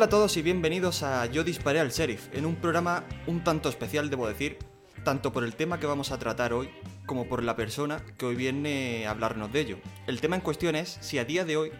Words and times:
Hola 0.00 0.06
a 0.06 0.08
todos 0.08 0.38
y 0.38 0.40
bienvenidos 0.40 1.02
a 1.02 1.26
Yo 1.26 1.44
disparé 1.44 1.78
al 1.78 1.90
sheriff, 1.90 2.28
en 2.32 2.46
un 2.46 2.56
programa 2.56 3.04
un 3.26 3.44
tanto 3.44 3.68
especial, 3.68 4.08
debo 4.08 4.26
decir, 4.26 4.56
tanto 5.04 5.30
por 5.30 5.44
el 5.44 5.54
tema 5.54 5.78
que 5.78 5.84
vamos 5.84 6.10
a 6.10 6.18
tratar 6.18 6.54
hoy 6.54 6.70
como 7.04 7.26
por 7.26 7.42
la 7.42 7.54
persona 7.54 8.02
que 8.16 8.24
hoy 8.24 8.34
viene 8.34 9.06
a 9.06 9.10
hablarnos 9.10 9.52
de 9.52 9.60
ello. 9.60 9.76
El 10.06 10.22
tema 10.22 10.36
en 10.36 10.40
cuestión 10.40 10.74
es 10.74 10.96
si 11.02 11.18
a 11.18 11.26
día 11.26 11.44
de 11.44 11.58
hoy 11.58 11.70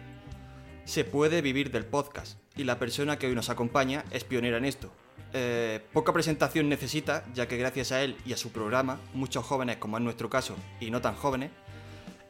se 0.85 1.03
puede 1.03 1.41
vivir 1.41 1.71
del 1.71 1.83
podcast, 1.83 2.37
y 2.55 2.63
la 2.63 2.77
persona 2.77 3.17
que 3.17 3.25
hoy 3.25 3.33
nos 3.33 3.49
acompaña 3.49 4.05
es 4.11 4.23
pionera 4.23 4.59
en 4.59 4.65
esto. 4.65 4.91
Eh, 5.33 5.83
poca 5.91 6.13
presentación 6.13 6.69
necesita, 6.69 7.25
ya 7.33 7.47
que 7.47 7.57
gracias 7.57 7.91
a 7.91 8.03
él 8.03 8.17
y 8.23 8.33
a 8.33 8.37
su 8.37 8.51
programa, 8.51 8.99
muchos 9.15 9.43
jóvenes, 9.43 9.77
como 9.77 9.97
es 9.97 10.03
nuestro 10.03 10.29
caso, 10.29 10.55
y 10.79 10.91
no 10.91 11.01
tan 11.01 11.15
jóvenes, 11.15 11.49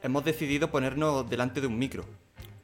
hemos 0.02 0.24
decidido 0.24 0.72
ponernos 0.72 1.30
delante 1.30 1.60
de 1.60 1.68
un 1.68 1.78
micro, 1.78 2.06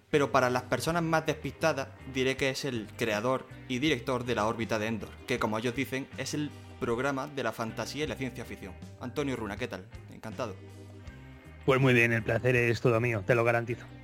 pero 0.10 0.32
para 0.32 0.50
las 0.50 0.64
personas 0.64 1.04
más 1.04 1.26
despistadas 1.26 1.90
diré 2.14 2.38
que 2.38 2.50
es 2.50 2.66
el 2.66 2.88
creador 2.98 3.46
y 3.68 3.80
director 3.80 4.24
de 4.24 4.36
la 4.36 4.48
órbita 4.48 4.80
de 4.80 4.88
Endor, 4.88 5.10
que 5.27 5.40
como 5.40 5.58
ellos 5.58 5.76
dicen 5.76 6.08
es 6.18 6.34
el 6.34 6.49
programa 6.80 7.27
de 7.27 7.44
la 7.44 7.52
fantasía 7.52 8.05
y 8.05 8.08
la 8.08 8.16
ciencia 8.16 8.46
ficción. 8.46 8.74
Antonio 9.02 9.36
Runa, 9.36 9.58
¿qué 9.58 9.68
tal? 9.68 9.86
Encantado. 10.14 10.55
Pues 11.66 11.82
muy 11.82 11.94
bien, 11.94 12.14
el 12.14 12.24
placer 12.24 12.55
es 12.55 12.80
todo 12.80 12.99
mío, 12.99 13.24
te 13.26 13.36
lo 13.36 13.44
garantizo. 13.44 13.86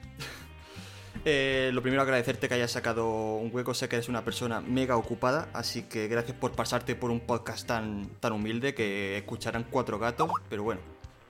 Eh, 1.26 1.70
lo 1.72 1.82
primero 1.82 2.02
agradecerte 2.02 2.50
que 2.50 2.56
hayas 2.56 2.72
sacado 2.72 3.36
un 3.36 3.50
hueco, 3.54 3.74
sé 3.74 3.88
que 3.88 3.96
eres 3.96 4.10
una 4.10 4.26
persona 4.26 4.60
mega 4.60 4.98
ocupada, 4.98 5.48
así 5.54 5.84
que 5.84 6.10
gracias 6.10 6.36
por 6.36 6.52
pasarte 6.52 6.96
por 6.96 7.12
un 7.12 7.22
podcast 7.22 7.66
tan, 7.66 8.10
tan 8.20 8.34
humilde 8.34 8.74
que 8.74 9.20
escucharán 9.20 9.66
cuatro 9.70 10.00
gatos, 10.00 10.30
pero 10.50 10.64
bueno. 10.64 10.82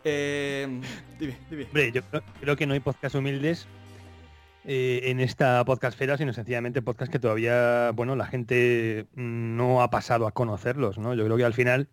Eh, 0.03 0.81
dime, 1.19 1.37
dime. 1.47 1.65
Hombre, 1.65 1.91
yo 1.91 2.01
creo 2.41 2.55
que 2.55 2.65
no 2.65 2.73
hay 2.73 2.79
podcast 2.79 3.13
humildes 3.13 3.67
eh, 4.65 5.01
en 5.05 5.19
esta 5.19 5.63
podcastfera, 5.65 6.17
sino 6.17 6.31
sencillamente 6.31 6.81
podcast 6.81 7.11
que 7.11 7.19
todavía, 7.19 7.91
bueno, 7.91 8.15
la 8.15 8.25
gente 8.25 9.07
no 9.13 9.81
ha 9.81 9.89
pasado 9.89 10.25
a 10.25 10.31
conocerlos, 10.31 10.97
¿no? 10.97 11.13
Yo 11.13 11.25
creo 11.25 11.35
que 11.35 11.43
al 11.43 11.53
final, 11.53 11.89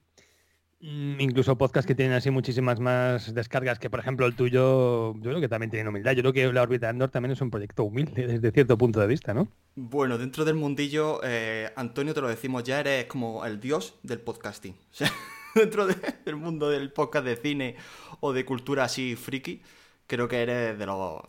mm, 0.80 1.20
incluso 1.20 1.58
podcasts 1.58 1.86
que 1.88 1.96
tienen 1.96 2.14
así 2.14 2.30
muchísimas 2.30 2.78
más 2.78 3.34
descargas 3.34 3.80
que, 3.80 3.90
por 3.90 3.98
ejemplo, 3.98 4.24
el 4.24 4.36
tuyo, 4.36 5.14
yo 5.14 5.20
creo 5.20 5.40
que 5.40 5.48
también 5.48 5.70
tienen 5.70 5.88
humildad. 5.88 6.12
Yo 6.12 6.22
creo 6.22 6.32
que 6.32 6.52
la 6.52 6.62
órbita 6.62 6.88
Andor 6.88 7.10
también 7.10 7.32
es 7.32 7.40
un 7.40 7.50
proyecto 7.50 7.82
humilde 7.82 8.26
desde 8.28 8.52
cierto 8.52 8.78
punto 8.78 9.00
de 9.00 9.08
vista, 9.08 9.34
¿no? 9.34 9.48
Bueno, 9.74 10.16
dentro 10.16 10.44
del 10.44 10.54
mundillo, 10.54 11.20
eh, 11.24 11.72
Antonio, 11.74 12.14
te 12.14 12.20
lo 12.20 12.28
decimos 12.28 12.62
ya, 12.62 12.80
eres 12.80 13.06
como 13.06 13.44
el 13.44 13.60
dios 13.60 13.98
del 14.02 14.20
podcasting. 14.20 14.76
Dentro 15.56 15.88
del 15.88 16.36
mundo 16.36 16.70
del 16.70 16.92
podcast 16.92 17.24
de 17.24 17.34
cine 17.34 17.74
o 18.20 18.32
de 18.32 18.44
cultura 18.44 18.84
así 18.84 19.16
friki, 19.16 19.60
creo 20.06 20.28
que 20.28 20.42
eres 20.42 20.78
de 20.78 20.86
los 20.86 21.20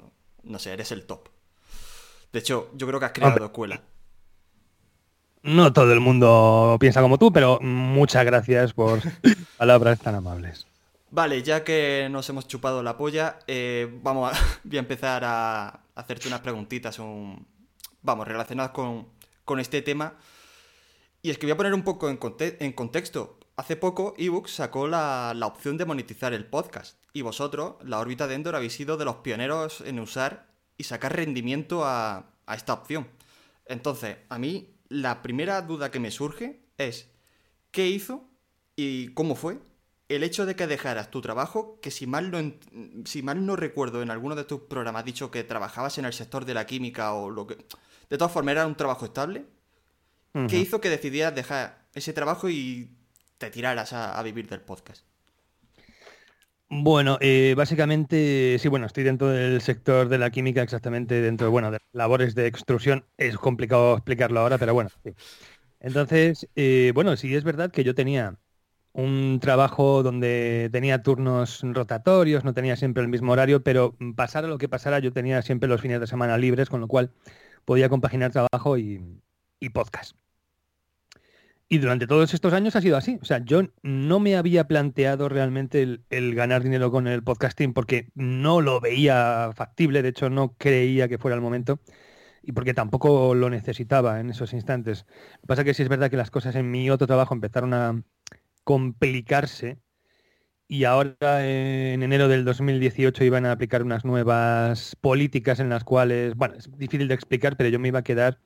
no 0.43 0.59
sé, 0.59 0.73
eres 0.73 0.91
el 0.91 1.05
top. 1.05 1.29
De 2.31 2.39
hecho, 2.39 2.69
yo 2.75 2.87
creo 2.87 2.99
que 2.99 3.05
has 3.05 3.11
creado 3.11 3.45
escuela. 3.45 3.81
No 5.43 5.73
todo 5.73 5.91
el 5.91 5.99
mundo 5.99 6.77
piensa 6.79 7.01
como 7.01 7.17
tú, 7.17 7.33
pero 7.33 7.59
muchas 7.61 8.25
gracias 8.25 8.73
por 8.73 9.01
palabras 9.57 9.99
tan 9.99 10.15
amables. 10.15 10.67
Vale, 11.09 11.41
ya 11.43 11.63
que 11.63 12.07
nos 12.11 12.29
hemos 12.29 12.47
chupado 12.47 12.83
la 12.83 12.95
polla, 12.95 13.39
eh, 13.47 13.99
vamos 14.01 14.31
a, 14.31 14.39
voy 14.63 14.77
a 14.77 14.79
empezar 14.79 15.23
a 15.25 15.81
hacerte 15.95 16.27
unas 16.27 16.39
preguntitas, 16.41 16.99
un, 16.99 17.45
vamos, 18.01 18.27
relacionadas 18.27 18.71
con, 18.71 19.07
este 19.59 19.81
tema. 19.81 20.13
Y 21.21 21.29
es 21.29 21.37
que 21.37 21.45
voy 21.45 21.51
a 21.51 21.57
poner 21.57 21.73
un 21.73 21.83
poco 21.83 22.09
en, 22.09 22.17
en 22.39 22.71
contexto. 22.71 23.37
Hace 23.57 23.75
poco, 23.75 24.13
eBooks 24.17 24.55
sacó 24.55 24.87
la, 24.87 25.33
la, 25.35 25.47
opción 25.47 25.77
de 25.77 25.83
monetizar 25.83 26.31
el 26.31 26.45
podcast. 26.45 26.97
Y 27.11 27.21
vosotros, 27.21 27.75
la 27.83 27.99
órbita 27.99 28.27
de 28.27 28.35
Endor, 28.35 28.55
habéis 28.55 28.71
sido 28.71 28.95
de 28.95 29.03
los 29.03 29.17
pioneros 29.17 29.81
en 29.81 29.99
usar 29.99 30.50
y 30.81 30.83
sacar 30.83 31.15
rendimiento 31.15 31.85
a, 31.85 32.25
esta 32.51 32.73
opción. 32.73 33.07
Entonces, 33.65 34.17
a 34.29 34.39
mí 34.39 34.75
la 34.89 35.21
primera 35.21 35.61
duda 35.61 35.91
que 35.91 35.99
me 35.99 36.09
surge 36.09 36.59
es, 36.77 37.07
¿qué 37.69 37.87
hizo 37.87 38.27
y 38.75 39.09
cómo 39.09 39.35
fue 39.35 39.59
el 40.09 40.23
hecho 40.23 40.45
de 40.45 40.55
que 40.55 40.65
dejaras 40.65 41.11
tu 41.11 41.21
trabajo, 41.21 41.79
que 41.81 41.91
si 41.91 42.07
mal 42.07 42.31
no, 42.31 42.53
si 43.05 43.21
mal 43.21 43.45
no 43.45 43.55
recuerdo, 43.55 44.01
en 44.01 44.09
alguno 44.09 44.35
de 44.35 44.43
tus 44.43 44.61
programas 44.61 45.01
has 45.01 45.05
dicho 45.05 45.29
que 45.29 45.43
trabajabas 45.43 45.99
en 45.99 46.05
el 46.05 46.13
sector 46.13 46.45
de 46.45 46.55
la 46.55 46.65
química 46.65 47.13
o 47.13 47.29
lo 47.29 47.45
que... 47.45 47.55
De 48.09 48.17
todas 48.17 48.33
formas, 48.33 48.53
era 48.53 48.67
un 48.67 48.75
trabajo 48.75 49.05
estable. 49.05 49.45
¿Qué 50.49 50.57
hizo 50.57 50.81
que 50.81 50.89
decidieras 50.89 51.35
dejar 51.35 51.85
ese 51.93 52.11
trabajo 52.11 52.49
y 52.49 52.97
te 53.37 53.51
tiraras 53.51 53.93
a 53.93 54.21
vivir 54.23 54.49
del 54.49 54.61
podcast? 54.61 55.05
Bueno, 56.73 57.17
eh, 57.19 57.53
básicamente, 57.57 58.57
sí, 58.57 58.69
bueno, 58.69 58.85
estoy 58.85 59.03
dentro 59.03 59.27
del 59.27 59.59
sector 59.61 60.07
de 60.07 60.17
la 60.17 60.29
química, 60.31 60.61
exactamente 60.61 61.19
dentro 61.21 61.47
de, 61.47 61.51
bueno, 61.51 61.69
de 61.69 61.79
labores 61.91 62.33
de 62.33 62.47
extrusión. 62.47 63.05
Es 63.17 63.37
complicado 63.37 63.93
explicarlo 63.95 64.39
ahora, 64.39 64.57
pero 64.57 64.73
bueno, 64.73 64.89
sí. 65.03 65.11
Entonces, 65.81 66.47
eh, 66.55 66.91
bueno, 66.95 67.17
sí 67.17 67.35
es 67.35 67.43
verdad 67.43 67.71
que 67.71 67.83
yo 67.83 67.95
tenía 67.95 68.39
un 68.93 69.39
trabajo 69.41 70.03
donde 70.03 70.69
tenía 70.71 71.03
turnos 71.03 71.61
rotatorios, 71.63 72.45
no 72.45 72.53
tenía 72.53 72.75
siempre 72.77 73.03
el 73.03 73.09
mismo 73.09 73.33
horario, 73.33 73.63
pero 73.63 73.95
pasara 74.15 74.47
lo 74.47 74.57
que 74.57 74.69
pasara, 74.69 74.99
yo 74.99 75.13
tenía 75.13 75.41
siempre 75.41 75.69
los 75.69 75.81
fines 75.81 75.99
de 76.01 76.07
semana 76.07 76.37
libres, 76.37 76.69
con 76.69 76.81
lo 76.81 76.87
cual 76.87 77.11
podía 77.65 77.89
compaginar 77.89 78.31
trabajo 78.31 78.77
y 78.77 79.01
podcast. 79.73 80.15
Y 81.71 81.77
durante 81.77 82.05
todos 82.05 82.33
estos 82.33 82.51
años 82.51 82.75
ha 82.75 82.81
sido 82.81 82.97
así. 82.97 83.17
O 83.21 83.23
sea, 83.23 83.37
yo 83.45 83.61
no 83.81 84.19
me 84.19 84.35
había 84.35 84.67
planteado 84.67 85.29
realmente 85.29 86.01
el, 86.09 86.35
ganar 86.35 86.63
dinero 86.63 86.91
con 86.91 87.07
el 87.07 87.23
podcasting 87.23 87.71
porque 87.71 88.09
no 88.13 88.59
lo 88.59 88.81
veía 88.81 89.51
factible, 89.55 90.01
de 90.01 90.09
hecho 90.09 90.29
no 90.29 90.53
creía 90.57 91.07
que 91.07 91.17
fuera 91.17 91.35
el 91.35 91.41
momento 91.41 91.79
y 92.43 92.51
porque 92.51 92.73
tampoco 92.73 93.35
lo 93.35 93.49
necesitaba 93.49 94.19
en 94.19 94.31
esos 94.31 94.51
instantes. 94.51 95.05
Lo 95.07 95.41
que 95.43 95.47
pasa 95.47 95.61
es 95.61 95.65
que 95.65 95.73
sí 95.73 95.83
es 95.83 95.87
verdad 95.87 96.09
que 96.09 96.17
las 96.17 96.29
cosas 96.29 96.57
en 96.57 96.69
mi 96.69 96.89
otro 96.89 97.07
trabajo 97.07 97.33
empezaron 97.33 97.73
a 97.73 98.03
complicarse 98.65 99.79
y 100.67 100.83
ahora 100.83 101.47
en 101.47 102.03
enero 102.03 102.27
del 102.27 102.43
2018 102.43 103.23
iban 103.23 103.45
a 103.45 103.53
aplicar 103.53 103.81
unas 103.83 104.03
nuevas 104.03 104.97
políticas 104.99 105.61
en 105.61 105.69
las 105.69 105.85
cuales, 105.85 106.35
bueno, 106.35 106.55
es 106.55 106.69
difícil 106.77 107.07
de 107.07 107.13
explicar, 107.13 107.55
pero 107.55 107.69
yo 107.69 107.79
me 107.79 107.87
iba 107.87 107.99
a 107.99 108.03
quedar 108.03 108.39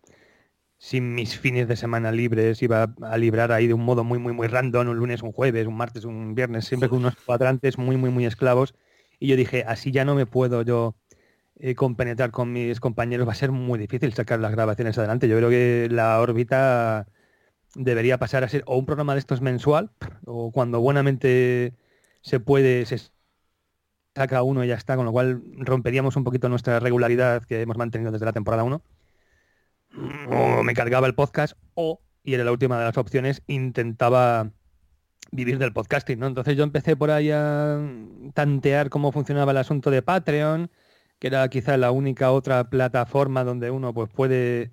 sin 0.85 1.15
mis 1.15 1.39
fines 1.39 1.67
de 1.67 1.75
semana 1.75 2.11
libres, 2.11 2.61
iba 2.61 2.93
a 3.01 3.17
librar 3.17 3.51
ahí 3.51 3.65
de 3.65 3.73
un 3.73 3.83
modo 3.83 4.03
muy, 4.03 4.19
muy, 4.19 4.33
muy 4.33 4.47
random, 4.47 4.87
un 4.89 4.97
lunes, 4.97 5.23
un 5.23 5.31
jueves, 5.31 5.65
un 5.65 5.75
martes, 5.75 6.05
un 6.05 6.35
viernes, 6.35 6.65
siempre 6.65 6.89
con 6.89 6.99
unos 6.99 7.15
cuadrantes 7.25 7.79
muy, 7.79 7.97
muy, 7.97 8.11
muy 8.11 8.27
esclavos. 8.27 8.75
Y 9.19 9.25
yo 9.27 9.35
dije, 9.35 9.63
así 9.67 9.91
ya 9.91 10.05
no 10.05 10.13
me 10.13 10.27
puedo 10.27 10.61
yo 10.61 10.95
eh, 11.55 11.73
compenetrar 11.73 12.29
con 12.29 12.53
mis 12.53 12.79
compañeros, 12.79 13.27
va 13.27 13.31
a 13.31 13.35
ser 13.35 13.51
muy 13.51 13.79
difícil 13.79 14.13
sacar 14.13 14.39
las 14.39 14.51
grabaciones 14.51 14.95
adelante. 14.99 15.27
Yo 15.27 15.37
creo 15.37 15.49
que 15.49 15.87
la 15.89 16.21
órbita 16.21 17.07
debería 17.73 18.19
pasar 18.19 18.43
a 18.43 18.49
ser 18.49 18.63
o 18.67 18.77
un 18.77 18.85
programa 18.85 19.13
de 19.13 19.21
estos 19.21 19.41
mensual, 19.41 19.89
o 20.25 20.51
cuando 20.51 20.81
buenamente 20.81 21.73
se 22.21 22.39
puede, 22.39 22.85
se 22.85 22.99
saca 24.13 24.43
uno 24.43 24.63
y 24.63 24.67
ya 24.67 24.75
está, 24.75 24.95
con 24.97 25.05
lo 25.05 25.11
cual 25.11 25.41
romperíamos 25.57 26.15
un 26.15 26.23
poquito 26.23 26.47
nuestra 26.47 26.79
regularidad 26.79 27.43
que 27.43 27.61
hemos 27.61 27.75
mantenido 27.75 28.11
desde 28.11 28.25
la 28.25 28.33
temporada 28.33 28.63
1 28.63 28.83
o 30.29 30.63
me 30.63 30.73
cargaba 30.73 31.07
el 31.07 31.15
podcast 31.15 31.57
o, 31.73 32.01
y 32.23 32.33
era 32.33 32.43
la 32.43 32.51
última 32.51 32.77
de 32.79 32.85
las 32.85 32.97
opciones, 32.97 33.43
intentaba 33.47 34.51
vivir 35.31 35.57
del 35.57 35.73
podcasting, 35.73 36.19
¿no? 36.19 36.27
Entonces 36.27 36.55
yo 36.55 36.63
empecé 36.63 36.95
por 36.95 37.11
ahí 37.11 37.29
a 37.31 37.79
tantear 38.33 38.89
cómo 38.89 39.11
funcionaba 39.11 39.51
el 39.51 39.57
asunto 39.57 39.91
de 39.91 40.01
Patreon, 40.01 40.71
que 41.19 41.27
era 41.27 41.47
quizá 41.49 41.77
la 41.77 41.91
única 41.91 42.31
otra 42.31 42.69
plataforma 42.69 43.43
donde 43.43 43.71
uno 43.71 43.93
pues 43.93 44.09
puede 44.09 44.71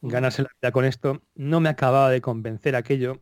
ganarse 0.00 0.42
la 0.42 0.50
vida 0.60 0.72
con 0.72 0.84
esto. 0.84 1.22
No 1.34 1.60
me 1.60 1.68
acababa 1.68 2.10
de 2.10 2.20
convencer 2.20 2.76
aquello. 2.76 3.20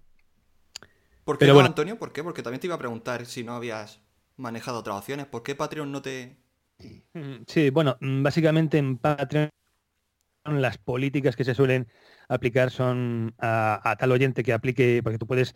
¿Por 1.24 1.38
qué, 1.38 1.50
bueno, 1.52 1.66
Antonio? 1.66 1.98
¿Por 1.98 2.12
qué? 2.12 2.22
Porque 2.22 2.42
también 2.42 2.60
te 2.60 2.66
iba 2.66 2.76
a 2.76 2.78
preguntar 2.78 3.24
si 3.24 3.44
no 3.44 3.54
habías 3.54 4.00
manejado 4.36 4.80
otras 4.80 4.98
opciones. 4.98 5.26
¿Por 5.26 5.42
qué 5.42 5.54
Patreon 5.54 5.90
no 5.90 6.02
te...? 6.02 6.36
Sí, 7.46 7.70
bueno, 7.70 7.96
básicamente 8.00 8.76
en 8.78 8.98
Patreon 8.98 9.48
las 10.44 10.78
políticas 10.78 11.36
que 11.36 11.44
se 11.44 11.54
suelen 11.54 11.88
aplicar 12.28 12.70
son 12.70 13.34
a, 13.38 13.96
tal 13.98 14.12
oyente 14.12 14.42
que 14.42 14.52
aplique, 14.52 15.00
porque 15.02 15.18
tú 15.18 15.26
puedes 15.26 15.54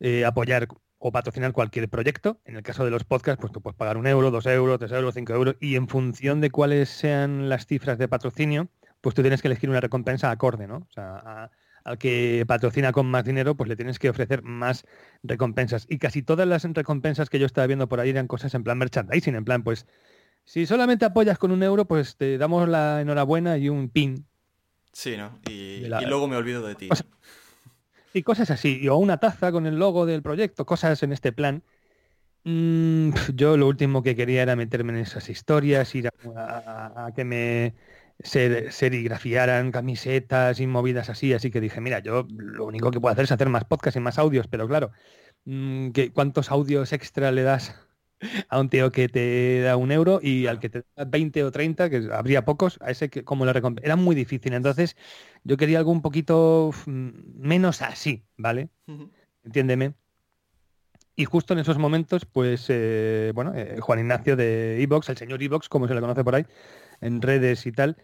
eh, 0.00 0.24
apoyar 0.24 0.68
o 0.98 1.12
patrocinar 1.12 1.52
cualquier 1.52 1.88
proyecto. 1.88 2.40
En 2.44 2.56
el 2.56 2.62
caso 2.62 2.84
de 2.84 2.90
los 2.90 3.04
podcasts, 3.04 3.40
pues 3.40 3.52
tú 3.52 3.60
puedes 3.60 3.76
pagar 3.76 3.96
un 3.96 4.06
euro, 4.06 4.30
dos 4.30 4.46
euros, 4.46 4.78
tres 4.78 4.92
euros, 4.92 5.14
cinco 5.14 5.34
euros, 5.34 5.56
y 5.60 5.74
en 5.76 5.88
función 5.88 6.40
de 6.40 6.50
cuáles 6.50 6.88
sean 6.88 7.48
las 7.48 7.66
cifras 7.66 7.98
de 7.98 8.08
patrocinio, 8.08 8.68
pues 9.00 9.14
tú 9.14 9.22
tienes 9.22 9.42
que 9.42 9.48
elegir 9.48 9.68
una 9.68 9.80
recompensa 9.80 10.30
acorde, 10.30 10.68
¿no? 10.68 10.76
O 10.76 10.92
sea, 10.92 11.50
al 11.84 11.98
que 11.98 12.44
patrocina 12.46 12.92
con 12.92 13.06
más 13.06 13.24
dinero, 13.24 13.56
pues 13.56 13.68
le 13.68 13.74
tienes 13.74 13.98
que 13.98 14.10
ofrecer 14.10 14.42
más 14.42 14.84
recompensas. 15.24 15.86
Y 15.88 15.98
casi 15.98 16.22
todas 16.22 16.46
las 16.46 16.62
recompensas 16.62 17.28
que 17.28 17.40
yo 17.40 17.46
estaba 17.46 17.66
viendo 17.66 17.88
por 17.88 17.98
ahí 17.98 18.10
eran 18.10 18.28
cosas 18.28 18.54
en 18.54 18.62
plan 18.62 18.78
merchandising, 18.78 19.34
en 19.34 19.44
plan, 19.44 19.64
pues 19.64 19.86
si 20.44 20.66
solamente 20.66 21.04
apoyas 21.04 21.38
con 21.38 21.50
un 21.52 21.62
euro, 21.62 21.86
pues 21.86 22.16
te 22.16 22.38
damos 22.38 22.68
la 22.68 23.00
enhorabuena 23.00 23.58
y 23.58 23.68
un 23.68 23.88
pin. 23.88 24.26
Sí, 24.92 25.16
¿no? 25.16 25.38
Y, 25.48 25.86
luego 25.86 26.28
me 26.28 26.36
olvido 26.36 26.66
de 26.66 26.74
ti. 26.74 26.88
y 28.12 28.22
cosas 28.22 28.50
así. 28.50 28.88
O 28.88 28.96
una 28.96 29.18
taza 29.18 29.52
con 29.52 29.66
el 29.66 29.78
logo 29.78 30.04
del 30.04 30.22
proyecto, 30.22 30.66
cosas 30.66 31.02
en 31.02 31.12
este 31.12 31.32
plan. 31.32 31.62
Mm, 32.44 33.10
yo 33.34 33.56
lo 33.56 33.68
último 33.68 34.02
que 34.02 34.16
quería 34.16 34.42
era 34.42 34.56
meterme 34.56 34.92
en 34.92 34.98
esas 34.98 35.28
historias, 35.28 35.94
ir 35.94 36.10
a, 36.36 37.10
que 37.14 37.24
me 37.24 37.74
serigrafiaran 38.18 39.72
camisetas 39.72 40.60
y 40.60 40.66
movidas 40.66 41.08
así, 41.08 41.32
así 41.32 41.50
que 41.50 41.60
dije, 41.60 41.80
mira, 41.80 42.00
yo 42.00 42.26
lo 42.28 42.66
único 42.66 42.90
que 42.90 43.00
puedo 43.00 43.12
hacer 43.12 43.24
es 43.24 43.32
hacer 43.32 43.48
más 43.48 43.64
podcasts 43.64 43.96
y 43.96 44.00
más 44.00 44.18
audios, 44.18 44.48
pero 44.48 44.68
claro, 44.68 44.90
mm, 45.44 45.90
¿cuántos 46.12 46.50
audios 46.50 46.92
extra 46.92 47.32
le 47.32 47.42
das 47.42 47.74
a 48.48 48.60
un 48.60 48.68
tío 48.68 48.90
que 48.92 49.08
te 49.08 49.60
da 49.60 49.76
un 49.76 49.92
euro 49.92 50.20
y 50.22 50.46
al 50.46 50.58
que 50.60 50.68
te 50.68 50.84
da 50.96 51.04
20 51.04 51.44
o 51.44 51.50
30, 51.50 51.90
que 51.90 52.08
habría 52.12 52.44
pocos, 52.44 52.78
a 52.82 52.90
ese 52.90 53.08
que 53.08 53.24
como 53.24 53.44
le 53.44 53.52
recompensa. 53.52 53.86
Era 53.86 53.96
muy 53.96 54.14
difícil. 54.14 54.54
Entonces, 54.54 54.96
yo 55.44 55.56
quería 55.56 55.78
algo 55.78 55.90
un 55.90 56.02
poquito 56.02 56.70
menos 56.86 57.82
así, 57.82 58.24
¿vale? 58.36 58.70
Entiéndeme. 59.44 59.94
Y 61.14 61.24
justo 61.26 61.52
en 61.52 61.60
esos 61.60 61.78
momentos, 61.78 62.24
pues, 62.24 62.66
eh, 62.68 63.32
bueno, 63.34 63.52
eh, 63.54 63.78
Juan 63.80 63.98
Ignacio 63.98 64.34
de 64.34 64.82
Evox, 64.82 65.10
el 65.10 65.18
señor 65.18 65.42
Evox, 65.42 65.68
como 65.68 65.86
se 65.86 65.94
le 65.94 66.00
conoce 66.00 66.24
por 66.24 66.34
ahí, 66.34 66.46
en 67.00 67.20
redes 67.20 67.66
y 67.66 67.72
tal, 67.72 67.98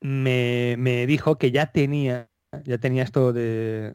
me, 0.00 1.06
dijo 1.06 1.38
que 1.38 1.52
ya 1.52 1.66
tenía, 1.72 2.28
ya 2.64 2.78
tenía 2.78 3.04
esto 3.04 3.32
de, 3.32 3.94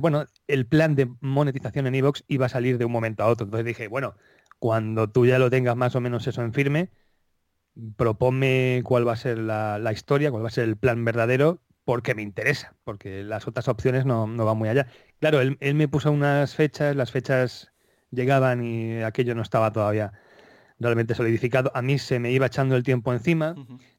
bueno, 0.00 0.26
el 0.48 0.66
plan 0.66 0.94
de 0.94 1.10
monetización 1.20 1.86
en 1.86 1.94
Evox 1.94 2.24
iba 2.28 2.46
a 2.46 2.48
salir 2.48 2.78
de 2.78 2.86
un 2.86 2.92
momento 2.92 3.22
a 3.22 3.28
otro. 3.28 3.44
Entonces 3.44 3.66
dije, 3.66 3.88
bueno, 3.88 4.16
cuando 4.58 5.10
tú 5.10 5.26
ya 5.26 5.38
lo 5.38 5.50
tengas 5.50 5.76
más 5.76 5.94
o 5.94 6.00
menos 6.00 6.26
eso 6.26 6.42
en 6.42 6.52
firme, 6.52 6.90
propone 7.96 8.82
cuál 8.84 9.06
va 9.06 9.12
a 9.12 9.16
ser 9.16 9.38
la, 9.38 9.92
historia, 9.92 10.30
cuál 10.30 10.44
va 10.44 10.48
a 10.48 10.52
ser 10.52 10.64
el 10.64 10.76
plan 10.76 11.04
verdadero, 11.04 11.60
porque 11.84 12.14
me 12.14 12.22
interesa, 12.22 12.74
porque 12.84 13.24
las 13.24 13.46
otras 13.46 13.68
opciones 13.68 14.06
no, 14.06 14.26
van 14.26 14.56
muy 14.56 14.68
allá. 14.68 14.86
Claro, 15.20 15.40
él, 15.40 15.74
me 15.74 15.88
puso 15.88 16.10
unas 16.10 16.54
fechas, 16.54 16.96
las 16.96 17.10
fechas 17.10 17.72
llegaban 18.10 18.64
y 18.64 19.02
aquello 19.02 19.34
no 19.34 19.42
estaba 19.42 19.72
todavía 19.72 20.12
realmente 20.78 21.14
solidificado. 21.14 21.70
A 21.74 21.82
mí 21.82 21.98
se 21.98 22.18
me 22.18 22.30
iba 22.30 22.46
echando 22.46 22.76
el 22.76 22.84
tiempo 22.84 23.12
encima. 23.12 23.54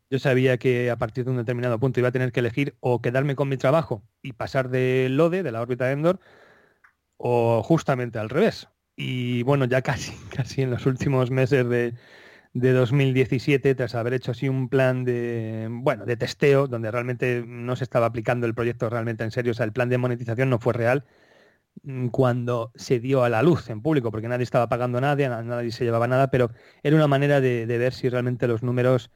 Yo 0.10 0.20
sabía 0.20 0.58
que 0.58 0.90
a 0.92 0.98
partir 0.98 1.26
de 1.26 1.32
un 1.32 1.38
determinado 1.38 1.80
punto 1.80 2.00
iba 2.00 2.10
a 2.10 2.12
tener 2.12 2.32
que 2.32 2.40
elegir 2.40 2.76
o 2.80 3.02
quedarme 3.02 3.36
con 3.36 3.50
mi 3.50 3.58
trabajo 3.58 4.04
y 4.22 4.34
pasar 4.34 4.70
del 4.70 5.18
LODE, 5.18 5.44
de 5.44 5.52
la 5.52 5.62
órbita 5.62 5.86
de 5.86 5.94
Endor, 5.94 6.20
o 7.18 7.64
justamente 7.64 8.20
al 8.20 8.30
revés, 8.30 8.68
y 8.96 9.44
bueno, 9.44 9.66
ya 9.66 9.82
casi, 9.82 10.14
casi 10.36 10.62
en 10.62 10.72
los 10.72 10.86
últimos 10.86 11.32
meses 11.32 11.68
de, 11.70 11.94
2017, 12.54 13.76
tras 13.76 13.96
haber 13.96 14.14
hecho 14.14 14.32
así 14.32 14.48
un 14.50 14.70
plan 14.70 15.04
de, 15.04 15.68
bueno, 15.70 16.06
de 16.06 16.18
testeo, 16.18 16.68
donde 16.68 16.92
realmente 16.92 17.44
no 17.46 17.76
se 17.76 17.84
estaba 17.84 18.06
aplicando 18.08 18.48
el 18.48 18.56
proyecto 18.56 18.90
realmente 18.90 19.24
en 19.24 19.32
serio, 19.32 19.52
o 19.52 19.56
sea, 19.56 19.66
el 19.66 19.74
plan 19.74 19.90
de 19.90 19.98
monetización 19.98 20.50
no 20.50 20.60
fue 20.60 20.74
real 20.74 21.06
mm, 21.84 22.08
cuando 22.10 22.72
se 22.76 23.00
dio 23.00 23.24
a 23.24 23.30
la 23.30 23.44
luz 23.44 23.70
en 23.70 23.82
público, 23.82 24.12
porque 24.12 24.28
nadie 24.30 24.44
estaba 24.44 24.70
pagando 24.70 25.02
nada, 25.02 25.44
nadie 25.44 25.72
se 25.72 25.86
llevaba 25.86 26.08
nada, 26.08 26.32
pero 26.32 26.52
era 26.84 26.96
una 26.96 27.08
manera 27.08 27.42
de, 27.42 27.66
de 27.68 27.78
ver 27.78 27.94
si 27.94 28.10
realmente 28.10 28.48
los 28.48 28.64
números 28.64 29.12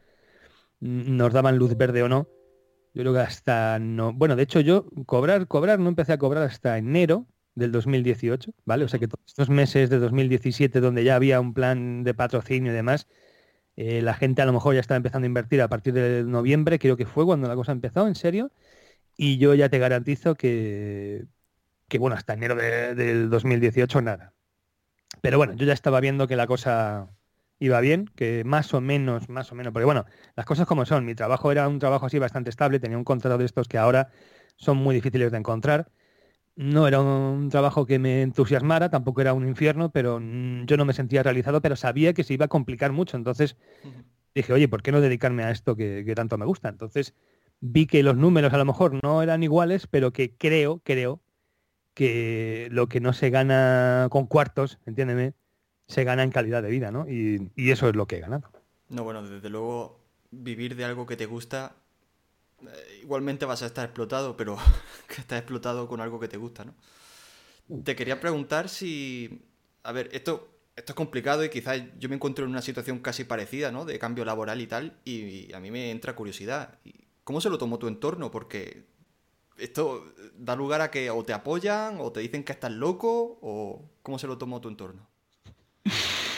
mm, 0.81 1.17
nos 1.17 1.33
daban 1.33 1.57
luz 1.57 1.77
verde 1.77 2.03
o 2.03 2.09
no. 2.09 2.27
Yo 2.93 3.03
creo 3.03 3.13
que 3.13 3.19
hasta 3.21 3.79
no. 3.79 4.13
Bueno, 4.13 4.35
de 4.35 4.43
hecho 4.43 4.59
yo 4.61 4.87
cobrar, 5.05 5.47
cobrar, 5.47 5.79
no 5.79 5.89
empecé 5.89 6.13
a 6.13 6.19
cobrar 6.19 6.43
hasta 6.43 6.77
enero, 6.77 7.27
del 7.55 7.71
2018, 7.71 8.51
¿vale? 8.65 8.85
O 8.85 8.87
sea 8.87 8.99
que 8.99 9.07
todos 9.07 9.23
estos 9.27 9.49
meses 9.49 9.89
de 9.89 9.99
2017 9.99 10.79
donde 10.79 11.03
ya 11.03 11.15
había 11.15 11.39
un 11.39 11.53
plan 11.53 12.03
de 12.03 12.13
patrocinio 12.13 12.71
y 12.71 12.75
demás, 12.75 13.07
eh, 13.75 14.01
la 14.01 14.13
gente 14.13 14.41
a 14.41 14.45
lo 14.45 14.53
mejor 14.53 14.75
ya 14.75 14.81
estaba 14.81 14.97
empezando 14.97 15.25
a 15.25 15.27
invertir 15.27 15.61
a 15.61 15.67
partir 15.69 15.93
de 15.93 16.23
noviembre, 16.23 16.79
creo 16.79 16.97
que 16.97 17.05
fue 17.05 17.25
cuando 17.25 17.47
la 17.47 17.55
cosa 17.55 17.71
empezó, 17.71 18.07
en 18.07 18.15
serio, 18.15 18.51
y 19.17 19.37
yo 19.37 19.53
ya 19.55 19.69
te 19.69 19.79
garantizo 19.79 20.35
que, 20.35 21.25
que 21.87 21.99
bueno, 21.99 22.15
hasta 22.15 22.33
enero 22.33 22.55
del 22.55 23.29
2018 23.29 24.01
nada. 24.01 24.33
Pero 25.21 25.37
bueno, 25.37 25.53
yo 25.55 25.65
ya 25.65 25.73
estaba 25.73 25.99
viendo 25.99 26.27
que 26.27 26.35
la 26.35 26.47
cosa 26.47 27.09
iba 27.59 27.79
bien, 27.81 28.09
que 28.15 28.43
más 28.45 28.73
o 28.73 28.81
menos, 28.81 29.29
más 29.29 29.51
o 29.51 29.55
menos, 29.55 29.73
porque 29.73 29.85
bueno, 29.85 30.05
las 30.35 30.45
cosas 30.45 30.65
como 30.67 30.85
son, 30.85 31.05
mi 31.05 31.15
trabajo 31.15 31.51
era 31.51 31.67
un 31.67 31.79
trabajo 31.79 32.05
así 32.05 32.19
bastante 32.19 32.49
estable, 32.49 32.79
tenía 32.79 32.97
un 32.97 33.03
contrato 33.03 33.37
de 33.37 33.45
estos 33.45 33.67
que 33.67 33.77
ahora 33.77 34.09
son 34.55 34.77
muy 34.77 34.95
difíciles 34.95 35.31
de 35.31 35.37
encontrar 35.37 35.89
no 36.59 36.89
era 36.89 36.99
un 36.99 37.47
trabajo 37.47 37.85
que 37.85 37.99
me 37.99 38.21
entusiasmara, 38.21 38.89
tampoco 38.89 39.21
era 39.21 39.33
un 39.33 39.47
infierno, 39.47 39.91
pero 39.91 40.19
mm, 40.19 40.65
yo 40.65 40.75
no 40.75 40.83
me 40.83 40.91
sentía 40.91 41.23
realizado, 41.23 41.61
pero 41.61 41.77
sabía 41.77 42.13
que 42.13 42.25
se 42.25 42.33
iba 42.33 42.45
a 42.45 42.49
complicar 42.49 42.91
mucho. 42.91 43.15
Entonces 43.15 43.55
dije, 44.35 44.51
oye, 44.51 44.67
¿por 44.67 44.81
qué 44.81 44.91
no 44.91 44.99
dedicarme 44.99 45.45
a 45.45 45.51
esto 45.51 45.77
que, 45.77 46.11
tanto 46.17 46.37
me 46.37 46.45
gusta? 46.45 46.67
Entonces 46.67 47.13
vi 47.61 47.87
que 47.87 48.03
los 48.03 48.17
números 48.17 48.51
a 48.51 48.57
lo 48.57 48.65
mejor 48.65 48.99
no 49.01 49.23
eran 49.23 49.41
iguales, 49.41 49.87
pero 49.87 50.11
que 50.11 50.35
creo, 50.35 50.81
creo 50.83 51.21
que 51.93 52.67
lo 52.71 52.89
que 52.89 52.99
no 52.99 53.13
se 53.13 53.29
gana 53.29 54.07
con 54.11 54.27
cuartos, 54.27 54.79
entiéndeme, 54.85 55.35
se 55.87 56.03
gana 56.03 56.23
en 56.23 56.31
calidad 56.31 56.61
de 56.61 56.71
vida, 56.71 56.91
¿no? 56.91 57.07
Y, 57.07 57.51
y 57.55 57.71
eso 57.71 57.87
es 57.87 57.95
lo 57.95 58.05
que 58.05 58.17
he 58.17 58.19
ganado. 58.19 58.51
No, 58.89 59.05
bueno, 59.05 59.23
desde 59.23 59.49
luego 59.49 60.01
vivir 60.29 60.75
de 60.75 60.83
algo 60.83 61.05
que 61.05 61.15
te 61.15 61.25
gusta 61.25 61.77
igualmente 63.01 63.45
vas 63.45 63.61
a 63.61 63.67
estar 63.67 63.85
explotado, 63.85 64.35
pero 64.37 64.57
que 65.07 65.21
estás 65.21 65.39
explotado 65.39 65.87
con 65.87 66.01
algo 66.01 66.19
que 66.19 66.27
te 66.27 66.37
gusta, 66.37 66.65
¿no? 66.65 66.75
Te 67.83 67.95
quería 67.95 68.19
preguntar 68.19 68.69
si... 68.69 69.45
A 69.83 69.91
ver, 69.91 70.09
esto, 70.11 70.49
esto 70.75 70.91
es 70.91 70.95
complicado 70.95 71.43
y 71.43 71.49
quizás 71.49 71.81
yo 71.99 72.09
me 72.09 72.15
encuentro 72.15 72.45
en 72.45 72.51
una 72.51 72.61
situación 72.61 72.99
casi 72.99 73.23
parecida, 73.23 73.71
¿no? 73.71 73.85
De 73.85 73.99
cambio 73.99 74.25
laboral 74.25 74.59
y 74.61 74.67
tal, 74.67 74.97
y, 75.05 75.53
a 75.53 75.59
mí 75.59 75.71
me 75.71 75.91
entra 75.91 76.15
curiosidad. 76.15 76.79
¿Cómo 77.23 77.41
se 77.41 77.49
lo 77.49 77.57
tomó 77.57 77.79
tu 77.79 77.87
entorno? 77.87 78.31
Porque 78.31 78.85
esto 79.57 80.13
da 80.35 80.55
lugar 80.55 80.81
a 80.81 80.89
que 80.89 81.09
o 81.11 81.23
te 81.23 81.33
apoyan 81.33 81.97
o 81.99 82.11
te 82.11 82.21
dicen 82.21 82.43
que 82.43 82.51
estás 82.51 82.71
loco 82.71 83.39
o 83.41 83.89
cómo 84.01 84.17
se 84.17 84.27
lo 84.27 84.37
tomó 84.37 84.61
tu 84.61 84.69
entorno. 84.69 85.07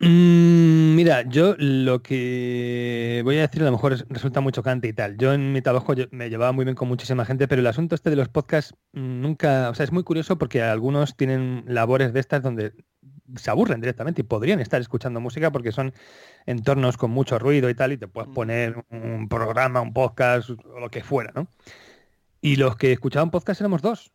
Mm, 0.00 0.83
mira, 0.94 1.22
yo 1.22 1.54
lo 1.58 2.02
que 2.02 3.20
voy 3.24 3.38
a 3.38 3.42
decir 3.42 3.62
a 3.62 3.66
lo 3.66 3.72
mejor 3.72 4.06
resulta 4.08 4.40
muy 4.40 4.52
chocante 4.52 4.88
y 4.88 4.92
tal. 4.92 5.16
Yo 5.16 5.32
en 5.32 5.52
mi 5.52 5.60
trabajo 5.62 5.94
me 6.10 6.30
llevaba 6.30 6.52
muy 6.52 6.64
bien 6.64 6.74
con 6.74 6.88
muchísima 6.88 7.24
gente, 7.24 7.48
pero 7.48 7.60
el 7.60 7.66
asunto 7.66 7.94
este 7.94 8.10
de 8.10 8.16
los 8.16 8.28
podcasts 8.28 8.74
mm, 8.92 9.20
nunca, 9.20 9.70
o 9.70 9.74
sea, 9.74 9.84
es 9.84 9.92
muy 9.92 10.04
curioso 10.04 10.38
porque 10.38 10.62
algunos 10.62 11.16
tienen 11.16 11.64
labores 11.66 12.12
de 12.12 12.20
estas 12.20 12.42
donde 12.42 12.72
se 13.36 13.50
aburren 13.50 13.80
directamente 13.80 14.22
y 14.22 14.24
podrían 14.24 14.60
estar 14.60 14.80
escuchando 14.80 15.20
música 15.20 15.50
porque 15.50 15.72
son 15.72 15.92
entornos 16.46 16.96
con 16.96 17.10
mucho 17.10 17.38
ruido 17.38 17.68
y 17.68 17.74
tal 17.74 17.92
y 17.92 17.98
te 17.98 18.08
puedes 18.08 18.30
mm. 18.30 18.34
poner 18.34 18.84
un 18.90 19.28
programa, 19.28 19.80
un 19.80 19.92
podcast 19.92 20.50
o 20.50 20.80
lo 20.80 20.90
que 20.90 21.02
fuera, 21.02 21.32
¿no? 21.34 21.48
Y 22.40 22.56
los 22.56 22.76
que 22.76 22.92
escuchaban 22.92 23.30
podcast 23.30 23.60
éramos 23.60 23.82
dos 23.82 24.12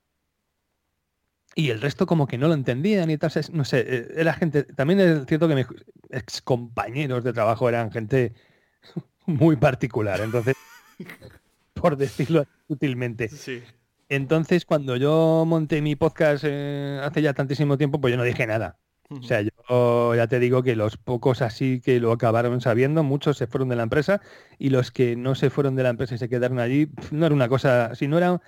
y 1.56 1.70
el 1.70 1.82
resto 1.82 2.06
como 2.06 2.27
que 2.27 2.38
no 2.38 2.48
lo 2.48 2.53
entendían 2.53 3.10
y 3.10 3.18
tal, 3.18 3.32
no 3.53 3.65
sé, 3.65 3.86
eh, 3.88 4.08
era 4.15 4.34
gente, 4.34 4.63
también 4.63 5.00
es 5.00 5.25
cierto 5.25 5.48
que 5.48 5.56
mis 5.56 5.68
ex 6.10 6.41
compañeros 6.41 7.24
de 7.24 7.34
trabajo 7.34 7.68
eran 7.68 7.91
gente 7.91 8.34
muy 9.25 9.56
particular, 9.56 10.22
entonces, 10.22 10.56
por 11.74 11.98
decirlo 11.98 12.46
útilmente. 12.68 13.29
Entonces, 14.10 14.65
cuando 14.65 14.96
yo 14.96 15.44
monté 15.46 15.82
mi 15.82 15.96
podcast 15.96 16.44
eh, 16.48 17.00
hace 17.03 17.22
ya 17.22 17.34
tantísimo 17.34 17.77
tiempo, 17.77 18.01
pues 18.01 18.12
yo 18.12 18.18
no 18.18 18.24
dije 18.24 18.48
nada. 18.48 18.79
O 19.12 19.24
sea, 19.24 19.41
yo 19.41 20.13
ya 20.13 20.27
te 20.27 20.39
digo 20.39 20.62
que 20.62 20.75
los 20.75 20.98
pocos 20.98 21.41
así 21.41 21.82
que 21.82 22.00
lo 22.00 22.12
acabaron 22.12 22.62
sabiendo, 22.62 23.01
muchos 23.01 23.38
se 23.38 23.48
fueron 23.48 23.68
de 23.68 23.75
la 23.75 23.82
empresa 23.82 24.22
y 24.60 24.70
los 24.70 24.91
que 24.91 25.15
no 25.15 25.34
se 25.34 25.50
fueron 25.50 25.75
de 25.75 25.82
la 25.82 25.89
empresa 25.89 26.13
y 26.13 26.20
se 26.20 26.29
quedaron 26.29 26.60
allí, 26.60 26.89
no 27.10 27.25
era 27.25 27.34
una 27.34 27.50
cosa, 27.50 27.96
si 27.96 28.08
no 28.08 28.20
era 28.20 28.39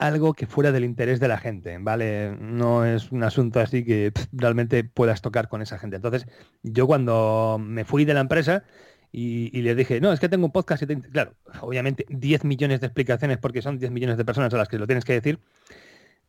algo 0.00 0.32
que 0.32 0.46
fuera 0.46 0.72
del 0.72 0.84
interés 0.84 1.20
de 1.20 1.28
la 1.28 1.36
gente, 1.36 1.76
¿vale? 1.78 2.34
No 2.40 2.86
es 2.86 3.12
un 3.12 3.22
asunto 3.22 3.60
así 3.60 3.84
que 3.84 4.12
realmente 4.32 4.82
puedas 4.82 5.20
tocar 5.20 5.48
con 5.48 5.60
esa 5.60 5.78
gente. 5.78 5.96
Entonces, 5.96 6.26
yo 6.62 6.86
cuando 6.86 7.58
me 7.60 7.84
fui 7.84 8.06
de 8.06 8.14
la 8.14 8.20
empresa 8.20 8.64
y, 9.12 9.50
les 9.60 9.76
dije, 9.76 10.00
no, 10.00 10.10
es 10.10 10.18
que 10.18 10.30
tengo 10.30 10.46
un 10.46 10.52
podcast 10.52 10.82
y 10.82 10.86
claro, 10.86 11.34
obviamente 11.60 12.06
10 12.08 12.44
millones 12.44 12.80
de 12.80 12.86
explicaciones 12.86 13.36
porque 13.36 13.60
son 13.60 13.78
10 13.78 13.92
millones 13.92 14.16
de 14.16 14.24
personas 14.24 14.54
a 14.54 14.56
las 14.56 14.68
que 14.68 14.78
lo 14.78 14.86
tienes 14.86 15.04
que 15.04 15.12
decir. 15.12 15.38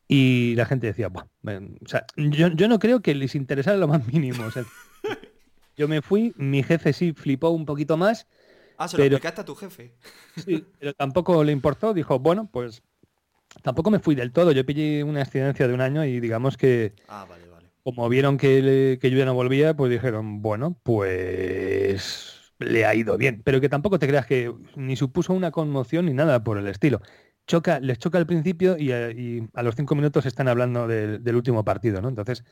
Y 0.05 0.53
la 0.55 0.65
gente 0.65 0.87
decía, 0.87 1.07
o 1.07 1.87
sea, 1.87 2.05
yo, 2.17 2.67
no 2.67 2.77
creo 2.77 3.01
que 3.01 3.15
les 3.15 3.35
interesara 3.35 3.77
lo 3.77 3.87
más 3.87 4.05
mínimo. 4.05 4.43
yo 5.77 5.87
me 5.87 6.01
fui, 6.01 6.33
mi 6.35 6.61
jefe 6.61 6.91
sí 6.91 7.13
flipó 7.13 7.51
un 7.51 7.65
poquito 7.65 7.95
más. 7.95 8.27
Ah, 8.77 8.89
se 8.89 8.97
lo 8.97 9.03
explicaste 9.05 9.41
a 9.41 9.45
tu 9.45 9.55
jefe. 9.55 9.95
Sí, 10.35 10.65
pero 10.77 10.93
tampoco 10.93 11.41
le 11.45 11.53
importó. 11.53 11.93
Dijo, 11.93 12.19
bueno, 12.19 12.49
pues 12.51 12.83
Tampoco 13.61 13.91
me 13.91 13.99
fui 13.99 14.15
del 14.15 14.31
todo, 14.31 14.51
yo 14.51 14.65
pillé 14.65 15.03
una 15.03 15.21
excedencia 15.21 15.67
de 15.67 15.73
un 15.73 15.81
año 15.81 16.05
y 16.05 16.19
digamos 16.19 16.57
que 16.57 16.93
ah, 17.07 17.25
vale, 17.29 17.47
vale. 17.49 17.69
como 17.83 18.07
vieron 18.09 18.37
que, 18.37 18.97
yo 19.01 19.17
ya 19.17 19.25
no 19.25 19.33
volvía, 19.33 19.75
pues 19.75 19.91
dijeron, 19.91 20.41
bueno, 20.41 20.79
pues 20.83 22.53
le 22.59 22.85
ha 22.85 22.95
ido 22.95 23.17
bien. 23.17 23.41
Pero 23.43 23.61
que 23.61 23.69
tampoco 23.69 23.99
te 23.99 24.07
creas 24.07 24.25
que 24.25 24.53
ni 24.75 24.95
supuso 24.95 25.33
una 25.33 25.51
conmoción 25.51 26.05
ni 26.05 26.13
nada 26.13 26.43
por 26.43 26.57
el 26.57 26.67
estilo. 26.67 27.01
Choca, 27.45 27.79
les 27.79 27.99
choca 27.99 28.17
al 28.17 28.25
principio 28.25 28.77
y 28.77 28.91
a, 28.91 29.63
los 29.63 29.75
cinco 29.75 29.95
minutos 29.95 30.25
están 30.25 30.47
hablando 30.47 30.87
del 30.87 31.35
último 31.35 31.63
partido, 31.65 32.01
¿no? 32.01 32.09
Entonces, 32.09 32.43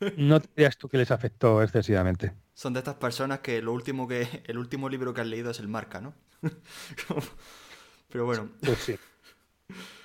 no 0.16 0.40
te 0.40 0.48
creas 0.48 0.76
tú 0.76 0.88
que 0.88 0.98
les 0.98 1.10
afectó 1.10 1.62
excesivamente. 1.62 2.34
Son 2.54 2.72
de 2.72 2.80
estas 2.80 2.96
personas 2.96 3.40
que 3.40 3.62
lo 3.62 3.72
último 3.72 4.06
que, 4.06 4.42
el 4.46 4.58
último 4.58 4.88
libro 4.88 5.14
que 5.14 5.22
han 5.22 5.30
leído 5.30 5.50
es 5.50 5.60
el 5.60 5.68
marca, 5.68 6.00
¿no? 6.00 6.14
Pero 8.10 8.26
bueno. 8.26 8.48
Pues 8.60 8.78
sí 8.78 8.96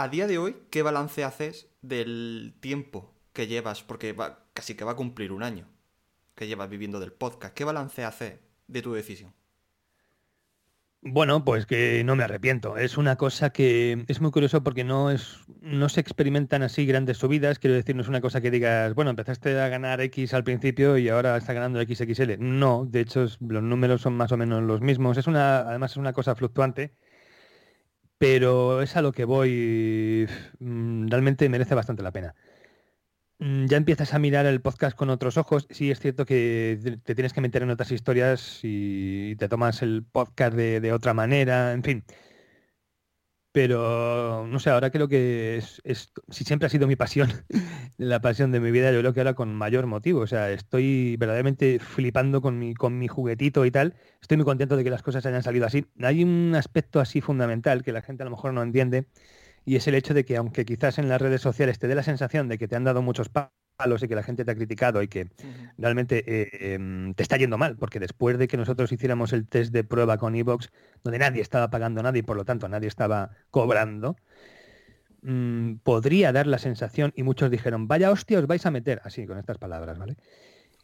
a 0.00 0.06
día 0.06 0.28
de 0.28 0.38
hoy, 0.38 0.56
¿qué 0.70 0.82
balance 0.82 1.24
haces 1.24 1.66
del 1.82 2.54
tiempo 2.60 3.12
que 3.32 3.48
llevas? 3.48 3.82
Porque 3.82 4.12
va, 4.12 4.46
casi 4.54 4.76
que 4.76 4.84
va 4.84 4.92
a 4.92 4.96
cumplir 4.96 5.32
un 5.32 5.42
año 5.42 5.66
que 6.36 6.46
llevas 6.46 6.68
viviendo 6.68 7.00
del 7.00 7.12
podcast. 7.12 7.52
¿Qué 7.52 7.64
balance 7.64 8.04
haces 8.04 8.38
de 8.68 8.82
tu 8.82 8.92
decisión? 8.92 9.34
Bueno, 11.00 11.44
pues 11.44 11.66
que 11.66 12.04
no 12.04 12.14
me 12.14 12.22
arrepiento. 12.22 12.76
Es 12.76 12.96
una 12.96 13.16
cosa 13.16 13.50
que 13.50 14.04
es 14.06 14.20
muy 14.20 14.30
curioso 14.30 14.62
porque 14.62 14.84
no 14.84 15.10
es, 15.10 15.38
no 15.60 15.88
se 15.88 16.00
experimentan 16.00 16.62
así 16.62 16.86
grandes 16.86 17.18
subidas. 17.18 17.58
Quiero 17.58 17.74
decir, 17.74 17.96
no 17.96 18.02
es 18.02 18.08
una 18.08 18.20
cosa 18.20 18.40
que 18.40 18.52
digas, 18.52 18.94
bueno, 18.94 19.10
empezaste 19.10 19.58
a 19.60 19.68
ganar 19.68 20.00
X 20.00 20.32
al 20.32 20.44
principio 20.44 20.96
y 20.96 21.08
ahora 21.08 21.36
está 21.36 21.54
ganando 21.54 21.82
XXL. 21.82 22.36
No, 22.38 22.86
de 22.86 23.00
hecho 23.00 23.26
los 23.40 23.62
números 23.64 24.02
son 24.02 24.16
más 24.16 24.30
o 24.30 24.36
menos 24.36 24.62
los 24.62 24.80
mismos. 24.80 25.18
Es 25.18 25.26
una, 25.26 25.60
además 25.60 25.92
es 25.92 25.96
una 25.96 26.12
cosa 26.12 26.36
fluctuante, 26.36 26.94
pero 28.18 28.82
es 28.82 28.96
a 28.96 29.02
lo 29.02 29.12
que 29.12 29.24
voy. 29.24 30.28
Mm, 30.58 31.08
realmente 31.08 31.48
merece 31.48 31.74
bastante 31.74 32.02
la 32.02 32.12
pena. 32.12 32.34
Mm, 33.40 33.66
ya 33.66 33.76
empiezas 33.76 34.14
a 34.14 34.18
mirar 34.18 34.46
el 34.46 34.60
podcast 34.60 34.96
con 34.96 35.10
otros 35.10 35.36
ojos. 35.36 35.66
Sí, 35.70 35.90
es 35.90 36.00
cierto 36.00 36.26
que 36.26 36.98
te 37.04 37.14
tienes 37.14 37.32
que 37.32 37.40
meter 37.40 37.62
en 37.62 37.70
otras 37.70 37.92
historias 37.92 38.60
y 38.62 39.36
te 39.36 39.48
tomas 39.48 39.82
el 39.82 40.04
podcast 40.04 40.56
de, 40.56 40.92
otra 40.92 41.14
manera, 41.14 41.72
en 41.72 41.84
fin. 41.84 42.04
Pero, 43.60 44.46
no 44.46 44.60
sé, 44.60 44.70
ahora 44.70 44.90
creo 44.92 45.08
que 45.08 45.56
es, 45.56 45.82
si 46.28 46.44
siempre 46.44 46.66
ha 46.66 46.70
sido 46.70 46.86
mi 46.86 46.94
pasión, 46.94 47.28
la 47.96 48.20
pasión 48.20 48.52
de 48.52 48.60
mi 48.60 48.70
vida, 48.70 48.92
yo 48.92 49.00
creo 49.00 49.12
que 49.12 49.18
ahora 49.18 49.34
con 49.34 49.52
mayor 49.52 49.86
motivo. 49.86 50.20
O 50.20 50.28
sea, 50.28 50.52
estoy 50.52 51.16
verdaderamente 51.16 51.80
flipando 51.80 52.40
con 52.40 52.56
mi, 52.60 52.74
con 52.74 53.00
mi 53.00 53.08
juguetito 53.08 53.64
y 53.64 53.72
tal. 53.72 53.96
Estoy 54.22 54.36
muy 54.36 54.44
contento 54.46 54.76
de 54.76 54.84
que 54.84 54.90
las 54.90 55.02
cosas 55.02 55.26
hayan 55.26 55.42
salido 55.42 55.66
así. 55.66 55.86
Hay 56.00 56.22
un 56.22 56.54
aspecto 56.54 57.00
así 57.00 57.20
fundamental 57.20 57.82
que 57.82 57.90
la 57.90 58.00
gente 58.02 58.22
a 58.22 58.26
lo 58.26 58.30
mejor 58.30 58.52
no 58.54 58.62
entiende 58.62 59.08
y 59.64 59.76
es 59.76 59.88
el 59.88 59.96
hecho 59.96 60.14
de 60.14 60.24
que 60.24 60.36
aunque 60.36 60.64
quizás 60.64 60.98
en 60.98 61.08
las 61.08 61.20
redes 61.20 61.42
sociales 61.42 61.80
te 61.80 61.88
dé 61.88 61.96
la 61.96 62.04
sensación 62.04 62.48
de 62.48 62.58
que 62.58 62.68
te 62.68 62.76
han 62.76 62.84
dado 62.84 63.02
muchos 63.02 63.28
palos 63.78 64.02
y 64.02 64.08
que 64.08 64.14
la 64.14 64.22
gente 64.22 64.44
te 64.44 64.50
ha 64.50 64.54
criticado 64.54 65.02
y 65.02 65.08
que 65.08 65.28
realmente 65.78 66.24
eh, 66.26 66.74
em, 66.74 67.14
te 67.14 67.22
está 67.22 67.36
yendo 67.36 67.56
mal, 67.56 67.76
porque 67.76 68.00
después 68.00 68.36
de 68.36 68.48
que 68.48 68.56
nosotros 68.56 68.90
hiciéramos 68.92 69.32
el 69.32 69.46
test 69.46 69.72
de 69.72 69.84
prueba 69.84 70.18
con 70.18 70.34
Evox, 70.34 70.70
donde 71.04 71.18
nadie 71.18 71.40
estaba 71.40 71.70
pagando 71.70 72.02
nada 72.02 72.18
y 72.18 72.22
por 72.22 72.36
lo 72.36 72.44
tanto 72.44 72.68
nadie 72.68 72.88
estaba 72.88 73.30
cobrando, 73.50 74.16
mm, 75.22 75.74
podría 75.84 76.32
dar 76.32 76.46
la 76.46 76.58
sensación, 76.58 77.12
y 77.16 77.22
muchos 77.22 77.50
dijeron, 77.50 77.86
vaya 77.88 78.10
hostia, 78.10 78.40
os 78.40 78.46
vais 78.46 78.66
a 78.66 78.70
meter, 78.70 79.00
así 79.04 79.26
con 79.26 79.38
estas 79.38 79.58
palabras, 79.58 79.96
¿vale? 79.96 80.16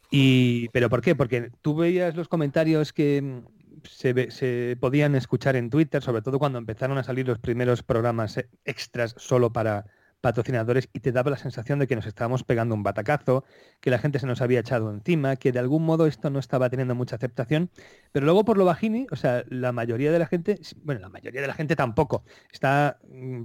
Y, 0.09 0.69
¿Pero 0.69 0.89
por 0.89 1.01
qué? 1.01 1.15
Porque 1.15 1.51
tú 1.61 1.75
veías 1.75 2.15
los 2.15 2.29
comentarios 2.29 2.93
que, 2.93 3.41
se, 3.83 4.77
podían 4.79 5.15
escuchar 5.15 5.55
en 5.55 5.69
Twitter, 5.69 6.01
sobre 6.01 6.21
todo 6.21 6.39
cuando 6.39 6.59
empezaron 6.59 6.97
a 6.97 7.03
salir 7.03 7.27
los 7.27 7.39
primeros 7.39 7.83
programas 7.83 8.37
e, 8.37 8.47
extras 8.63 9.15
solo 9.17 9.51
para 9.51 9.85
patrocinadores 10.25 10.89
y 10.91 11.01
te 11.01 11.11
daba 11.11 11.29
la 11.29 11.37
sensación 11.37 11.77
de 11.77 11.85
que 11.85 11.95
nos 11.95 12.07
estábamos 12.07 12.43
pegando 12.43 12.73
un 12.73 12.81
batacazo, 12.81 13.45
que 13.79 13.91
la 13.91 13.99
gente 13.99 14.17
se 14.17 14.25
nos 14.25 14.41
había 14.41 14.59
echado 14.61 14.89
encima, 14.89 15.35
que 15.35 15.51
de 15.51 15.59
algún 15.59 15.85
modo 15.85 16.07
esto 16.07 16.31
no 16.31 16.39
estaba 16.39 16.67
teniendo 16.67 16.95
mucha 16.95 17.15
aceptación, 17.17 17.69
pero 18.11 18.25
luego 18.25 18.43
por 18.43 18.57
lo 18.57 18.65
bajini, 18.65 19.05
o 19.11 19.15
sea, 19.17 19.43
la 19.49 19.71
mayoría 19.71 20.11
de 20.11 20.17
la 20.17 20.25
gente, 20.25 20.59
bueno, 20.81 20.99
la 20.99 21.09
mayoría 21.09 21.41
de 21.41 21.47
la 21.47 21.53
gente 21.53 21.75
tampoco, 21.75 22.23
está 22.51 22.97
mm, 23.07 23.43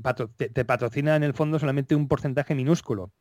te 0.55 0.65
patrocina 0.65 1.17
en 1.17 1.23
el 1.23 1.35
fondo 1.35 1.59
solamente 1.59 1.95
un 1.95 2.09
porcentaje 2.09 2.55
minúsculo. 2.55 3.13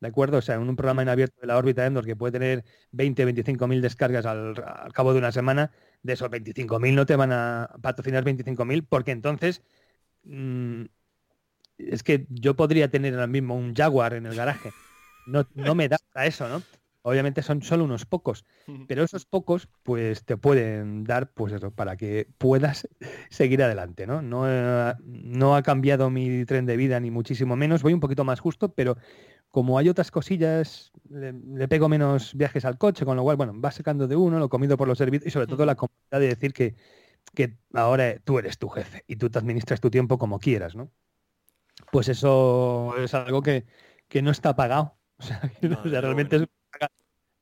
¿de 0.00 0.08
acuerdo? 0.08 0.38
O 0.38 0.42
sea, 0.42 0.56
en 0.56 0.68
un 0.68 0.74
programa 0.74 1.02
en 1.02 1.10
abierto 1.10 1.40
de 1.40 1.46
la 1.46 1.56
órbita 1.58 1.86
Endor 1.86 2.04
que 2.04 2.16
puede 2.16 2.32
tener 2.32 2.64
20, 2.92 3.24
25 3.24 3.68
mil 3.68 3.80
descargas 3.82 4.26
al, 4.26 4.54
cabo 4.92 5.12
de 5.12 5.18
una 5.18 5.32
semana, 5.32 5.70
de 6.02 6.14
esos 6.14 6.28
25 6.30 6.80
mil 6.80 6.94
no 6.96 7.06
te 7.06 7.14
van 7.16 7.30
a 7.32 7.70
patrocinar 7.82 8.24
25 8.24 8.64
mil 8.64 8.84
porque 8.84 9.12
entonces 9.12 9.62
mm, 10.24 10.86
es 11.90 12.02
que 12.02 12.26
yo 12.28 12.54
podría 12.56 12.90
tener 12.90 13.14
ahora 13.14 13.26
mismo 13.26 13.56
un 13.56 13.74
Jaguar 13.74 14.14
en 14.14 14.26
el 14.26 14.34
garaje. 14.34 14.72
No, 15.26 15.46
no 15.54 15.74
me 15.74 15.88
da 15.88 15.96
para 16.12 16.26
eso, 16.26 16.48
¿no? 16.48 16.62
Obviamente 17.04 17.42
son 17.42 17.62
solo 17.62 17.82
unos 17.82 18.06
pocos, 18.06 18.44
pero 18.86 19.02
esos 19.02 19.26
pocos 19.26 19.68
pues 19.82 20.24
te 20.24 20.36
pueden 20.36 21.02
dar 21.02 21.32
pues 21.32 21.52
eso, 21.52 21.72
para 21.72 21.96
que 21.96 22.28
puedas 22.38 22.88
seguir 23.28 23.60
adelante, 23.60 24.06
¿no? 24.06 24.22
No, 24.22 24.44
no 25.02 25.56
ha 25.56 25.62
cambiado 25.64 26.10
mi 26.10 26.44
tren 26.44 26.64
de 26.64 26.76
vida 26.76 27.00
ni 27.00 27.10
muchísimo 27.10 27.56
menos, 27.56 27.82
voy 27.82 27.92
un 27.92 27.98
poquito 27.98 28.22
más 28.22 28.38
justo, 28.38 28.72
pero 28.72 28.96
como 29.48 29.78
hay 29.78 29.88
otras 29.88 30.12
cosillas, 30.12 30.92
le, 31.10 31.66
pego 31.66 31.88
menos 31.88 32.34
viajes 32.34 32.64
al 32.64 32.78
coche, 32.78 33.04
con 33.04 33.16
lo 33.16 33.24
cual, 33.24 33.36
bueno, 33.36 33.60
va 33.60 33.72
sacando 33.72 34.06
de 34.06 34.14
uno, 34.14 34.38
lo 34.38 34.48
comido 34.48 34.76
por 34.76 34.86
los 34.86 34.96
servicios 34.96 35.26
y 35.26 35.30
sobre 35.30 35.48
todo 35.48 35.66
la 35.66 35.74
comodidad 35.74 36.20
de 36.20 36.28
decir 36.28 36.52
que, 36.52 36.76
que 37.34 37.58
ahora 37.74 38.18
tú 38.24 38.38
eres 38.38 38.58
tu 38.58 38.68
jefe 38.68 39.02
y 39.08 39.16
tú 39.16 39.28
te 39.28 39.38
administras 39.38 39.80
tu 39.80 39.90
tiempo 39.90 40.18
como 40.18 40.38
quieras, 40.38 40.76
¿no? 40.76 40.90
Pues 41.90 42.08
eso 42.08 42.94
es 42.98 43.14
algo 43.14 43.42
que, 43.42 43.64
no 44.22 44.30
está 44.30 44.54
pagado. 44.56 44.96
O 45.84 45.88
sea, 45.88 46.00
realmente 46.00 46.46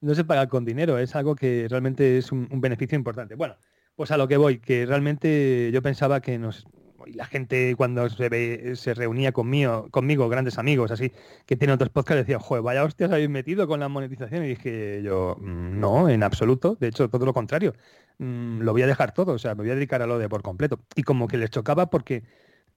no 0.00 0.14
se 0.14 0.24
paga 0.24 0.48
con 0.48 0.64
dinero, 0.64 0.98
es 0.98 1.14
algo 1.14 1.34
que 1.34 1.66
realmente 1.68 2.18
es 2.18 2.32
un, 2.32 2.48
un 2.50 2.60
beneficio 2.60 2.96
importante. 2.96 3.34
Bueno, 3.34 3.56
pues 3.96 4.10
a 4.10 4.16
lo 4.16 4.28
que 4.28 4.36
voy, 4.36 4.60
que 4.60 4.86
realmente 4.86 5.70
yo 5.72 5.82
pensaba 5.82 6.20
que 6.20 6.38
nos, 6.38 6.66
la 7.06 7.26
gente 7.26 7.74
cuando 7.76 8.08
se, 8.08 8.76
se 8.76 8.94
reunía 8.94 9.32
conmigo, 9.32 9.88
conmigo, 9.90 10.28
grandes 10.28 10.58
amigos, 10.58 10.90
así, 10.90 11.12
que 11.46 11.56
tienen 11.56 11.74
otros 11.74 11.90
podcasts, 11.90 12.26
decía, 12.26 12.38
joder, 12.38 12.62
vaya 12.62 12.84
hostias 12.84 13.10
habéis 13.10 13.30
metido 13.30 13.66
con 13.66 13.80
la 13.80 13.88
monetización. 13.88 14.44
Y 14.44 14.48
dije 14.48 15.02
yo, 15.02 15.36
mm, 15.38 15.78
no, 15.78 16.08
en 16.08 16.22
absoluto. 16.22 16.76
De 16.78 16.88
hecho, 16.88 17.08
todo 17.08 17.26
lo 17.26 17.34
contrario. 17.34 17.74
Mm, 18.18 18.60
lo 18.62 18.72
voy 18.72 18.82
a 18.82 18.86
dejar 18.86 19.12
todo, 19.12 19.32
o 19.32 19.38
sea, 19.38 19.54
me 19.54 19.62
voy 19.62 19.70
a 19.70 19.74
dedicar 19.74 20.02
a 20.02 20.06
lo 20.06 20.18
de 20.18 20.28
por 20.28 20.42
completo. 20.42 20.80
Y 20.94 21.02
como 21.02 21.28
que 21.28 21.38
les 21.38 21.50
chocaba 21.50 21.90
porque 21.90 22.24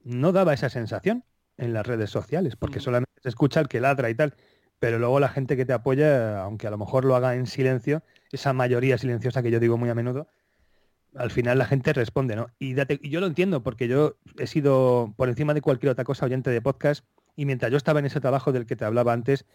no 0.04 0.32
daba 0.32 0.54
esa 0.54 0.70
sensación 0.70 1.24
en 1.58 1.74
las 1.74 1.86
redes 1.86 2.10
sociales, 2.10 2.56
porque 2.56 2.80
mm. 2.80 2.84
solamente 2.84 3.22
se 3.22 3.30
escucha 3.30 3.60
el 3.60 3.68
que 3.68 3.80
ladra 3.80 4.10
y 4.10 4.16
tal. 4.16 4.36
Pero 4.80 5.00
luego 5.00 5.20
la 5.20 5.30
gente 5.30 5.56
que 5.56 5.66
te 5.66 5.74
apoya, 5.74 6.42
aunque 6.42 6.68
a 6.68 6.70
lo 6.70 6.78
mejor 6.78 7.06
lo 7.06 7.16
haga 7.16 7.36
en 7.36 7.48
silencio, 7.48 8.04
esa 8.32 8.52
mayoría 8.52 8.98
silenciosa 8.98 9.42
que 9.42 9.52
yo 9.52 9.60
digo 9.60 9.78
muy 9.78 9.90
a 9.90 9.96
menudo, 9.96 10.28
al 11.16 11.32
final 11.32 11.58
la 11.58 11.66
gente 11.66 11.94
responde, 11.94 12.36
¿no? 12.36 12.48
Y, 12.60 12.76
yo 13.10 13.20
lo 13.20 13.28
entiendo, 13.28 13.64
porque 13.64 13.88
yo 13.88 14.18
he 14.38 14.48
sido, 14.48 15.14
por 15.16 15.30
encima 15.30 15.54
de 15.54 15.62
cualquier 15.62 15.92
otra 15.92 16.04
cosa, 16.04 16.26
oyente 16.26 16.50
de 16.50 16.62
podcast, 16.62 17.06
y 17.36 17.46
mientras 17.46 17.72
yo 17.72 17.78
estaba 17.78 18.00
en 18.00 18.06
ese 18.06 18.20
trabajo 18.20 18.52
del 18.52 18.66
que 18.66 18.76
te 18.76 18.86
hablaba 18.86 19.14
antes, 19.14 19.46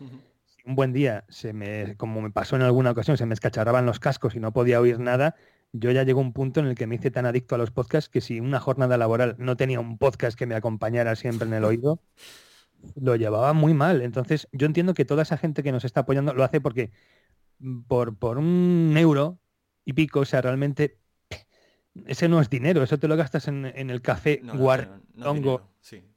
un 0.65 0.75
buen 0.75 0.93
día, 0.93 1.25
se 1.29 1.53
me, 1.53 1.97
como 1.97 2.21
me 2.21 2.31
pasó 2.31 2.57
en 2.57 2.63
alguna 2.63 2.91
ocasión, 2.91 3.17
se 3.17 3.27
me 3.27 3.35
escacharraban 3.35 3.87
los 3.87 4.01
cascos 4.01 4.35
y 4.35 4.41
no 4.41 4.53
podía 4.53 4.81
oír 4.81 4.99
nada, 4.99 5.35
yo 5.73 5.91
ya 5.91 6.03
llegó 6.03 6.21
un 6.21 6.33
punto 6.33 6.61
en 6.61 6.67
el 6.67 6.75
que 6.75 6.87
me 6.87 6.97
hice 6.97 7.11
tan 7.11 7.27
adicto 7.27 7.55
a 7.55 7.59
los 7.59 7.71
podcasts 7.71 8.09
que 8.09 8.21
si 8.21 8.41
una 8.41 8.61
jornada 8.61 8.97
laboral 8.97 9.37
no 9.39 9.57
tenía 9.57 9.81
un 9.81 9.99
podcast 9.99 10.39
que 10.39 10.47
me 10.47 10.55
acompañara 10.55 11.15
siempre 11.17 11.47
en 11.47 11.55
el 11.55 11.65
oído, 11.65 12.01
lo 12.95 13.17
llevaba 13.17 13.53
muy 13.53 13.75
mal. 13.75 14.03
Entonces, 14.03 14.49
yo 14.53 14.67
entiendo 14.67 14.95
que 14.95 15.05
toda 15.05 15.23
esa 15.23 15.37
gente 15.37 15.63
que 15.63 15.73
nos 15.73 15.85
está 15.85 16.01
apoyando 16.01 16.33
lo 16.33 16.45
hace 16.45 16.61
porque 16.61 16.91
por, 17.87 18.17
por 18.17 18.39
un 18.39 18.95
euro 18.97 19.39
y 19.85 19.93
pico, 19.93 20.21
o 20.21 20.25
sea, 20.25 20.41
realmente 20.41 20.99
ese 22.07 22.29
no 22.29 22.41
es 22.41 22.51
dinero, 22.51 22.83
eso 22.83 22.99
te 22.99 23.09
lo 23.09 23.17
gastas 23.17 23.49
en, 23.49 23.65
el 23.65 24.03
café 24.03 24.41
no, 24.43 24.55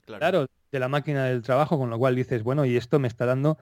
claro. 0.06 0.48
de 0.72 0.80
la 0.80 0.88
máquina 0.88 1.26
del 1.26 1.42
trabajo, 1.42 1.78
con 1.78 1.90
lo 1.90 1.98
cual 1.98 2.16
dices, 2.16 2.44
bueno, 2.44 2.66
y 2.66 2.78
esto 2.78 3.00
me 3.00 3.08
está 3.08 3.26
dando, 3.26 3.58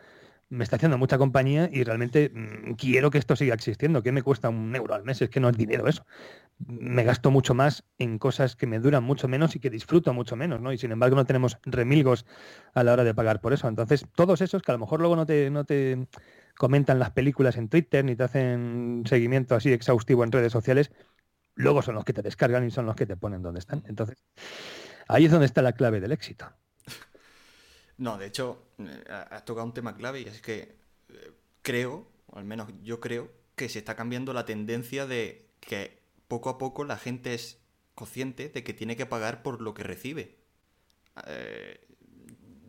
me 0.49 0.63
está 0.63 0.77
haciendo 0.77 0.97
mucha 0.97 1.17
compañía 1.17 1.69
y 1.71 1.83
realmente 1.83 2.31
mm, 2.33 2.73
quiero 2.73 3.11
que 3.11 3.19
esto 3.19 3.35
siga 3.35 3.53
existiendo. 3.53 4.01
¿Qué 4.01 4.11
me 4.11 4.23
cuesta 4.23 4.49
un 4.49 4.75
euro 4.75 4.95
al 4.95 5.03
mes? 5.03 5.21
Es 5.21 5.29
que 5.29 5.39
no 5.39 5.49
es 5.49 5.57
dinero 5.57 5.87
eso. 5.87 6.05
Me 6.65 7.03
gasto 7.03 7.31
mucho 7.31 7.53
más 7.53 7.85
en 7.99 8.17
cosas 8.17 8.55
que 8.55 8.67
me 8.67 8.79
duran 8.79 9.03
mucho 9.03 9.27
menos 9.27 9.55
y 9.55 9.59
que 9.59 9.69
disfruto 9.69 10.13
mucho 10.13 10.35
menos, 10.35 10.59
¿no? 10.59 10.73
Y 10.73 10.77
sin 10.77 10.91
embargo 10.91 11.15
no 11.15 11.25
tenemos 11.25 11.57
remilgos 11.63 12.25
a 12.73 12.83
la 12.83 12.93
hora 12.93 13.03
de 13.03 13.13
pagar 13.13 13.41
por 13.41 13.53
eso. 13.53 13.67
Entonces, 13.67 14.05
todos 14.15 14.41
esos 14.41 14.61
que 14.63 14.71
a 14.71 14.75
lo 14.75 14.79
mejor 14.79 14.99
luego 14.99 15.15
no 15.15 15.25
te, 15.25 15.49
no 15.51 15.63
te 15.63 16.07
comentan 16.57 16.99
las 16.99 17.11
películas 17.11 17.55
en 17.55 17.69
Twitter 17.69 18.03
ni 18.03 18.15
te 18.15 18.23
hacen 18.23 19.03
seguimiento 19.05 19.55
así 19.55 19.71
exhaustivo 19.71 20.23
en 20.23 20.31
redes 20.31 20.51
sociales, 20.51 20.91
luego 21.55 21.81
son 21.81 21.95
los 21.95 22.05
que 22.05 22.13
te 22.13 22.21
descargan 22.21 22.65
y 22.67 22.71
son 22.71 22.85
los 22.85 22.95
que 22.95 23.05
te 23.05 23.15
ponen 23.15 23.43
donde 23.43 23.59
están. 23.59 23.83
Entonces, 23.87 24.17
ahí 25.07 25.25
es 25.25 25.31
donde 25.31 25.45
está 25.45 25.61
la 25.61 25.73
clave 25.73 26.01
del 26.01 26.11
éxito. 26.11 26.51
No, 27.99 28.17
de 28.17 28.27
hecho, 28.27 28.63
eh, 28.77 29.03
has 29.29 29.43
tocado 29.43 29.65
un 29.65 29.73
tema 29.73 29.93
clave 29.93 30.21
y 30.21 30.23
es 30.23 30.41
que 30.41 30.77
eh, 31.09 31.31
creo, 31.61 32.07
o 32.27 32.39
al 32.39 32.45
menos 32.45 32.69
yo 32.81 33.01
creo, 33.01 33.29
que 33.55 33.67
se 33.67 33.79
está 33.79 33.97
cambiando 33.97 34.31
la 34.31 34.45
tendencia 34.45 35.05
de 35.05 35.49
que 35.59 35.99
poco 36.29 36.49
a 36.49 36.57
poco 36.57 36.85
la 36.85 36.97
gente 36.97 37.33
es 37.33 37.59
consciente 37.95 38.47
de 38.47 38.63
que 38.63 38.73
tiene 38.73 38.95
que 38.95 39.05
pagar 39.05 39.43
por 39.43 39.61
lo 39.61 39.73
que 39.73 39.83
recibe. 39.83 40.37
Eh, 41.27 41.85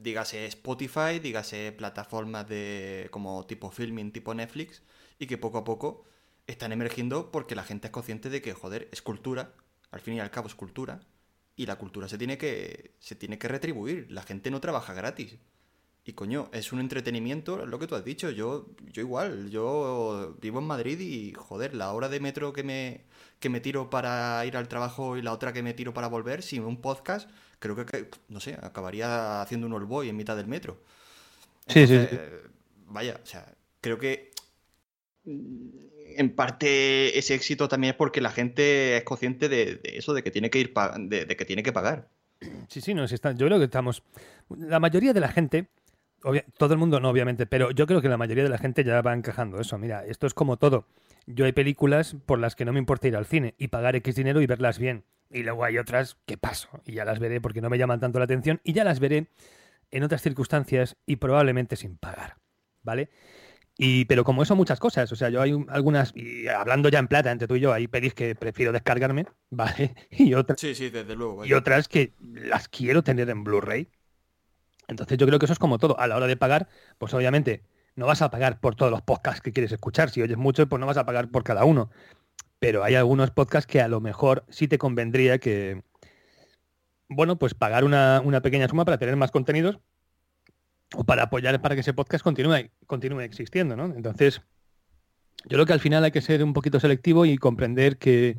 dígase 0.02 0.46
Spotify, 0.46 1.20
dígase 1.22 1.70
plataformas 1.70 2.48
de 2.48 3.06
como 3.12 3.46
tipo 3.46 3.70
filming, 3.70 4.10
tipo 4.10 4.34
Netflix, 4.34 4.82
y 5.20 5.28
que 5.28 5.38
poco 5.38 5.58
a 5.58 5.64
poco 5.64 6.06
están 6.48 6.72
emergiendo 6.72 7.30
porque 7.30 7.54
la 7.54 7.62
gente 7.62 7.86
es 7.86 7.92
consciente 7.92 8.30
de 8.30 8.42
que, 8.42 8.52
joder, 8.52 8.88
es 8.90 9.00
cultura, 9.00 9.54
al 9.92 10.00
fin 10.00 10.14
y 10.14 10.20
al 10.20 10.32
cabo 10.32 10.48
es 10.48 10.56
cultura, 10.56 11.00
y 11.60 11.66
la 11.66 11.76
cultura 11.76 12.08
se 12.08 12.16
tiene 12.16 12.38
que, 12.38 12.92
se 13.00 13.14
tiene 13.14 13.38
que 13.38 13.46
retribuir, 13.46 14.06
la 14.10 14.22
gente 14.22 14.50
no 14.50 14.62
trabaja 14.62 14.94
gratis. 14.94 15.36
Y 16.06 16.14
coño, 16.14 16.48
es 16.54 16.72
un 16.72 16.80
entretenimiento, 16.80 17.66
lo 17.66 17.78
que 17.78 17.86
tú 17.86 17.94
has 17.96 18.02
dicho, 18.02 18.30
yo, 18.30 18.68
yo 18.90 19.02
igual, 19.02 19.50
yo 19.50 20.38
vivo 20.40 20.60
en 20.60 20.64
Madrid 20.64 20.98
y 20.98 21.34
joder, 21.34 21.74
la 21.74 21.92
hora 21.92 22.08
de 22.08 22.18
metro 22.18 22.54
que 22.54 22.62
me, 22.62 23.04
que 23.40 23.50
me 23.50 23.60
tiro 23.60 23.90
para 23.90 24.42
ir 24.46 24.56
al 24.56 24.68
trabajo 24.68 25.18
y 25.18 25.22
la 25.22 25.34
otra 25.34 25.52
que 25.52 25.62
me 25.62 25.74
tiro 25.74 25.92
para 25.92 26.08
volver, 26.08 26.42
sin 26.42 26.64
un 26.64 26.80
podcast, 26.80 27.28
creo 27.58 27.76
que, 27.76 28.08
no 28.28 28.40
sé, 28.40 28.54
acabaría 28.54 29.42
haciendo 29.42 29.66
un 29.66 29.74
all 29.74 29.84
boy 29.84 30.08
en 30.08 30.16
mitad 30.16 30.38
del 30.38 30.46
metro. 30.46 30.78
sí, 31.66 31.86
sí. 31.86 31.98
Vaya, 32.86 33.20
o 33.22 33.26
sea, 33.26 33.54
creo 33.82 33.98
que 33.98 34.30
en 36.16 36.34
parte 36.34 37.18
ese 37.18 37.34
éxito 37.34 37.68
también 37.68 37.92
es 37.92 37.96
porque 37.96 38.20
la 38.20 38.30
gente 38.30 38.96
es 38.96 39.04
consciente 39.04 39.48
de, 39.48 39.80
eso, 39.84 40.14
de 40.14 40.22
que 40.22 40.30
tiene 40.30 40.50
que 40.50 40.58
ir 40.58 40.72
de, 40.72 41.26
que 41.26 41.44
tiene 41.44 41.62
que 41.62 41.72
pagar. 41.72 42.08
Sí, 42.68 42.80
sí, 42.80 42.94
no, 42.94 43.04
está, 43.04 43.32
yo 43.32 43.46
creo 43.46 43.58
que 43.58 43.64
estamos. 43.64 44.02
La 44.48 44.80
mayoría 44.80 45.12
de 45.12 45.20
la 45.20 45.28
gente, 45.28 45.68
todo 46.56 46.72
el 46.72 46.78
mundo 46.78 47.00
no, 47.00 47.10
obviamente, 47.10 47.46
pero 47.46 47.70
yo 47.70 47.86
creo 47.86 48.00
que 48.00 48.08
la 48.08 48.16
mayoría 48.16 48.44
de 48.44 48.50
la 48.50 48.58
gente 48.58 48.84
ya 48.84 49.02
va 49.02 49.12
encajando 49.12 49.60
eso. 49.60 49.78
Mira, 49.78 50.04
esto 50.06 50.26
es 50.26 50.34
como 50.34 50.56
todo. 50.56 50.86
Yo 51.26 51.44
hay 51.44 51.52
películas 51.52 52.16
por 52.26 52.38
las 52.38 52.56
que 52.56 52.64
no 52.64 52.72
me 52.72 52.78
importa 52.78 53.08
ir 53.08 53.16
al 53.16 53.26
cine 53.26 53.54
y 53.58 53.68
pagar 53.68 53.96
X 53.96 54.14
dinero 54.14 54.40
y 54.40 54.46
verlas 54.46 54.78
bien. 54.78 55.04
Y 55.30 55.42
luego 55.42 55.64
hay 55.64 55.78
otras 55.78 56.16
que 56.26 56.36
paso 56.36 56.68
y 56.84 56.92
ya 56.92 57.04
las 57.04 57.20
veré 57.20 57.40
porque 57.40 57.60
no 57.60 57.70
me 57.70 57.78
llaman 57.78 58.00
tanto 58.00 58.18
la 58.18 58.24
atención 58.24 58.60
y 58.64 58.72
ya 58.72 58.84
las 58.84 58.98
veré 58.98 59.28
en 59.90 60.02
otras 60.02 60.22
circunstancias 60.22 60.96
y 61.06 61.16
probablemente 61.16 61.76
sin 61.76 61.96
pagar. 61.96 62.36
¿Vale? 62.82 63.10
Y, 63.82 64.04
pero 64.04 64.24
como 64.24 64.42
eso, 64.42 64.54
muchas 64.54 64.78
cosas. 64.78 65.10
O 65.10 65.16
sea, 65.16 65.30
yo 65.30 65.40
hay 65.40 65.56
algunas, 65.68 66.12
y 66.14 66.46
hablando 66.48 66.90
ya 66.90 66.98
en 66.98 67.08
plata 67.08 67.32
entre 67.32 67.48
tú 67.48 67.56
y 67.56 67.60
yo, 67.60 67.72
hay 67.72 67.88
pelis 67.88 68.12
que 68.12 68.34
prefiero 68.34 68.72
descargarme, 68.72 69.24
¿vale? 69.50 69.94
Y 70.10 70.34
otras, 70.34 70.60
sí, 70.60 70.74
sí, 70.74 70.90
desde 70.90 71.16
luego. 71.16 71.46
Y 71.46 71.54
otras 71.54 71.88
que 71.88 72.12
las 72.20 72.68
quiero 72.68 73.02
tener 73.02 73.30
en 73.30 73.42
Blu-ray. 73.42 73.88
Entonces 74.86 75.16
yo 75.16 75.26
creo 75.26 75.38
que 75.38 75.46
eso 75.46 75.54
es 75.54 75.58
como 75.58 75.78
todo. 75.78 75.98
A 75.98 76.06
la 76.06 76.16
hora 76.16 76.26
de 76.26 76.36
pagar, 76.36 76.68
pues 76.98 77.14
obviamente 77.14 77.62
no 77.96 78.04
vas 78.04 78.20
a 78.20 78.30
pagar 78.30 78.60
por 78.60 78.74
todos 78.74 78.92
los 78.92 79.00
podcasts 79.00 79.40
que 79.40 79.50
quieres 79.50 79.72
escuchar. 79.72 80.10
Si 80.10 80.20
oyes 80.20 80.36
mucho, 80.36 80.68
pues 80.68 80.78
no 80.78 80.84
vas 80.84 80.98
a 80.98 81.06
pagar 81.06 81.30
por 81.30 81.42
cada 81.42 81.64
uno. 81.64 81.88
Pero 82.58 82.84
hay 82.84 82.96
algunos 82.96 83.30
podcasts 83.30 83.66
que 83.66 83.80
a 83.80 83.88
lo 83.88 84.02
mejor 84.02 84.44
sí 84.50 84.68
te 84.68 84.76
convendría 84.76 85.38
que, 85.38 85.84
bueno, 87.08 87.38
pues 87.38 87.54
pagar 87.54 87.84
una, 87.84 88.20
una 88.22 88.42
pequeña 88.42 88.68
suma 88.68 88.84
para 88.84 88.98
tener 88.98 89.16
más 89.16 89.30
contenidos 89.30 89.78
o 90.94 91.04
para 91.04 91.24
apoyar 91.24 91.60
para 91.60 91.74
que 91.74 91.82
ese 91.82 91.94
podcast 91.94 92.24
continúe, 92.24 92.70
continúe 92.86 93.20
existiendo, 93.20 93.76
¿no? 93.76 93.86
Entonces, 93.86 94.42
yo 95.44 95.50
creo 95.50 95.66
que 95.66 95.72
al 95.72 95.80
final 95.80 96.04
hay 96.04 96.10
que 96.10 96.20
ser 96.20 96.42
un 96.42 96.52
poquito 96.52 96.80
selectivo 96.80 97.24
y 97.24 97.38
comprender 97.38 97.98
qué 97.98 98.38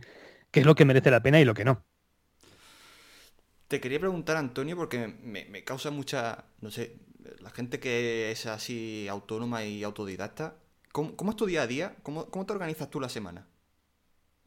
es 0.51 0.65
lo 0.65 0.75
que 0.75 0.85
merece 0.85 1.11
la 1.11 1.23
pena 1.23 1.39
y 1.39 1.45
lo 1.45 1.53
que 1.53 1.65
no. 1.65 1.83
Te 3.71 3.79
quería 3.79 4.01
preguntar, 4.01 4.35
Antonio, 4.35 4.75
porque 4.75 5.07
me, 5.07 5.63
causa 5.63 5.91
mucha, 5.91 6.43
no 6.59 6.69
sé, 6.71 6.97
la 7.39 7.51
gente 7.51 7.79
que 7.79 8.29
es 8.29 8.45
así 8.45 9.07
autónoma 9.07 9.63
y 9.63 9.83
autodidacta, 9.83 10.57
¿cómo, 10.91 11.29
es 11.29 11.37
tu 11.37 11.45
día 11.45 11.61
a 11.61 11.67
día? 11.67 11.95
¿Cómo, 12.03 12.25
¿Cómo 12.25 12.45
te 12.45 12.51
organizas 12.51 12.89
tú 12.89 12.99
la 12.99 13.07
semana? 13.07 13.47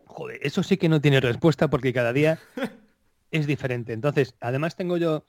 Joder, 0.05 0.41
eso 0.43 0.63
sí 0.63 0.77
que 0.77 0.91
no 0.91 1.01
tiene 1.01 1.23
respuesta 1.23 1.71
porque 1.71 1.95
cada 1.95 2.13
día 2.13 2.39
es 3.31 3.47
diferente. 3.47 3.95
Entonces, 3.95 4.35
además 4.41 4.77
tengo 4.77 4.99
yo 4.99 5.25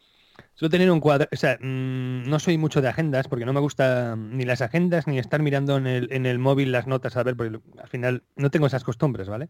Suelo 0.54 0.70
tener 0.70 0.89
un 0.92 1.00
cuadro, 1.00 1.27
o 1.32 1.36
sea, 1.36 1.58
mm, 1.60 2.30
no 2.30 2.39
soy 2.39 2.58
mucho 2.58 2.82
de 2.82 2.88
agendas 2.88 3.27
porque 3.27 3.46
no 3.46 3.54
me 3.54 3.60
gusta 3.60 4.15
ni 4.15 4.46
las 4.46 4.62
agendas 4.62 5.08
ni 5.08 5.20
estar 5.20 5.42
mirando 5.42 5.77
en 5.77 5.88
el, 5.88 6.08
en 6.12 6.25
el 6.25 6.39
móvil 6.39 6.72
las 6.72 6.88
notas 6.88 7.18
a 7.18 7.24
ver, 7.24 7.36
porque 7.36 7.60
al 7.77 7.89
final 7.89 8.24
no 8.36 8.50
tengo 8.51 8.68
esas 8.68 8.84
costumbres, 8.84 9.27
¿vale? 9.27 9.50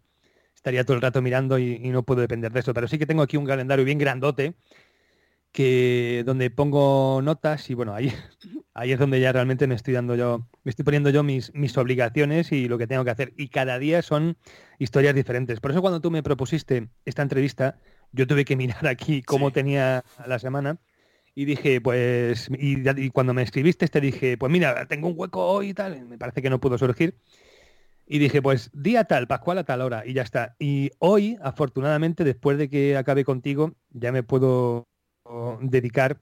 Estaría 0.55 0.83
todo 0.83 0.95
el 0.95 1.01
rato 1.03 1.21
mirando 1.21 1.59
y, 1.59 1.77
no 1.91 2.03
puedo 2.03 2.21
depender 2.21 2.51
de 2.51 2.61
eso, 2.61 2.73
pero 2.73 2.87
sí 2.87 2.97
que 2.97 3.05
tengo 3.05 3.21
aquí 3.21 3.37
un 3.37 3.45
calendario 3.45 3.85
bien 3.85 3.99
grandote 3.99 4.55
que 5.51 6.23
donde 6.25 6.49
pongo 6.49 7.21
notas 7.21 7.69
y 7.69 7.75
bueno, 7.75 7.93
ahí, 7.93 8.11
ahí 8.73 8.91
es 8.91 8.99
donde 8.99 9.19
ya 9.21 9.31
realmente 9.31 9.67
me 9.67 9.75
estoy 9.75 9.93
dando 9.93 10.15
yo, 10.15 10.47
me 10.63 10.69
estoy 10.71 10.83
poniendo 10.83 11.11
yo 11.11 11.23
mis, 11.23 11.53
mis 11.53 11.77
obligaciones 11.77 12.51
y 12.51 12.67
lo 12.67 12.77
que 12.77 12.87
tengo 12.87 13.05
que 13.05 13.11
hacer. 13.11 13.33
Y 13.37 13.49
cada 13.49 13.79
día 13.79 14.01
son 14.01 14.37
historias 14.79 15.15
diferentes. 15.15 15.59
Por 15.59 15.71
eso 15.71 15.81
cuando 15.81 16.01
tú 16.01 16.11
me 16.11 16.23
propusiste 16.23 16.89
esta 17.05 17.21
entrevista, 17.21 17.79
yo 18.11 18.27
tuve 18.27 18.45
que 18.45 18.55
mirar 18.55 18.87
aquí 18.87 19.21
cómo 19.21 19.51
tenía 19.51 20.03
la 20.25 20.39
semana 20.39 20.77
y 21.35 21.45
dije, 21.45 21.81
pues, 21.81 22.49
y, 22.57 23.09
cuando 23.09 23.33
me 23.33 23.41
escribiste 23.43 23.87
te 23.87 23.99
dije, 23.99 24.37
pues 24.37 24.51
mira, 24.51 24.87
tengo 24.87 25.09
un 25.09 25.15
hueco 25.17 25.45
hoy 25.45 25.69
y 25.69 25.73
tal, 25.73 26.05
me 26.05 26.17
parece 26.17 26.41
que 26.41 26.49
no 26.49 26.61
pudo 26.61 26.77
surgir. 26.77 27.17
Y 28.07 28.19
dije, 28.19 28.41
pues 28.41 28.69
día 28.73 29.03
tal, 29.05 29.27
Pascual 29.27 29.57
a 29.57 29.63
tal 29.63 29.81
hora, 29.81 30.05
y 30.05 30.13
ya 30.13 30.21
está. 30.21 30.55
Y 30.59 30.91
hoy, 30.99 31.37
afortunadamente, 31.41 32.23
después 32.23 32.57
de 32.57 32.69
que 32.69 32.95
acabe 32.95 33.25
contigo, 33.25 33.73
ya 33.89 34.11
me 34.11 34.23
puedo 34.23 34.87
dedicar 35.61 36.21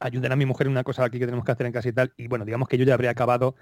a 0.00 0.06
ayudar 0.06 0.32
a 0.32 0.36
mi 0.36 0.46
mujer 0.46 0.66
en 0.66 0.72
una 0.72 0.84
cosa 0.84 1.04
aquí 1.04 1.18
que 1.18 1.26
tenemos 1.26 1.44
que 1.44 1.52
hacer 1.52 1.66
en 1.66 1.72
casa 1.72 1.88
y 1.88 1.92
tal. 1.92 2.12
Y 2.16 2.28
bueno, 2.28 2.44
digamos 2.44 2.68
que 2.68 2.78
yo 2.78 2.84
ya 2.84 2.94
habría 2.94 3.10
acabado 3.10 3.54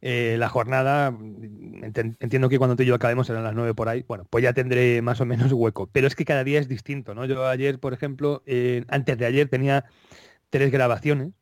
eh, 0.00 0.36
la 0.38 0.48
jornada, 0.48 1.08
entiendo 1.08 2.48
que 2.48 2.58
cuando 2.58 2.76
tú 2.76 2.82
y 2.82 2.86
yo 2.86 2.94
acabemos 2.94 3.26
serán 3.26 3.44
las 3.44 3.54
nueve 3.54 3.74
por 3.74 3.88
ahí, 3.88 4.04
bueno, 4.06 4.26
pues 4.28 4.44
ya 4.44 4.52
tendré 4.52 5.02
más 5.02 5.20
o 5.20 5.26
menos 5.26 5.52
hueco. 5.52 5.88
Pero 5.92 6.06
es 6.06 6.14
que 6.14 6.24
cada 6.24 6.44
día 6.44 6.60
es 6.60 6.68
distinto, 6.68 7.14
¿no? 7.14 7.24
Yo 7.24 7.46
ayer, 7.46 7.78
por 7.80 7.92
ejemplo, 7.92 8.42
eh, 8.46 8.84
antes 8.88 9.18
de 9.18 9.26
ayer 9.26 9.48
tenía 9.48 9.84
tres 10.50 10.70
grabaciones, 10.70 11.32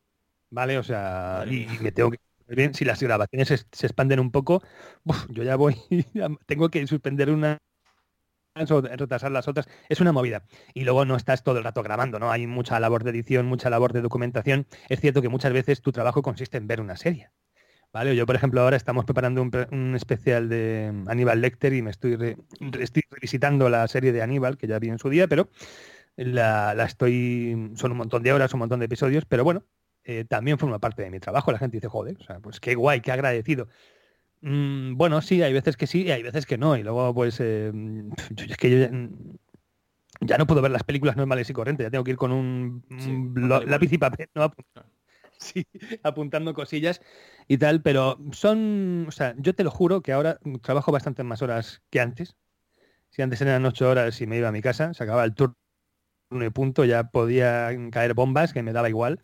¿vale? 0.49 0.77
O 0.77 0.83
sea, 0.83 1.45
y, 1.49 1.67
me 1.81 1.91
tengo 1.91 2.11
que... 2.11 2.19
Bien, 2.47 2.75
si 2.75 2.85
las 2.85 3.01
grabaciones 3.01 3.47
se, 3.47 3.87
expanden 3.87 4.19
un 4.19 4.31
poco, 4.31 4.61
yo 5.29 5.43
ya 5.43 5.55
voy, 5.55 5.77
tengo 6.45 6.69
que 6.69 6.85
suspender 6.85 7.31
una 7.31 7.57
o 8.55 8.81
retrasar 8.81 9.31
las 9.31 9.47
otras, 9.47 9.67
es 9.89 9.99
una 9.99 10.13
movida. 10.13 10.45
Y 10.73 10.85
luego 10.85 11.03
no 11.05 11.15
estás 11.17 11.43
todo 11.43 11.57
el 11.57 11.63
rato 11.63 11.83
grabando, 11.83 12.19
¿no? 12.19 12.31
Hay 12.31 12.47
mucha 12.47 12.79
labor 12.79 13.03
de 13.03 13.09
edición, 13.09 13.47
mucha 13.47 13.69
labor 13.69 13.91
de 13.93 14.01
documentación. 14.01 14.65
Es 14.87 15.01
cierto 15.01 15.21
que 15.21 15.29
muchas 15.29 15.51
veces 15.51 15.81
tu 15.81 15.91
trabajo 15.91 16.21
consiste 16.21 16.57
en 16.57 16.67
ver 16.67 16.79
una 16.79 16.95
serie. 16.95 17.31
Vale, 17.95 18.13
yo 18.13 18.25
por 18.25 18.35
ejemplo 18.35 18.59
ahora 18.59 18.75
estamos 18.75 19.05
preparando 19.05 19.41
un, 19.41 19.95
especial 19.95 20.49
de 20.49 20.91
Aníbal 21.07 21.39
Lecter 21.39 21.71
y 21.71 21.81
me 21.81 21.91
estoy, 21.91 22.17
revisitando 23.09 23.69
la 23.69 23.87
serie 23.87 24.11
de 24.11 24.21
Aníbal, 24.21 24.57
que 24.57 24.67
ya 24.67 24.79
vi 24.79 24.89
en 24.89 24.99
su 24.99 25.09
día, 25.09 25.29
pero 25.29 25.47
la, 26.17 26.73
estoy, 26.85 27.71
son 27.75 27.93
un 27.93 27.97
montón 27.97 28.21
de 28.21 28.33
horas, 28.33 28.53
un 28.53 28.59
montón 28.59 28.79
de 28.79 28.87
episodios, 28.87 29.23
pero 29.23 29.45
bueno, 29.45 29.63
eh, 30.03 30.25
también 30.25 30.57
forma 30.57 30.79
parte 30.79 31.03
de 31.03 31.09
mi 31.09 31.21
trabajo. 31.21 31.53
La 31.53 31.57
gente 31.57 31.77
dice, 31.77 31.87
joder, 31.87 32.17
o 32.19 32.23
sea, 32.25 32.41
pues 32.41 32.59
qué 32.59 32.75
guay, 32.75 32.99
qué 32.99 33.13
agradecido. 33.13 33.69
Mm, 34.41 34.97
bueno, 34.97 35.21
sí, 35.21 35.41
hay 35.41 35.53
veces 35.53 35.77
que 35.77 35.87
sí 35.87 36.03
y 36.03 36.11
hay 36.11 36.21
veces 36.21 36.45
que 36.45 36.57
no. 36.57 36.75
Y 36.75 36.83
luego, 36.83 37.13
pues, 37.13 37.39
eh, 37.39 37.71
es 38.45 38.57
que 38.57 38.71
yo 38.71 38.77
ya, 40.19 40.37
no 40.37 40.45
puedo 40.45 40.61
ver 40.61 40.71
las 40.71 40.83
películas 40.83 41.15
normales 41.15 41.49
y 41.49 41.53
corrientes, 41.53 41.85
ya 41.85 41.91
tengo 41.91 42.03
que 42.03 42.11
ir 42.11 42.17
con 42.17 42.33
un, 42.33 42.83
lápiz 43.65 43.93
y 43.93 43.97
papel, 43.97 44.27
¿no? 44.35 44.51
Sí, 45.39 45.67
apuntando 46.03 46.53
cosillas 46.53 47.01
y 47.47 47.57
tal, 47.57 47.81
pero 47.81 48.17
son, 48.31 49.05
o 49.07 49.11
sea, 49.11 49.35
yo 49.37 49.53
te 49.55 49.63
lo 49.63 49.71
juro 49.71 50.01
que 50.01 50.13
ahora 50.13 50.39
trabajo 50.61 50.91
bastante 50.91 51.23
más 51.23 51.41
horas 51.41 51.81
que 51.89 51.99
antes. 51.99 52.35
Si 53.09 53.21
antes 53.21 53.41
eran 53.41 53.65
ocho 53.65 53.89
horas 53.89 54.19
y 54.21 54.27
me 54.27 54.37
iba 54.37 54.49
a 54.49 54.51
mi 54.51 54.61
casa, 54.61 54.93
se 54.93 55.03
acababa 55.03 55.25
el 55.25 55.35
turno 55.35 55.55
y 56.31 56.49
punto, 56.49 56.85
ya 56.85 57.05
podía 57.11 57.69
caer 57.91 58.13
bombas, 58.13 58.53
que 58.53 58.63
me 58.63 58.73
daba 58.73 58.89
igual. 58.89 59.21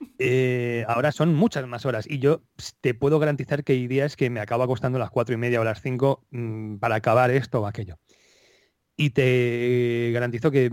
Eh, 0.20 0.84
ahora 0.88 1.12
son 1.12 1.34
muchas 1.34 1.66
más 1.68 1.86
horas 1.86 2.06
y 2.08 2.18
yo 2.18 2.42
te 2.80 2.94
puedo 2.94 3.20
garantizar 3.20 3.64
que 3.64 3.74
hay 3.74 3.86
días 3.86 4.16
que 4.16 4.30
me 4.30 4.40
acaba 4.40 4.66
costando 4.66 4.98
las 4.98 5.10
cuatro 5.10 5.34
y 5.34 5.38
media 5.38 5.60
o 5.60 5.64
las 5.64 5.80
cinco 5.80 6.26
mm, 6.30 6.78
para 6.78 6.96
acabar 6.96 7.30
esto 7.30 7.60
o 7.62 7.66
aquello. 7.66 7.98
Y 8.96 9.10
te 9.10 10.10
garantizo 10.12 10.50
que, 10.50 10.72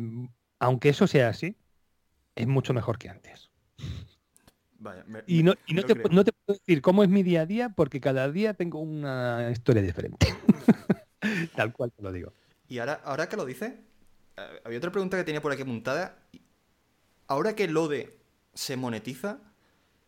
aunque 0.59 0.89
eso 0.89 1.07
sea 1.07 1.29
así, 1.29 1.57
es 2.35 2.47
mucho 2.47 2.73
mejor 2.73 2.97
que 2.97 3.09
antes 3.09 3.44
y 5.27 5.43
no, 5.43 5.55
te, 5.55 5.95
puedo 5.95 6.23
decir 6.47 6.81
cómo 6.81 7.03
es 7.03 7.09
mi 7.09 7.23
día 7.23 7.41
a 7.41 7.45
día 7.45 7.69
porque 7.69 7.99
cada 7.99 8.31
día 8.31 8.53
tengo 8.53 8.79
una 8.79 9.49
historia 9.51 9.81
diferente. 9.81 10.27
Tal 11.55 11.73
cual 11.73 11.91
te 11.91 12.03
lo 12.03 12.11
digo. 12.11 12.33
Y 12.67 12.79
ahora, 12.79 13.01
ahora 13.03 13.29
que 13.29 13.37
lo 13.37 13.45
dices, 13.45 13.73
eh, 14.37 14.61
había 14.63 14.77
otra 14.77 14.91
pregunta 14.91 15.17
que 15.17 15.23
tenía 15.23 15.41
por 15.41 15.51
aquí 15.51 15.63
montada. 15.63 16.17
Ahora 17.27 17.55
que 17.55 17.67
Lode 17.67 18.17
se 18.53 18.77
monetiza, 18.77 19.39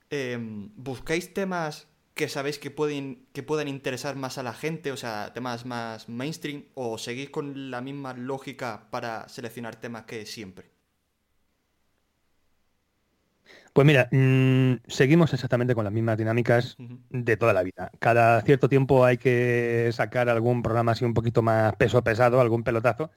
em, 0.10 0.70
¿buscáis 0.76 1.34
temas 1.34 1.88
que 2.14 2.30
sabéis 2.30 2.60
que 2.60 2.72
pueden, 2.72 3.28
que 3.34 3.44
puedan 3.44 3.68
interesar 3.68 4.16
más 4.16 4.38
a 4.38 4.44
la 4.44 4.54
gente? 4.54 4.92
O 4.92 4.98
sea, 4.98 5.34
temas 5.34 5.66
más 5.66 6.10
mainstream, 6.10 6.66
o 6.74 6.98
seguís 6.98 7.30
con 7.30 7.72
la 7.72 7.82
misma 7.82 8.14
lógica 8.14 8.88
para 8.92 9.28
seleccionar 9.30 9.76
temas 9.76 10.06
que 10.06 10.26
siempre? 10.26 10.77
Pues 13.78 13.86
mira, 13.86 14.10
mm, 14.12 14.78
seguimos 14.88 15.36
exactamente 15.36 15.76
con 15.76 15.84
las 15.84 15.94
mismas 15.94 16.18
dinámicas 16.18 16.78
de 17.12 17.38
toda 17.38 17.54
la 17.54 17.62
vida. 17.62 17.92
Cada 18.00 18.42
cierto 18.42 18.70
tiempo 18.70 19.06
hay 19.06 19.18
que 19.20 19.92
sacar 19.94 20.30
algún 20.30 20.64
programa 20.64 20.94
así 20.94 21.06
un 21.06 21.14
poquito 21.14 21.44
más 21.44 21.76
peso 21.76 22.04
pesado, 22.04 22.42
algún 22.42 22.64
pelotazo, 22.64 23.12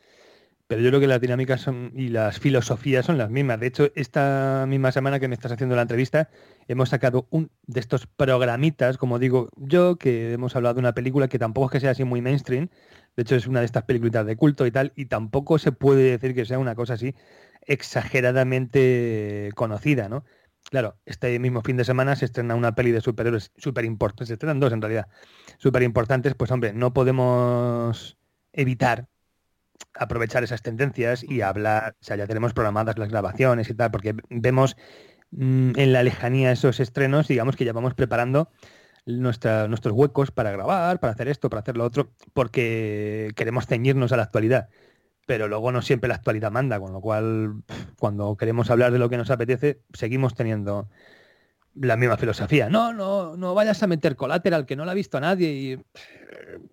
pero 0.66 0.82
yo 0.82 0.90
creo 0.90 1.00
que 1.00 1.06
las 1.06 1.22
dinámicas 1.22 1.62
son, 1.62 1.92
y 1.96 2.08
las 2.08 2.38
filosofías 2.40 3.06
son 3.06 3.18
las 3.18 3.30
mismas. 3.30 3.58
De 3.58 3.68
hecho, 3.68 3.90
esta 3.94 4.66
misma 4.68 4.92
semana 4.92 5.18
que 5.18 5.28
me 5.28 5.34
estás 5.34 5.52
haciendo 5.52 5.76
la 5.76 5.82
entrevista, 5.82 6.28
hemos 6.68 6.90
sacado 6.90 7.26
un 7.30 7.50
de 7.66 7.80
estos 7.80 8.06
programitas, 8.06 8.98
como 8.98 9.18
digo 9.18 9.48
yo, 9.56 9.96
que 9.96 10.34
hemos 10.34 10.56
hablado 10.56 10.74
de 10.74 10.80
una 10.80 10.94
película 10.94 11.28
que 11.28 11.38
tampoco 11.38 11.68
es 11.68 11.72
que 11.72 11.80
sea 11.80 11.92
así 11.92 12.04
muy 12.04 12.20
mainstream, 12.20 12.68
de 13.16 13.22
hecho 13.22 13.36
es 13.36 13.46
una 13.46 13.60
de 13.60 13.66
estas 13.66 13.84
películas 13.84 14.26
de 14.26 14.36
culto 14.36 14.66
y 14.66 14.72
tal, 14.72 14.92
y 14.94 15.06
tampoco 15.06 15.58
se 15.58 15.72
puede 15.72 16.02
decir 16.02 16.34
que 16.34 16.44
sea 16.44 16.58
una 16.58 16.74
cosa 16.74 16.94
así 16.94 17.14
exageradamente 17.66 19.50
conocida, 19.54 20.10
¿no? 20.10 20.24
Claro, 20.70 20.98
este 21.04 21.38
mismo 21.38 21.62
fin 21.62 21.76
de 21.76 21.84
semana 21.84 22.14
se 22.14 22.26
estrena 22.26 22.54
una 22.54 22.74
peli 22.74 22.92
de 22.92 23.00
superhéroes 23.00 23.50
súper 23.56 23.84
importantes, 23.84 24.28
se 24.28 24.34
estrenan 24.34 24.60
dos 24.60 24.72
en 24.72 24.80
realidad, 24.80 25.08
súper 25.58 25.82
importantes, 25.82 26.34
pues 26.34 26.50
hombre, 26.50 26.72
no 26.72 26.92
podemos 26.92 28.18
evitar 28.52 29.08
aprovechar 29.94 30.44
esas 30.44 30.62
tendencias 30.62 31.24
y 31.24 31.40
hablar, 31.40 31.96
o 32.00 32.04
sea, 32.04 32.16
ya 32.16 32.26
tenemos 32.26 32.52
programadas 32.52 32.98
las 32.98 33.08
grabaciones 33.08 33.68
y 33.70 33.74
tal, 33.74 33.90
porque 33.90 34.14
vemos 34.28 34.76
mm, 35.32 35.72
en 35.76 35.92
la 35.92 36.02
lejanía 36.02 36.52
esos 36.52 36.78
estrenos, 36.78 37.26
digamos 37.26 37.56
que 37.56 37.64
ya 37.64 37.72
vamos 37.72 37.94
preparando 37.94 38.50
nuestros 39.06 39.92
huecos 39.92 40.30
para 40.30 40.52
grabar, 40.52 41.00
para 41.00 41.12
hacer 41.12 41.28
esto, 41.28 41.50
para 41.50 41.60
hacer 41.60 41.76
lo 41.76 41.84
otro, 41.84 42.12
porque 42.32 43.32
queremos 43.34 43.66
ceñirnos 43.66 44.12
a 44.12 44.16
la 44.16 44.24
actualidad. 44.24 44.68
Pero 45.30 45.46
luego 45.46 45.70
no 45.70 45.80
siempre 45.80 46.08
la 46.08 46.16
actualidad 46.16 46.50
manda, 46.50 46.80
con 46.80 46.92
lo 46.92 47.00
cual 47.00 47.62
cuando 48.00 48.36
queremos 48.36 48.68
hablar 48.68 48.90
de 48.90 48.98
lo 48.98 49.08
que 49.08 49.16
nos 49.16 49.30
apetece, 49.30 49.80
seguimos 49.92 50.34
teniendo 50.34 50.88
la 51.76 51.96
misma 51.96 52.16
filosofía. 52.16 52.68
No, 52.68 52.92
no, 52.92 53.36
no 53.36 53.54
vayas 53.54 53.80
a 53.84 53.86
meter 53.86 54.16
Collateral, 54.16 54.66
que 54.66 54.74
no 54.74 54.84
la 54.84 54.90
ha 54.90 54.94
visto 54.96 55.20
nadie 55.20 55.52
y 55.52 55.76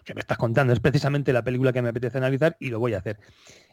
que 0.03 0.15
me 0.15 0.21
estás 0.21 0.39
contando. 0.39 0.73
Es 0.73 0.79
precisamente 0.79 1.31
la 1.33 1.43
película 1.43 1.71
que 1.71 1.83
me 1.83 1.89
apetece 1.89 2.17
analizar 2.17 2.57
y 2.59 2.71
lo 2.71 2.79
voy 2.79 2.95
a 2.95 2.97
hacer. 2.97 3.19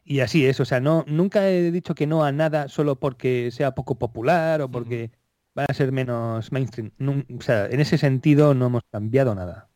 Y 0.05 0.21
así 0.21 0.45
es, 0.45 0.61
o 0.61 0.67
sea, 0.67 0.81
no, 0.81 1.07
nunca 1.09 1.49
he 1.49 1.73
dicho 1.73 1.95
que 1.95 2.07
no 2.07 2.23
a 2.23 2.31
nada 2.31 2.69
solo 2.69 3.01
porque 3.01 3.49
sea 3.53 3.75
poco 3.75 3.99
popular 3.99 4.61
o 4.61 4.71
porque 4.71 5.13
va 5.59 5.65
a 5.67 5.73
ser 5.73 5.93
menos 5.93 6.53
mainstream. 6.53 6.93
o 7.39 7.41
sea, 7.41 7.69
en 7.69 7.81
ese 7.81 7.97
sentido 7.97 8.53
no 8.53 8.67
hemos 8.67 8.83
cambiado 8.93 9.35
nada. 9.35 9.71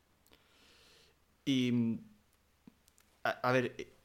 Y, 1.46 1.98
a, 3.24 3.52
ver, 3.52 3.74
eh, 3.78 3.97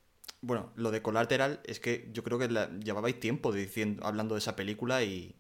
bueno, 0.44 0.74
lo 0.76 0.92
de 0.92 1.02
Collateral 1.02 1.62
es 1.64 1.80
que 1.80 2.10
yo 2.12 2.22
creo 2.22 2.38
que 2.38 2.50
llevabais 2.84 3.18
tiempo 3.18 3.54
diciendo, 3.54 4.06
hablando 4.06 4.36
de 4.36 4.40
esa 4.40 4.58
película 4.58 5.02
y, 5.02 5.34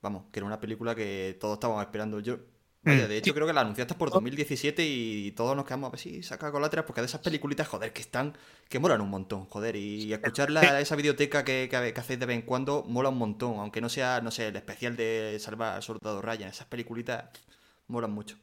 vamos, 0.00 0.24
que 0.32 0.38
era 0.38 0.46
una 0.46 0.60
película 0.60 0.94
que 0.94 1.36
todos 1.38 1.56
estábamos 1.56 1.82
esperando. 1.82 2.20
Yo, 2.20 2.38
vaya, 2.82 3.04
mm. 3.04 3.08
de 3.08 3.18
hecho 3.18 3.34
creo 3.34 3.46
que 3.46 3.52
la 3.52 3.60
anunciaste 3.60 3.94
por 3.94 4.10
2017 4.10 4.82
y 4.86 5.32
todos 5.32 5.54
nos 5.54 5.66
quedamos 5.66 5.88
a 5.88 5.90
ver 5.90 6.00
si 6.00 6.22
saca 6.22 6.50
Collateral 6.50 6.86
porque 6.86 7.02
de 7.02 7.06
esas 7.06 7.20
peliculitas, 7.20 7.68
joder, 7.68 7.92
que 7.92 8.00
están, 8.00 8.34
que 8.70 8.78
molan 8.78 9.02
un 9.02 9.10
montón, 9.10 9.44
joder, 9.44 9.76
y 9.76 10.10
escuchar 10.10 10.50
esa 10.80 10.96
videoteca 10.96 11.44
que, 11.44 11.68
que, 11.70 12.00
hacéis 12.00 12.18
de 12.18 12.24
vez 12.24 12.36
en 12.36 12.42
cuando 12.42 12.82
mola 12.88 13.10
un 13.10 13.18
montón, 13.18 13.58
aunque 13.58 13.82
no 13.82 13.90
sea, 13.90 14.22
no 14.22 14.30
sé, 14.30 14.48
el 14.48 14.56
especial 14.56 14.96
de 14.96 15.36
Salvar 15.38 15.74
al 15.74 15.82
Soldado 15.82 16.22
Ryan, 16.22 16.48
esas 16.48 16.66
peliculitas 16.66 17.26
molan 17.88 18.10
mucho. 18.10 18.38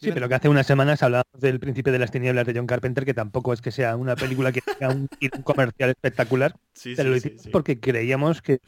Sí, 0.00 0.12
pero 0.12 0.28
que 0.28 0.34
hace 0.34 0.48
unas 0.48 0.66
semanas 0.66 1.02
hablábamos 1.02 1.40
del 1.40 1.60
Príncipe 1.60 1.92
de 1.92 1.98
las 1.98 2.10
Tinieblas 2.10 2.46
de 2.46 2.54
John 2.54 2.66
Carpenter, 2.66 3.04
que 3.04 3.12
tampoco 3.12 3.52
es 3.52 3.60
que 3.60 3.70
sea 3.70 3.96
una 3.96 4.16
película 4.16 4.50
que 4.50 4.62
tenga 4.62 4.94
un, 4.94 5.08
comercial 5.42 5.90
espectacular, 5.90 6.56
sí, 6.72 6.94
pero 6.96 7.10
lo 7.10 7.16
hicimos 7.16 7.48
porque 7.48 7.80
creíamos 7.80 8.40
que, 8.40 8.60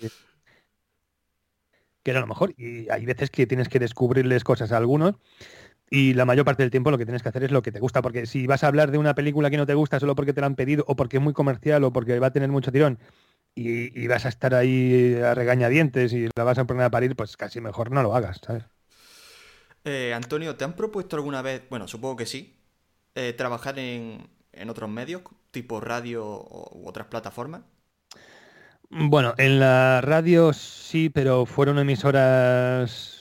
que 2.02 2.10
era 2.10 2.20
lo 2.20 2.26
mejor. 2.26 2.52
Y 2.58 2.90
hay 2.90 3.06
veces 3.06 3.30
que 3.30 3.46
tienes 3.46 3.68
que 3.68 3.78
descubrirles 3.78 4.44
cosas 4.44 4.72
a 4.72 4.76
algunos 4.76 5.14
y 5.88 6.14
la 6.14 6.24
mayor 6.24 6.44
parte 6.44 6.62
del 6.62 6.70
tiempo 6.70 6.90
lo 6.90 6.98
que 6.98 7.04
tienes 7.04 7.22
que 7.22 7.28
hacer 7.28 7.44
es 7.44 7.50
lo 7.50 7.60
que 7.62 7.70
te 7.70 7.78
gusta, 7.78 8.00
porque 8.00 8.24
si 8.24 8.46
vas 8.46 8.64
a 8.64 8.66
hablar 8.66 8.90
de 8.90 8.98
una 8.98 9.14
película 9.14 9.50
que 9.50 9.58
no 9.58 9.66
te 9.66 9.74
gusta 9.74 10.00
solo 10.00 10.14
porque 10.14 10.32
te 10.32 10.40
la 10.40 10.46
han 10.46 10.54
pedido 10.54 10.84
o 10.86 10.96
porque 10.96 11.18
es 11.18 11.22
muy 11.22 11.34
comercial 11.34 11.84
o 11.84 11.92
porque 11.92 12.18
va 12.18 12.28
a 12.28 12.32
tener 12.32 12.50
mucho 12.50 12.72
tirón 12.72 12.98
y, 13.54 14.06
vas 14.06 14.24
a 14.24 14.30
estar 14.30 14.54
ahí 14.54 15.14
a 15.22 15.34
regañadientes 15.34 16.12
y 16.14 16.28
la 16.34 16.44
vas 16.44 16.58
a 16.58 16.64
poner 16.64 16.84
a 16.84 16.90
parir, 16.90 17.14
pues 17.14 17.36
casi 17.36 17.60
mejor 17.60 17.90
no 17.90 18.02
lo 18.02 18.14
hagas, 18.14 18.40
¿sabes? 18.44 18.64
Eh, 19.84 20.12
Antonio, 20.14 20.56
¿te 20.56 20.64
han 20.64 20.76
propuesto 20.76 21.16
alguna 21.16 21.42
vez, 21.42 21.62
bueno, 21.70 21.88
supongo 21.88 22.16
que 22.16 22.26
sí, 22.26 22.56
eh, 23.14 23.32
trabajar 23.34 23.78
en, 23.78 24.28
en 24.52 24.70
otros 24.70 24.90
medios, 24.90 25.22
tipo 25.50 25.80
radio 25.80 26.24
u 26.72 26.88
otras 26.88 27.08
plataformas? 27.08 27.62
Bueno, 28.90 29.34
en 29.38 29.58
la 29.60 30.00
radio 30.02 30.52
sí, 30.52 31.08
pero 31.08 31.46
fueron 31.46 31.78
emisoras 31.78 33.20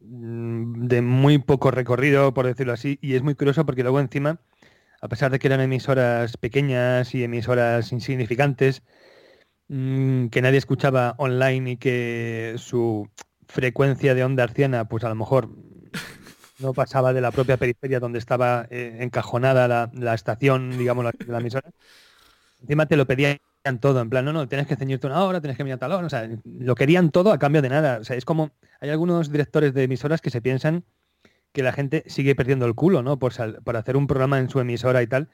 mm, 0.00 0.86
de 0.88 1.02
muy 1.02 1.38
poco 1.38 1.70
recorrido, 1.70 2.34
por 2.34 2.46
decirlo 2.46 2.72
así, 2.74 2.98
y 3.02 3.14
es 3.14 3.22
muy 3.22 3.34
curioso 3.34 3.66
porque 3.66 3.82
luego 3.82 4.00
encima, 4.00 4.40
a 5.00 5.08
pesar 5.08 5.32
de 5.32 5.38
que 5.40 5.48
eran 5.48 5.60
emisoras 5.60 6.36
pequeñas 6.38 7.14
y 7.14 7.24
emisoras 7.24 7.92
insignificantes, 7.92 8.82
mm, 9.68 10.28
que 10.28 10.42
nadie 10.42 10.58
escuchaba 10.58 11.14
online 11.18 11.72
y 11.72 11.76
que 11.78 12.54
su 12.58 13.08
frecuencia 13.48 14.14
de 14.14 14.24
onda 14.24 14.44
arciana, 14.44 14.88
pues 14.88 15.04
a 15.04 15.08
lo 15.08 15.14
mejor 15.16 15.50
no 16.58 16.72
pasaba 16.72 17.12
de 17.12 17.20
la 17.20 17.30
propia 17.30 17.56
periferia 17.56 18.00
donde 18.00 18.18
estaba 18.18 18.66
eh, 18.70 18.98
encajonada 19.00 19.90
la, 19.92 20.14
estación, 20.14 20.76
digamos, 20.78 21.04
de 21.18 21.26
la 21.26 21.38
emisora. 21.38 21.70
Encima 22.60 22.86
te 22.86 22.96
lo 22.96 23.06
pedían 23.06 23.38
todo, 23.80 24.00
en 24.00 24.10
plan, 24.10 24.24
no, 24.24 24.32
no, 24.32 24.46
tienes 24.48 24.66
que 24.66 24.76
ceñirte 24.76 25.06
una 25.06 25.22
hora, 25.24 25.40
tienes 25.40 25.56
que 25.56 25.64
mirar 25.64 25.78
tal 25.78 25.92
hora, 25.92 26.06
o 26.06 26.10
sea, 26.10 26.28
lo 26.44 26.74
querían 26.74 27.10
todo 27.10 27.32
a 27.32 27.38
cambio 27.38 27.62
de 27.62 27.68
nada. 27.68 27.98
O 27.98 28.04
sea, 28.04 28.16
es 28.16 28.24
como, 28.24 28.50
hay 28.80 28.90
algunos 28.90 29.30
directores 29.30 29.74
de 29.74 29.84
emisoras 29.84 30.20
que 30.20 30.30
se 30.30 30.40
piensan 30.40 30.84
que 31.52 31.62
la 31.62 31.72
gente 31.72 32.04
sigue 32.06 32.34
perdiendo 32.34 32.66
el 32.66 32.74
culo, 32.74 33.02
¿no? 33.02 33.18
Por, 33.18 33.32
por 33.62 33.76
hacer 33.76 33.96
un 33.96 34.06
programa 34.06 34.38
en 34.38 34.50
su 34.50 34.60
emisora 34.60 35.02
y 35.02 35.06
tal. 35.06 35.30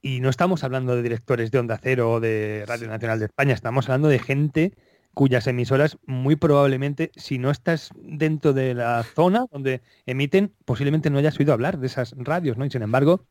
Y 0.00 0.20
no 0.20 0.30
estamos 0.30 0.62
hablando 0.62 0.94
de 0.94 1.02
directores 1.02 1.50
de 1.50 1.58
Onda 1.58 1.78
Cero 1.82 2.12
o 2.12 2.20
de 2.20 2.64
Radio 2.66 2.88
Nacional 2.88 3.18
de 3.18 3.26
España, 3.26 3.54
estamos 3.54 3.88
hablando 3.88 4.08
de 4.08 4.18
gente 4.20 4.74
cuyas 5.18 5.48
emisoras 5.48 5.98
muy 6.06 6.36
probablemente, 6.36 7.10
si 7.16 7.38
no 7.40 7.50
estás 7.50 7.90
dentro 7.96 8.52
de 8.52 8.72
la 8.72 9.02
zona 9.02 9.46
donde 9.50 9.82
emiten, 10.06 10.54
posiblemente 10.64 11.10
no 11.10 11.18
hayas 11.18 11.36
oído 11.40 11.52
hablar 11.52 11.80
de 11.80 11.88
esas 11.88 12.14
radios, 12.16 12.56
¿no? 12.56 12.64
Y 12.64 12.70
sin 12.70 12.82
embargo, 12.82 13.26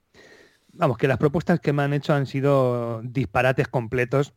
vamos, 0.73 0.97
que 0.97 1.07
las 1.07 1.17
propuestas 1.17 1.61
que 1.61 1.71
me 1.71 1.83
han 1.83 1.93
hecho 1.93 2.13
han 2.13 2.25
sido 2.25 3.01
disparates 3.03 3.69
completos 3.69 4.33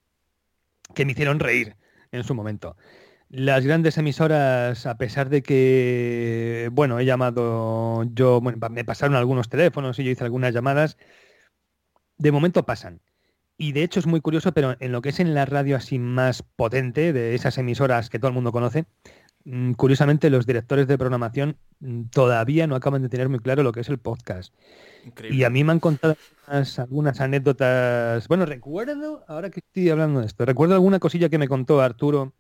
que 0.94 1.04
me 1.04 1.10
hicieron 1.10 1.40
reír 1.40 1.74
en 2.12 2.22
su 2.22 2.36
momento. 2.36 2.76
Las 3.30 3.66
grandes 3.66 3.98
emisoras, 3.98 4.86
a 4.86 4.96
pesar 4.96 5.28
de 5.28 5.42
que, 5.42 6.68
bueno, 6.70 7.00
he 7.00 7.04
llamado, 7.04 8.04
yo, 8.14 8.40
me 8.40 8.84
pasaron 8.84 9.16
algunos 9.16 9.48
teléfonos 9.48 9.98
y 9.98 10.04
yo 10.04 10.12
hice 10.12 10.22
algunas 10.22 10.54
llamadas, 10.54 10.98
de 12.16 12.30
momento 12.30 12.64
pasan. 12.64 13.00
Y 13.60 13.72
de 13.72 13.82
hecho 13.82 14.00
es 14.00 14.06
muy 14.06 14.22
curioso, 14.22 14.52
pero 14.52 14.74
en 14.80 14.90
lo 14.90 15.02
que 15.02 15.10
es 15.10 15.20
en 15.20 15.34
la 15.34 15.44
radio 15.44 15.76
así 15.76 15.98
más 15.98 16.42
potente, 16.42 17.12
de 17.12 17.34
esas 17.34 17.58
emisoras 17.58 18.08
que 18.08 18.18
todo 18.18 18.28
el 18.28 18.34
mundo 18.34 18.52
conoce, 18.52 18.86
mm, 19.44 19.72
curiosamente 19.72 20.30
los 20.30 20.46
directores 20.46 20.86
de 20.88 20.96
programación 20.96 21.58
mm, 21.80 22.04
todavía 22.04 22.66
no 22.66 22.74
acaban 22.74 23.02
de 23.02 23.10
tener 23.10 23.28
muy 23.28 23.38
claro 23.38 23.62
lo 23.62 23.72
que 23.72 23.80
es 23.80 23.90
el 23.90 23.98
podcast. 23.98 24.54
Y 25.28 25.44
a 25.44 25.50
mí 25.50 25.62
me 25.62 25.72
han 25.72 25.80
contado 25.80 26.16
algunas, 26.46 27.20
anécdotas. 27.20 28.26
Bueno, 28.28 28.46
recuerdo, 28.46 29.26
ahora 29.28 29.50
que 29.50 29.60
estoy 29.60 29.90
hablando 29.90 30.20
de 30.20 30.26
esto, 30.26 30.46
recuerdo 30.46 30.72
alguna 30.72 30.98
cosilla 30.98 31.28
que 31.28 31.36
me 31.36 31.46
contó 31.46 31.82
Arturo 31.82 32.32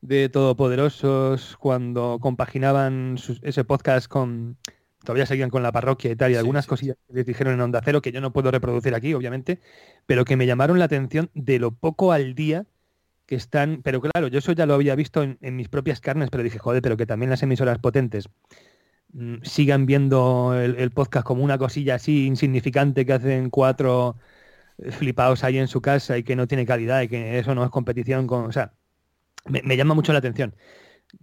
de 0.00 0.28
Todopoderosos 0.28 1.56
cuando 1.56 2.18
compaginaban 2.20 3.16
ese 3.42 3.62
podcast 3.62 4.08
con. 4.08 4.58
Todavía 5.04 5.26
seguían 5.26 5.50
con 5.50 5.62
la 5.62 5.72
parroquia 5.72 6.10
y 6.10 6.16
tal, 6.16 6.32
y 6.32 6.36
algunas 6.36 6.66
cosillas 6.66 6.96
que 7.06 7.14
les 7.14 7.26
dijeron 7.26 7.54
en 7.54 7.60
Onda 7.60 7.80
Cero 7.84 8.02
que 8.02 8.12
yo 8.12 8.20
no 8.20 8.32
puedo 8.32 8.50
reproducir 8.50 8.94
aquí, 8.94 9.14
obviamente, 9.14 9.60
pero 10.06 10.24
que 10.24 10.36
me 10.36 10.46
llamaron 10.46 10.78
la 10.78 10.86
atención 10.86 11.30
de 11.34 11.58
lo 11.58 11.70
poco 11.70 12.12
al 12.12 12.34
día 12.34 12.66
que 13.26 13.36
están. 13.36 13.80
Pero 13.82 14.00
claro, 14.00 14.28
yo 14.28 14.38
eso 14.38 14.52
ya 14.52 14.66
lo 14.66 14.74
había 14.74 14.94
visto 14.94 15.22
en, 15.22 15.38
en 15.40 15.56
mis 15.56 15.68
propias 15.68 16.00
carnes, 16.00 16.30
pero 16.30 16.42
dije, 16.42 16.58
joder, 16.58 16.82
pero 16.82 16.96
que 16.96 17.06
también 17.06 17.30
las 17.30 17.42
emisoras 17.42 17.78
potentes 17.78 18.28
Mm, 19.12 19.36
sigan 19.42 19.86
viendo 19.86 20.54
el, 20.54 20.90
podcast 20.90 21.26
como 21.26 21.42
una 21.42 21.56
cosilla 21.56 21.94
así 21.94 22.26
insignificante 22.26 23.06
que 23.06 23.14
hacen 23.14 23.48
cuatro 23.48 24.16
eh, 24.78 24.92
flipados 24.92 25.44
ahí 25.44 25.58
en 25.58 25.68
su 25.68 25.80
casa 25.80 26.18
y 26.18 26.24
que 26.24 26.36
no 26.36 26.46
tiene 26.46 26.66
calidad 26.66 27.02
y 27.02 27.08
que 27.08 27.38
eso 27.38 27.54
no 27.54 27.64
es 27.64 27.70
competición 27.70 28.26
con... 28.26 28.46
O 28.46 28.52
sea, 28.52 28.74
me, 29.46 29.76
llama 29.76 29.94
mucho 29.94 30.12
la 30.12 30.18
atención. 30.20 30.54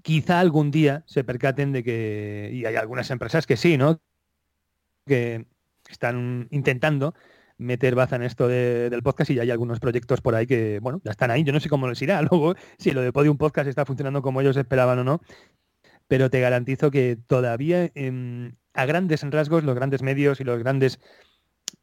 Quizá 0.01 0.39
algún 0.39 0.71
día 0.71 1.03
se 1.05 1.23
percaten 1.23 1.71
de 1.71 1.83
que, 1.83 2.49
y 2.53 2.65
hay 2.65 2.75
algunas 2.75 3.09
empresas 3.11 3.45
que 3.45 3.57
sí, 3.57 3.77
¿no? 3.77 3.99
Que 5.05 5.45
están 5.89 6.47
intentando 6.51 7.13
meter 7.57 7.95
baza 7.95 8.15
en 8.17 8.23
esto 8.23 8.47
del 8.47 9.01
podcast 9.03 9.31
y 9.31 9.35
ya 9.35 9.43
hay 9.43 9.51
algunos 9.51 9.79
proyectos 9.79 10.21
por 10.21 10.35
ahí 10.35 10.45
que, 10.47 10.79
bueno, 10.81 11.01
ya 11.03 11.11
están 11.11 11.31
ahí. 11.31 11.43
Yo 11.43 11.53
no 11.53 11.59
sé 11.59 11.69
cómo 11.69 11.87
les 11.87 12.01
irá 12.01 12.21
luego, 12.29 12.55
si 12.77 12.91
lo 12.91 13.01
de 13.01 13.13
Podium 13.13 13.37
Podcast 13.37 13.67
está 13.67 13.85
funcionando 13.85 14.21
como 14.21 14.41
ellos 14.41 14.57
esperaban 14.57 14.99
o 14.99 15.03
no, 15.03 15.21
pero 16.07 16.29
te 16.29 16.39
garantizo 16.39 16.91
que 16.91 17.17
todavía 17.27 17.91
a 18.73 18.85
grandes 18.85 19.23
rasgos 19.23 19.63
los 19.63 19.75
grandes 19.75 20.01
medios 20.01 20.39
y 20.39 20.43
los 20.43 20.59
grandes 20.59 20.99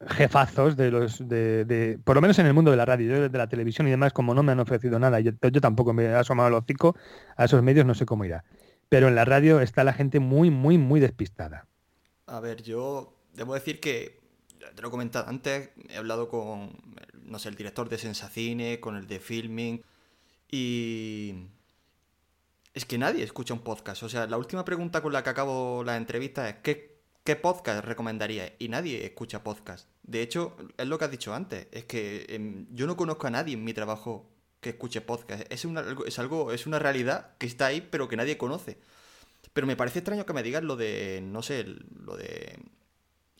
jefazos 0.07 0.75
de 0.75 0.91
los 0.91 1.27
de, 1.27 1.99
por 2.03 2.15
lo 2.15 2.21
menos 2.21 2.37
en 2.39 2.45
el 2.45 2.53
mundo 2.53 2.71
de 2.71 2.77
la 2.77 2.85
radio 2.85 3.29
de 3.29 3.37
la 3.37 3.47
televisión 3.47 3.87
y 3.87 3.91
demás 3.91 4.11
como 4.11 4.33
no 4.33 4.43
me 4.43 4.51
han 4.51 4.59
ofrecido 4.59 4.99
nada 4.99 5.19
yo, 5.19 5.31
yo 5.41 5.61
tampoco 5.61 5.93
me 5.93 6.05
he 6.05 6.15
asomado 6.15 6.49
los 6.49 6.63
cinco 6.67 6.95
a 7.37 7.45
esos 7.45 7.63
medios 7.63 7.85
no 7.85 7.95
sé 7.95 8.05
cómo 8.05 8.25
irá 8.25 8.43
pero 8.89 9.07
en 9.07 9.15
la 9.15 9.23
radio 9.23 9.61
está 9.61 9.83
la 9.83 9.93
gente 9.93 10.19
muy 10.19 10.49
muy 10.49 10.77
muy 10.77 10.99
despistada 10.99 11.67
a 12.25 12.39
ver 12.39 12.63
yo 12.63 13.15
debo 13.33 13.53
decir 13.53 13.79
que 13.79 14.19
te 14.75 14.81
lo 14.81 14.89
he 14.89 14.91
comentado 14.91 15.29
antes 15.29 15.69
he 15.89 15.97
hablado 15.97 16.27
con 16.27 16.71
no 17.23 17.39
sé 17.39 17.49
el 17.49 17.55
director 17.55 17.87
de 17.87 17.97
Sensacine 17.97 18.79
con 18.81 18.97
el 18.97 19.07
de 19.07 19.19
Filming 19.19 19.83
y 20.51 21.47
es 22.73 22.85
que 22.85 22.97
nadie 22.97 23.23
escucha 23.23 23.53
un 23.53 23.61
podcast. 23.61 24.03
O 24.03 24.09
sea, 24.09 24.27
la 24.27 24.37
última 24.37 24.65
pregunta 24.65 25.01
con 25.01 25.13
la 25.13 25.23
que 25.23 25.29
acabo 25.29 25.83
la 25.83 25.97
entrevista 25.97 26.49
es 26.49 26.55
¿qué, 26.63 26.92
qué 27.23 27.35
podcast 27.35 27.85
recomendaría? 27.85 28.53
Y 28.59 28.69
nadie 28.69 29.05
escucha 29.05 29.43
podcast. 29.43 29.87
De 30.03 30.21
hecho, 30.21 30.55
es 30.77 30.87
lo 30.87 30.97
que 30.97 31.05
has 31.05 31.11
dicho 31.11 31.33
antes. 31.33 31.67
Es 31.71 31.85
que 31.85 32.25
em, 32.29 32.67
yo 32.71 32.87
no 32.87 32.97
conozco 32.97 33.27
a 33.27 33.31
nadie 33.31 33.53
en 33.53 33.63
mi 33.63 33.73
trabajo 33.73 34.29
que 34.59 34.71
escuche 34.71 35.01
podcast. 35.01 35.43
Es, 35.49 35.65
una, 35.65 35.83
es 36.05 36.19
algo, 36.19 36.51
es 36.51 36.67
una 36.67 36.79
realidad 36.79 37.37
que 37.37 37.47
está 37.47 37.67
ahí, 37.67 37.81
pero 37.81 38.07
que 38.07 38.17
nadie 38.17 38.37
conoce. 38.37 38.77
Pero 39.53 39.67
me 39.67 39.75
parece 39.75 39.99
extraño 39.99 40.25
que 40.25 40.33
me 40.33 40.43
digas 40.43 40.63
lo 40.63 40.75
de, 40.75 41.21
no 41.23 41.41
sé, 41.41 41.65
lo 41.65 42.17
de 42.17 42.59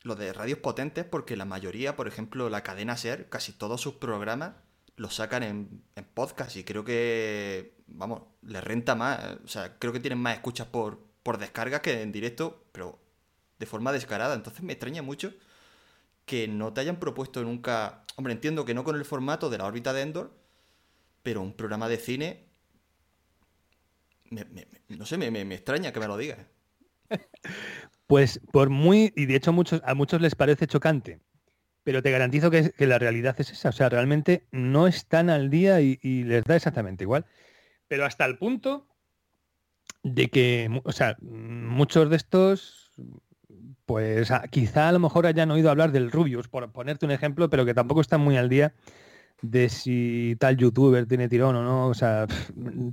lo 0.02 0.14
de 0.16 0.34
radios 0.34 0.58
potentes, 0.58 1.04
porque 1.06 1.34
la 1.34 1.46
mayoría, 1.46 1.96
por 1.96 2.08
ejemplo, 2.08 2.50
la 2.50 2.62
cadena 2.62 2.96
SER, 2.96 3.28
casi 3.30 3.52
todos 3.52 3.80
sus 3.80 3.94
programas 3.94 4.52
los 4.96 5.14
sacan 5.14 5.42
en, 5.42 5.82
en 5.96 6.04
podcast 6.04 6.56
y 6.56 6.64
creo 6.64 6.84
que 6.84 7.74
vamos, 7.86 8.22
le 8.42 8.60
renta 8.60 8.94
más. 8.94 9.38
O 9.44 9.48
sea, 9.48 9.78
creo 9.78 9.92
que 9.92 10.00
tienen 10.00 10.18
más 10.18 10.34
escuchas 10.34 10.66
por, 10.66 11.00
por 11.22 11.38
descarga 11.38 11.82
que 11.82 12.02
en 12.02 12.12
directo, 12.12 12.64
pero 12.72 12.98
de 13.58 13.66
forma 13.66 13.92
descarada. 13.92 14.34
Entonces 14.34 14.62
me 14.62 14.72
extraña 14.72 15.02
mucho 15.02 15.32
que 16.24 16.48
no 16.48 16.72
te 16.72 16.80
hayan 16.80 16.98
propuesto 16.98 17.42
nunca. 17.42 18.04
Hombre, 18.16 18.32
entiendo 18.32 18.64
que 18.64 18.74
no 18.74 18.84
con 18.84 18.96
el 18.96 19.04
formato 19.04 19.50
de 19.50 19.58
la 19.58 19.66
órbita 19.66 19.92
de 19.92 20.02
Endor, 20.02 20.32
pero 21.22 21.42
un 21.42 21.54
programa 21.54 21.88
de 21.88 21.96
cine. 21.98 22.44
no 24.88 25.06
sé, 25.06 25.18
me, 25.18 25.54
extraña 25.54 25.92
que 25.92 26.00
me 26.00 26.06
lo 26.06 26.16
digas. 26.16 26.38
Pues 28.06 28.38
por 28.52 28.68
muy. 28.68 29.14
Y 29.16 29.24
de 29.24 29.36
hecho 29.36 29.50
muchos, 29.50 29.80
a 29.82 29.94
muchos 29.94 30.20
les 30.20 30.34
parece 30.34 30.66
chocante. 30.66 31.20
Pero 31.84 32.02
te 32.02 32.10
garantizo 32.10 32.50
que, 32.50 32.74
la 32.78 32.98
realidad 32.98 33.34
es 33.38 33.50
esa. 33.50 33.70
O 33.70 33.72
sea, 33.72 33.88
realmente 33.88 34.46
no 34.52 34.86
están 34.86 35.30
al 35.30 35.48
día 35.48 35.80
y, 35.80 35.98
y 36.02 36.24
les 36.24 36.44
da 36.44 36.54
exactamente 36.54 37.04
igual. 37.04 37.24
Pero 37.88 38.04
hasta 38.04 38.26
el 38.26 38.36
punto 38.36 38.86
de 40.02 40.28
que, 40.28 40.82
o 40.84 40.92
sea, 40.92 41.16
muchos 41.22 42.10
de 42.10 42.16
estos 42.16 42.92
pues 43.86 44.30
ah, 44.30 44.44
quizá 44.50 44.88
a 44.88 44.92
lo 44.92 44.98
mejor 44.98 45.26
hayan 45.26 45.50
oído 45.50 45.70
hablar 45.70 45.92
del 45.92 46.10
Rubius, 46.10 46.48
por 46.48 46.70
ponerte 46.72 47.04
un 47.04 47.12
ejemplo, 47.12 47.50
pero 47.50 47.64
que 47.64 47.74
tampoco 47.74 48.00
están 48.00 48.20
muy 48.20 48.36
al 48.36 48.48
día 48.48 48.74
de 49.42 49.68
si 49.68 50.36
tal 50.38 50.56
youtuber 50.56 51.06
tiene 51.06 51.28
tirón 51.28 51.56
o 51.56 51.62
no. 51.62 51.88
O 51.88 51.94
sea, 51.94 52.26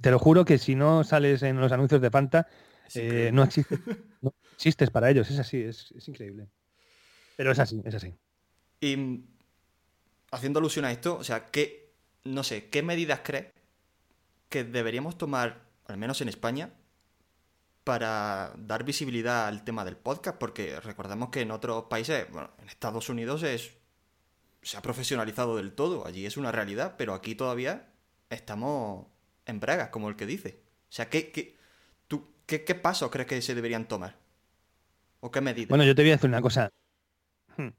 te 0.01 0.11
lo 0.11 0.19
juro 0.19 0.45
que 0.45 0.57
si 0.57 0.75
no 0.75 1.03
sales 1.03 1.43
en 1.43 1.59
los 1.59 1.71
anuncios 1.71 2.01
de 2.01 2.09
Fanta, 2.09 2.47
eh, 2.95 3.31
no, 3.33 3.43
existe, 3.43 3.77
no 4.21 4.33
existes 4.53 4.89
para 4.89 5.09
ellos. 5.09 5.29
Es 5.31 5.39
así, 5.39 5.61
es, 5.61 5.93
increíble. 6.07 6.47
Pero 7.37 7.51
es 7.51 7.59
así, 7.59 7.81
es 7.85 7.95
así. 7.95 8.13
Y 8.79 8.97
mm, 8.97 9.23
haciendo 10.31 10.59
alusión 10.59 10.85
a 10.85 10.91
esto, 10.91 11.17
o 11.17 11.23
sea, 11.23 11.45
¿qué, 11.45 11.93
no 12.25 12.43
sé, 12.43 12.69
qué 12.69 12.83
medidas 12.83 13.21
crees 13.23 13.47
que 14.49 14.65
deberíamos 14.65 15.17
tomar, 15.17 15.61
al 15.87 15.97
menos 15.97 16.19
en 16.21 16.27
España, 16.27 16.73
para 17.91 18.53
dar 18.55 18.85
visibilidad 18.85 19.47
al 19.49 19.65
tema 19.65 19.83
del 19.83 19.97
podcast, 19.97 20.37
porque 20.37 20.79
recordemos 20.79 21.27
que 21.27 21.41
en 21.41 21.51
otros 21.51 21.87
países, 21.89 22.25
bueno, 22.31 22.51
en 22.61 22.69
Estados 22.69 23.09
Unidos 23.09 23.43
es 23.43 23.73
se 24.61 24.77
ha 24.77 24.81
profesionalizado 24.81 25.57
del 25.57 25.73
todo, 25.73 26.07
allí 26.07 26.25
es 26.25 26.37
una 26.37 26.53
realidad, 26.53 26.95
pero 26.97 27.13
aquí 27.13 27.35
todavía 27.35 27.89
estamos 28.29 29.07
en 29.45 29.59
bragas, 29.59 29.89
como 29.89 30.07
el 30.07 30.15
que 30.15 30.25
dice. 30.25 30.61
O 30.83 30.93
sea, 30.93 31.09
¿qué, 31.09 31.33
qué, 31.33 31.57
tú, 32.07 32.29
qué, 32.45 32.59
pasos 32.75 33.11
crees 33.11 33.27
que 33.27 33.41
se 33.41 33.55
deberían 33.55 33.85
tomar? 33.89 34.15
¿O 35.19 35.29
qué 35.29 35.41
medidas? 35.41 35.67
Bueno, 35.67 35.83
yo 35.83 35.93
te 35.93 36.03
voy 36.03 36.11
a 36.11 36.13
decir 36.13 36.29
una 36.29 36.41
cosa. 36.41 36.71
Hmm. 37.57 37.71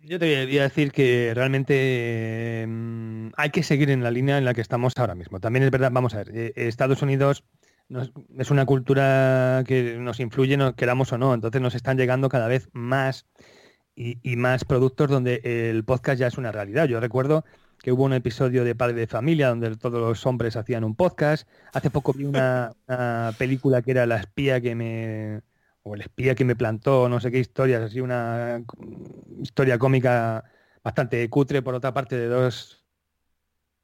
Yo 0.00 0.18
te 0.18 0.44
voy 0.44 0.58
a 0.58 0.64
decir 0.64 0.92
que 0.92 1.32
realmente 1.34 2.66
mm, 2.68 3.28
hay 3.38 3.48
que 3.48 3.62
seguir 3.62 3.88
en 3.88 4.02
la 4.02 4.10
línea 4.10 4.36
en 4.36 4.44
la 4.44 4.52
que 4.52 4.60
estamos 4.60 4.92
ahora 4.98 5.14
mismo. 5.14 5.40
También 5.40 5.62
es 5.62 5.70
verdad, 5.70 5.90
vamos 5.90 6.12
a 6.12 6.18
ver, 6.18 6.36
eh, 6.36 6.52
Estados 6.54 7.00
Unidos 7.00 7.44
es 8.38 8.50
una 8.50 8.66
cultura 8.66 9.64
que 9.66 9.96
nos 9.98 10.20
influye, 10.20 10.56
no 10.56 10.74
queramos 10.74 11.12
o 11.12 11.18
no. 11.18 11.34
Entonces 11.34 11.60
nos 11.60 11.74
están 11.74 11.96
llegando 11.96 12.28
cada 12.28 12.48
vez 12.48 12.68
más 12.72 13.26
y, 13.94 14.36
más 14.36 14.64
productos 14.64 15.10
donde 15.10 15.40
el 15.70 15.84
podcast 15.84 16.18
ya 16.20 16.26
es 16.26 16.38
una 16.38 16.52
realidad. 16.52 16.86
Yo 16.86 17.00
recuerdo 17.00 17.44
que 17.78 17.92
hubo 17.92 18.04
un 18.04 18.12
episodio 18.12 18.64
de 18.64 18.74
Padre 18.74 18.94
de 18.94 19.06
Familia 19.06 19.48
donde 19.48 19.76
todos 19.76 20.00
los 20.00 20.24
hombres 20.26 20.56
hacían 20.56 20.84
un 20.84 20.94
podcast. 20.94 21.48
Hace 21.72 21.90
poco 21.90 22.12
vi 22.12 22.24
una, 22.24 22.72
película 23.38 23.82
que 23.82 23.90
era 23.90 24.06
La 24.06 24.16
espía 24.16 24.60
que 24.60 24.74
me... 24.74 25.42
o 25.82 25.94
el 25.94 26.02
espía 26.02 26.34
que 26.34 26.44
me 26.44 26.56
plantó, 26.56 27.08
no 27.08 27.20
sé 27.20 27.30
qué 27.30 27.38
historias, 27.38 27.82
así 27.82 28.00
una 28.00 28.62
historia 29.40 29.78
cómica 29.78 30.44
bastante 30.82 31.28
cutre 31.28 31.62
por 31.62 31.74
otra 31.74 31.92
parte 31.92 32.16
de 32.16 32.26
dos 32.26 32.84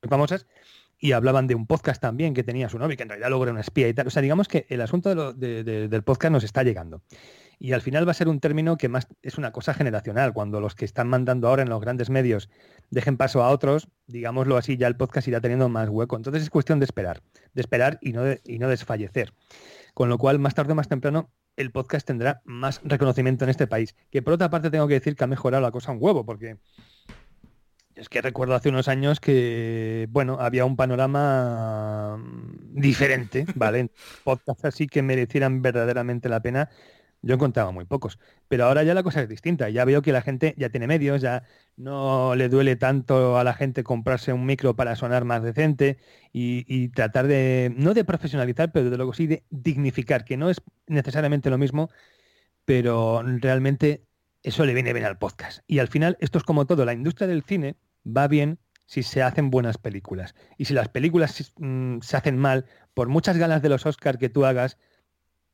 famosas 0.08 0.46
y 0.98 1.12
hablaban 1.12 1.46
de 1.46 1.54
un 1.54 1.66
podcast 1.66 2.00
también 2.00 2.34
que 2.34 2.42
tenía 2.42 2.68
su 2.68 2.78
novio, 2.78 2.96
que 2.96 3.04
en 3.04 3.08
realidad 3.08 3.28
luego 3.28 3.44
era 3.44 3.52
una 3.52 3.60
espía 3.60 3.88
y 3.88 3.94
tal. 3.94 4.08
O 4.08 4.10
sea, 4.10 4.22
digamos 4.22 4.48
que 4.48 4.66
el 4.68 4.80
asunto 4.80 5.32
del 5.32 6.02
podcast 6.02 6.32
nos 6.32 6.44
está 6.44 6.62
llegando. 6.62 7.02
Y 7.60 7.72
al 7.72 7.82
final 7.82 8.06
va 8.06 8.12
a 8.12 8.14
ser 8.14 8.28
un 8.28 8.38
término 8.38 8.76
que 8.76 8.88
más 8.88 9.08
es 9.20 9.36
una 9.36 9.50
cosa 9.50 9.74
generacional. 9.74 10.32
Cuando 10.32 10.60
los 10.60 10.74
que 10.74 10.84
están 10.84 11.08
mandando 11.08 11.48
ahora 11.48 11.62
en 11.62 11.68
los 11.68 11.80
grandes 11.80 12.08
medios 12.08 12.48
dejen 12.90 13.16
paso 13.16 13.42
a 13.42 13.50
otros, 13.50 13.88
digámoslo 14.06 14.56
así, 14.56 14.76
ya 14.76 14.86
el 14.86 14.96
podcast 14.96 15.26
irá 15.26 15.40
teniendo 15.40 15.68
más 15.68 15.88
hueco. 15.88 16.16
Entonces 16.16 16.42
es 16.44 16.50
cuestión 16.50 16.78
de 16.78 16.84
esperar, 16.84 17.22
de 17.54 17.60
esperar 17.60 17.98
y 18.00 18.12
no, 18.12 18.22
y 18.44 18.58
no 18.58 18.68
desfallecer. 18.68 19.34
Con 19.94 20.08
lo 20.08 20.18
cual, 20.18 20.38
más 20.38 20.54
tarde 20.54 20.72
o 20.72 20.76
más 20.76 20.88
temprano, 20.88 21.30
el 21.56 21.72
podcast 21.72 22.06
tendrá 22.06 22.42
más 22.44 22.80
reconocimiento 22.84 23.44
en 23.44 23.50
este 23.50 23.66
país. 23.66 23.96
Que 24.12 24.22
por 24.22 24.34
otra 24.34 24.50
parte 24.50 24.70
tengo 24.70 24.86
que 24.86 24.94
decir 24.94 25.16
que 25.16 25.24
ha 25.24 25.28
mejorado 25.28 25.60
la 25.60 25.72
cosa 25.72 25.90
un 25.90 25.98
huevo, 26.00 26.24
porque 26.24 26.58
es 27.98 28.08
que 28.08 28.22
recuerdo 28.22 28.54
hace 28.54 28.68
unos 28.68 28.88
años 28.88 29.20
que, 29.20 30.06
bueno, 30.10 30.38
había 30.40 30.64
un 30.64 30.76
panorama 30.76 32.22
diferente, 32.70 33.44
¿vale? 33.56 33.90
Podcasts 34.24 34.64
así 34.64 34.86
que 34.86 35.02
merecieran 35.02 35.62
verdaderamente 35.62 36.28
la 36.28 36.40
pena. 36.40 36.70
Yo 37.20 37.34
encontraba 37.34 37.72
muy 37.72 37.84
pocos. 37.84 38.20
Pero 38.46 38.66
ahora 38.66 38.84
ya 38.84 38.94
la 38.94 39.02
cosa 39.02 39.20
es 39.22 39.28
distinta. 39.28 39.68
Ya 39.70 39.84
veo 39.84 40.02
que 40.02 40.12
la 40.12 40.22
gente 40.22 40.54
ya 40.56 40.68
tiene 40.70 40.86
medios, 40.86 41.20
ya 41.20 41.42
no 41.76 42.36
le 42.36 42.48
duele 42.48 42.76
tanto 42.76 43.36
a 43.38 43.44
la 43.44 43.54
gente 43.54 43.82
comprarse 43.82 44.32
un 44.32 44.46
micro 44.46 44.76
para 44.76 44.94
sonar 44.94 45.24
más 45.24 45.42
decente 45.42 45.98
y, 46.32 46.64
y 46.68 46.90
tratar 46.90 47.26
de, 47.26 47.74
no 47.76 47.94
de 47.94 48.04
profesionalizar, 48.04 48.70
pero 48.70 48.90
de 48.90 48.96
luego 48.96 49.14
sí 49.14 49.26
de 49.26 49.44
dignificar, 49.50 50.24
que 50.24 50.36
no 50.36 50.48
es 50.48 50.62
necesariamente 50.86 51.50
lo 51.50 51.58
mismo, 51.58 51.90
pero 52.64 53.22
realmente 53.24 54.06
eso 54.42 54.64
le 54.64 54.74
viene 54.74 54.92
bien 54.92 55.04
al 55.06 55.18
podcast. 55.18 55.60
Y 55.66 55.80
al 55.80 55.88
final, 55.88 56.16
esto 56.20 56.38
es 56.38 56.44
como 56.44 56.66
todo, 56.66 56.84
la 56.84 56.92
industria 56.92 57.26
del 57.26 57.42
cine 57.42 57.76
va 58.08 58.28
bien 58.28 58.58
si 58.86 59.02
se 59.02 59.22
hacen 59.22 59.50
buenas 59.50 59.76
películas. 59.76 60.34
Y 60.56 60.64
si 60.64 60.74
las 60.74 60.88
películas 60.88 61.52
mm, 61.58 61.98
se 62.00 62.16
hacen 62.16 62.38
mal, 62.38 62.64
por 62.94 63.08
muchas 63.08 63.36
ganas 63.36 63.60
de 63.62 63.68
los 63.68 63.84
Oscars 63.84 64.18
que 64.18 64.30
tú 64.30 64.46
hagas, 64.46 64.78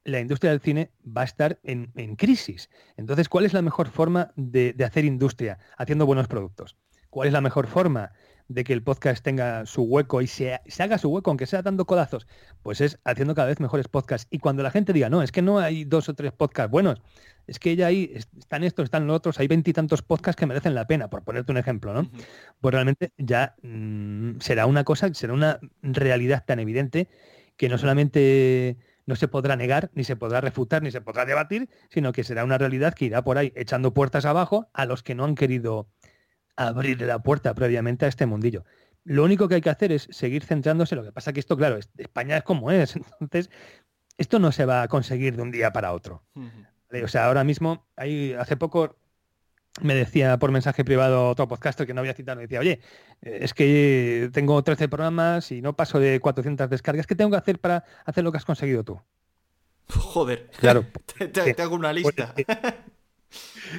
la 0.04 0.20
industria 0.20 0.50
del 0.52 0.60
cine 0.60 0.92
va 1.04 1.22
a 1.22 1.24
estar 1.24 1.58
en, 1.64 1.90
crisis. 2.16 2.70
Entonces, 2.96 3.28
¿cuál 3.28 3.44
es 3.46 3.52
la 3.52 3.62
mejor 3.62 3.88
forma 3.88 4.32
de, 4.36 4.74
hacer 4.84 5.04
industria? 5.04 5.58
Haciendo 5.76 6.06
buenos 6.06 6.28
productos. 6.28 6.76
¿Cuál 7.10 7.28
es 7.28 7.32
la 7.32 7.40
mejor 7.40 7.66
forma 7.66 8.12
de 8.48 8.62
que 8.62 8.72
el 8.72 8.82
podcast 8.82 9.24
tenga 9.24 9.64
su 9.66 9.82
hueco 9.82 10.20
y 10.20 10.26
se, 10.26 10.60
se, 10.66 10.82
haga 10.82 10.98
su 10.98 11.08
hueco, 11.08 11.30
aunque 11.30 11.46
sea 11.46 11.62
dando 11.62 11.86
codazos? 11.86 12.26
Pues 12.62 12.80
es 12.80 13.00
haciendo 13.04 13.34
cada 13.34 13.48
vez 13.48 13.60
mejores 13.60 13.88
podcasts. 13.88 14.28
Y 14.30 14.38
cuando 14.38 14.62
la 14.62 14.70
gente 14.70 14.92
diga, 14.92 15.08
no, 15.08 15.22
es 15.22 15.32
que 15.32 15.42
no 15.42 15.58
hay 15.58 15.84
dos 15.84 16.08
o 16.08 16.14
tres 16.14 16.32
podcasts 16.32 16.70
buenos, 16.70 17.00
es 17.46 17.58
que 17.58 17.76
ya 17.76 17.86
ahí 17.86 18.12
están 18.14 18.64
estos, 18.64 18.84
están 18.84 19.06
los 19.06 19.16
otros, 19.16 19.38
hay 19.38 19.48
veintitantos 19.48 20.02
podcasts 20.02 20.38
que 20.38 20.46
merecen 20.46 20.74
la 20.74 20.86
pena, 20.86 21.08
por 21.08 21.22
ponerte 21.24 21.52
un 21.52 21.58
ejemplo, 21.58 21.92
¿no? 21.92 22.10
Pues 22.60 22.72
realmente 22.72 23.12
ya 23.18 23.54
mm, 23.62 24.40
será 24.40 24.66
una 24.66 24.84
cosa, 24.84 25.12
será 25.14 25.32
una 25.32 25.60
realidad 25.82 26.44
tan 26.46 26.58
evidente 26.58 27.08
que 27.56 27.68
no 27.68 27.78
solamente 27.78 28.78
no 29.06 29.16
se 29.16 29.28
podrá 29.28 29.56
negar, 29.56 29.90
ni 29.94 30.04
se 30.04 30.16
podrá 30.16 30.40
refutar, 30.40 30.82
ni 30.82 30.90
se 30.90 31.00
podrá 31.00 31.24
debatir, 31.24 31.68
sino 31.90 32.12
que 32.12 32.24
será 32.24 32.44
una 32.44 32.58
realidad 32.58 32.94
que 32.94 33.06
irá 33.06 33.22
por 33.22 33.38
ahí 33.38 33.52
echando 33.54 33.92
puertas 33.92 34.24
abajo 34.24 34.68
a 34.72 34.86
los 34.86 35.02
que 35.02 35.14
no 35.14 35.24
han 35.24 35.34
querido 35.34 35.88
abrir 36.56 37.00
la 37.02 37.18
puerta 37.20 37.54
previamente 37.54 38.06
a 38.06 38.08
este 38.08 38.26
mundillo. 38.26 38.64
Lo 39.04 39.24
único 39.24 39.48
que 39.48 39.56
hay 39.56 39.60
que 39.60 39.70
hacer 39.70 39.92
es 39.92 40.08
seguir 40.10 40.44
centrándose. 40.44 40.96
Lo 40.96 41.04
que 41.04 41.12
pasa 41.12 41.32
que 41.32 41.40
esto, 41.40 41.56
claro, 41.56 41.78
España 41.98 42.38
es 42.38 42.42
como 42.42 42.70
es. 42.70 42.96
Entonces, 43.20 43.50
esto 44.16 44.38
no 44.38 44.50
se 44.52 44.64
va 44.64 44.82
a 44.82 44.88
conseguir 44.88 45.36
de 45.36 45.42
un 45.42 45.50
día 45.50 45.72
para 45.72 45.92
otro. 45.92 46.24
O 47.02 47.08
sea, 47.08 47.26
ahora 47.26 47.42
mismo, 47.42 47.86
ahí 47.96 48.34
hace 48.34 48.56
poco 48.56 48.96
me 49.80 49.94
decía 49.94 50.38
por 50.38 50.52
mensaje 50.52 50.84
privado 50.84 51.28
otro 51.30 51.48
podcaster 51.48 51.86
que 51.86 51.94
no 51.94 52.00
había 52.00 52.14
citado, 52.14 52.36
me 52.36 52.42
decía, 52.42 52.60
oye, 52.60 52.80
eh, 53.22 53.38
es 53.42 53.54
que 53.54 54.30
tengo 54.32 54.62
13 54.62 54.88
programas 54.88 55.50
y 55.50 55.62
no 55.62 55.74
paso 55.74 55.98
de 55.98 56.20
400 56.20 56.70
descargas, 56.70 57.06
¿qué 57.06 57.14
tengo 57.14 57.32
que 57.32 57.38
hacer 57.38 57.58
para 57.58 57.84
hacer 58.04 58.22
lo 58.22 58.30
que 58.30 58.38
has 58.38 58.44
conseguido 58.44 58.84
tú? 58.84 59.00
Joder, 59.88 60.48
claro. 60.58 60.86
te, 61.32 61.62
hago 61.62 61.74
una 61.74 61.90
pues, 61.90 62.04
lista. 62.04 62.34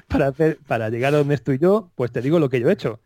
Para, 0.09 0.27
hacer, 0.27 0.59
para 0.67 0.89
llegar 0.89 1.13
a 1.13 1.19
donde 1.19 1.35
estoy 1.35 1.59
yo, 1.59 1.89
pues 1.95 2.11
te 2.11 2.21
digo 2.21 2.39
lo 2.39 2.49
que 2.49 2.59
yo 2.59 2.69
he 2.69 2.73
hecho. 2.73 2.99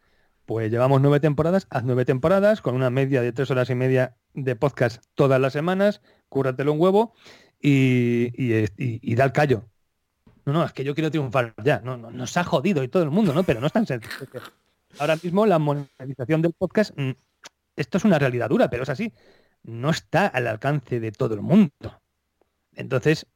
Pues 0.48 0.72
llevamos 0.72 1.00
nueve 1.00 1.20
temporadas, 1.20 1.68
haz 1.70 1.84
nueve 1.84 2.06
temporadas, 2.06 2.62
con 2.62 2.74
una 2.74 2.90
media 2.90 3.22
de 3.22 3.32
tres 3.32 3.52
horas 3.52 3.70
y 3.70 3.76
media 3.76 4.16
de 4.34 4.56
podcast 4.56 5.04
todas 5.14 5.40
las 5.40 5.54
semanas, 5.54 6.02
cúrratelo 6.28 6.74
un 6.74 6.82
huevo 6.82 7.14
y, 7.62 8.32
y, 8.36 8.66
y 8.78 9.16
da 9.16 9.26
el 9.26 9.32
callo. 9.32 9.66
No, 10.52 10.60
no, 10.60 10.66
es 10.66 10.74
que 10.74 10.84
yo 10.84 10.96
quiero 10.96 11.12
triunfar 11.12 11.54
ya. 11.64 11.80
No, 11.82 11.96
no, 11.96 12.10
nos 12.10 12.36
ha 12.38 12.44
jodido 12.44 12.84
y 12.84 12.88
todo 12.88 13.04
el 13.04 13.12
mundo, 13.12 13.34
¿no? 13.34 13.44
Pero 13.44 13.62
no 13.62 13.68
es 13.68 13.74
tan 13.74 13.86
sencillo. 13.86 14.28
Ahora 14.98 15.16
mismo 15.22 15.46
la 15.46 15.60
monetización 15.60 16.42
del 16.42 16.54
podcast, 16.54 16.92
mm, 16.98 17.12
esto 17.76 17.98
es 18.00 18.06
una 18.06 18.18
realidad 18.18 18.50
dura, 18.50 18.70
pero 18.70 18.84
es 18.84 18.90
así. 18.90 19.14
No 19.62 19.92
está 19.92 20.26
al 20.26 20.48
alcance 20.48 21.00
de 21.00 21.12
todo 21.12 21.36
el 21.36 21.42
mundo. 21.42 22.02
Entonces, 22.74 23.28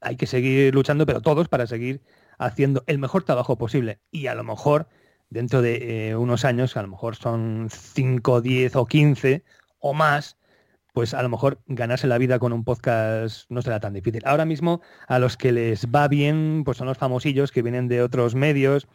hay 0.00 0.16
que 0.16 0.26
seguir 0.26 0.74
luchando, 0.74 1.04
pero 1.04 1.20
todos 1.20 1.48
para 1.48 1.66
seguir 1.66 2.00
haciendo 2.38 2.84
el 2.86 2.98
mejor 2.98 3.24
trabajo 3.24 3.58
posible. 3.58 4.00
Y 4.10 4.28
a 4.28 4.34
lo 4.34 4.44
mejor, 4.44 4.88
dentro 5.28 5.60
de 5.60 6.08
eh, 6.08 6.16
unos 6.16 6.44
años, 6.46 6.76
a 6.76 6.82
lo 6.82 6.88
mejor 6.88 7.16
son 7.16 7.68
5, 7.70 8.40
10 8.40 8.76
o 8.76 8.86
15 8.86 9.44
o 9.78 9.92
más, 9.92 10.38
pues 10.96 11.12
a 11.12 11.22
lo 11.22 11.28
mejor 11.28 11.60
ganarse 11.66 12.06
la 12.06 12.16
vida 12.16 12.38
con 12.38 12.54
un 12.54 12.64
podcast 12.64 13.44
no 13.50 13.60
será 13.60 13.80
tan 13.80 13.92
difícil. 13.92 14.22
Ahora 14.24 14.46
mismo 14.46 14.80
a 15.08 15.18
los 15.18 15.36
que 15.36 15.52
les 15.52 15.88
va 15.88 16.08
bien, 16.08 16.62
pues 16.64 16.78
son 16.78 16.86
los 16.86 16.96
famosillos 16.96 17.52
que 17.52 17.60
vienen 17.60 17.86
de 17.86 18.00
otros 18.00 18.34
medios 18.34 18.88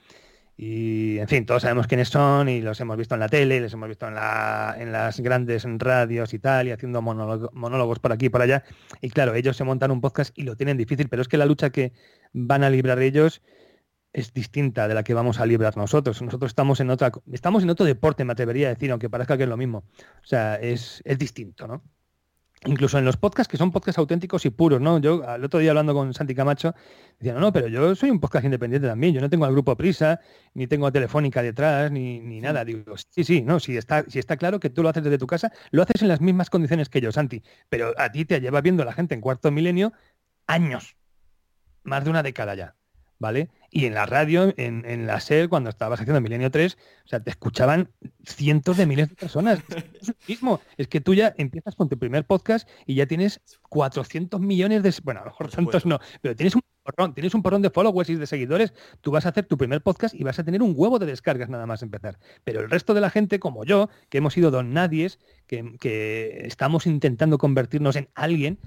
Y, 0.58 1.20
en 1.20 1.28
fin, 1.28 1.46
todos 1.46 1.62
sabemos 1.62 1.86
quiénes 1.86 2.10
son 2.10 2.50
y 2.50 2.62
los 2.62 2.80
hemos 2.82 2.98
visto 2.98 3.14
en 3.16 3.20
la 3.20 3.30
tele, 3.30 3.62
les 3.62 3.74
hemos 3.74 3.88
visto 3.88 4.08
en, 4.08 4.16
la, 4.16 4.76
en 4.80 4.92
las 4.92 5.20
grandes 5.20 5.64
radios 5.78 6.34
y 6.34 6.40
tal, 6.40 6.68
y 6.68 6.72
haciendo 6.72 7.04
monólogos 7.04 8.00
por 8.00 8.12
aquí 8.14 8.28
y 8.28 8.30
por 8.30 8.42
allá. 8.42 8.64
Y 9.02 9.12
claro, 9.12 9.36
ellos 9.36 9.56
se 9.56 9.64
montan 9.64 9.92
un 9.92 10.02
podcast 10.02 10.38
y 10.38 10.44
lo 10.44 10.56
tienen 10.56 10.78
difícil, 10.78 11.08
pero 11.08 11.22
es 11.22 11.28
que 11.28 11.38
la 11.38 11.46
lucha 11.46 11.70
que 11.70 11.94
van 12.34 12.64
a 12.64 12.72
librar 12.72 13.00
ellos 13.00 13.44
es 14.14 14.34
distinta 14.34 14.88
de 14.88 14.94
la 14.94 15.04
que 15.04 15.14
vamos 15.14 15.40
a 15.40 15.46
librar 15.46 15.78
nosotros. 15.78 16.22
Nosotros 16.22 16.52
estamos 16.52 16.80
en 16.80 16.90
otra, 16.90 17.12
estamos 17.32 17.64
en 17.64 17.70
otro 17.70 17.86
deporte, 17.86 18.26
me 18.26 18.34
atrevería 18.34 18.68
a 18.68 18.74
decir, 18.74 18.92
aunque 18.92 19.10
parezca 19.10 19.38
que 19.38 19.44
es 19.44 19.50
lo 19.50 19.58
mismo. 19.58 19.84
O 20.00 20.26
sea, 20.26 20.56
es, 20.56 21.02
es 21.06 21.18
distinto, 21.18 21.68
¿no? 21.68 21.84
incluso 22.66 23.00
en 23.00 23.06
los 23.06 23.18
podcasts 23.18 23.50
que 23.50 23.58
son 23.58 23.72
podcasts 23.72 23.98
auténticos 23.98 24.46
y 24.46 24.52
puros, 24.52 24.80
¿no? 24.80 25.00
Yo 25.00 25.28
al 25.28 25.44
otro 25.44 25.60
día 25.60 25.72
hablando 25.72 25.94
con 25.94 26.14
Santi 26.14 26.36
Camacho, 26.36 26.76
decía, 27.18 27.34
no, 27.34 27.40
no, 27.40 27.52
pero 27.52 27.68
yo 27.68 27.96
soy 27.96 28.12
un 28.12 28.20
podcast 28.20 28.46
independiente 28.46 28.88
también, 28.88 29.14
yo 29.14 29.22
no 29.22 29.30
tengo 29.30 29.46
al 29.46 29.52
grupo 29.52 29.76
Prisa, 29.76 30.20
ni 30.54 30.68
tengo 30.68 30.86
a 30.86 30.92
Telefónica 30.92 31.42
detrás, 31.42 31.92
ni, 31.92 32.20
ni 32.20 32.40
nada. 32.40 32.64
Digo, 32.64 32.96
sí, 32.98 33.24
sí, 33.24 33.42
no, 33.42 33.60
si 33.60 33.78
está, 33.78 34.06
si 34.08 34.20
está 34.20 34.38
claro 34.38 34.60
que 34.60 34.70
tú 34.70 34.84
lo 34.84 34.90
haces 34.90 35.04
desde 35.04 35.18
tu 35.18 35.28
casa, 35.28 35.52
lo 35.72 35.82
haces 35.82 36.02
en 36.04 36.08
las 36.08 36.22
mismas 36.22 36.50
condiciones 36.50 36.90
que 36.90 37.02
yo, 37.02 37.12
Santi, 37.12 37.42
pero 37.70 37.94
a 37.98 38.12
ti 38.12 38.26
te 38.26 38.40
lleva 38.40 38.62
viendo 38.62 38.86
la 38.86 38.94
gente 38.94 39.16
en 39.16 39.22
cuarto 39.22 39.52
milenio 39.52 39.94
años, 40.46 40.98
más 41.84 42.04
de 42.04 42.10
una 42.12 42.22
década 42.22 42.54
ya. 42.54 42.76
¿Vale? 43.22 43.50
Y 43.70 43.86
en 43.86 43.94
la 43.94 44.08
radio, 44.08 44.52
en, 44.58 44.84
en 44.86 45.06
la 45.06 45.22
SER, 45.22 45.48
cuando 45.48 45.70
estabas 45.70 46.02
haciendo 46.02 46.20
Milenio 46.20 46.50
3, 46.50 46.76
o 47.06 47.08
sea, 47.08 47.20
te 47.22 47.30
escuchaban 47.30 47.90
cientos 48.26 48.76
de 48.78 48.88
miles 48.88 49.10
de 49.10 49.16
personas. 49.16 49.60
Es 49.70 50.08
lo 50.10 50.16
mismo. 50.28 50.60
Es 50.76 50.88
que 50.88 51.00
tú 51.00 51.14
ya 51.14 51.34
empiezas 51.38 51.76
con 51.76 51.88
tu 51.88 51.98
primer 51.98 52.26
podcast 52.26 52.68
y 52.86 52.96
ya 52.96 53.06
tienes 53.06 53.40
400 53.70 54.42
millones 54.42 54.82
de... 54.82 54.94
Bueno, 55.04 55.22
a 55.22 55.24
lo 55.24 55.30
mejor 55.30 55.50
tantos 55.50 55.86
no, 55.86 56.00
pero 56.22 56.36
tienes 56.36 56.56
un 56.56 56.62
porrón, 56.84 57.14
tienes 57.14 57.36
un 57.36 57.44
porrón 57.44 57.62
de 57.62 57.70
followers 57.70 58.10
y 58.10 58.16
de 58.16 58.26
seguidores. 58.26 58.74
Tú 59.02 59.12
vas 59.12 59.28
a 59.28 59.30
hacer 59.30 59.46
tu 59.46 59.56
primer 59.56 59.82
podcast 59.82 60.16
y 60.16 60.24
vas 60.24 60.40
a 60.40 60.44
tener 60.44 60.64
un 60.64 60.74
huevo 60.76 60.98
de 60.98 61.06
descargas 61.06 61.48
nada 61.48 61.68
más 61.68 61.84
empezar. 61.84 62.18
Pero 62.44 62.62
el 62.62 62.72
resto 62.72 62.96
de 62.96 63.02
la 63.02 63.12
gente, 63.12 63.40
como 63.40 63.64
yo, 63.64 63.90
que 64.10 64.18
hemos 64.18 64.34
sido 64.34 64.50
don 64.50 64.74
nadies, 64.74 65.20
que, 65.46 65.78
que 65.80 66.42
estamos 66.48 66.88
intentando 66.88 67.38
convertirnos 67.38 67.96
en 67.96 68.10
alguien, 68.16 68.58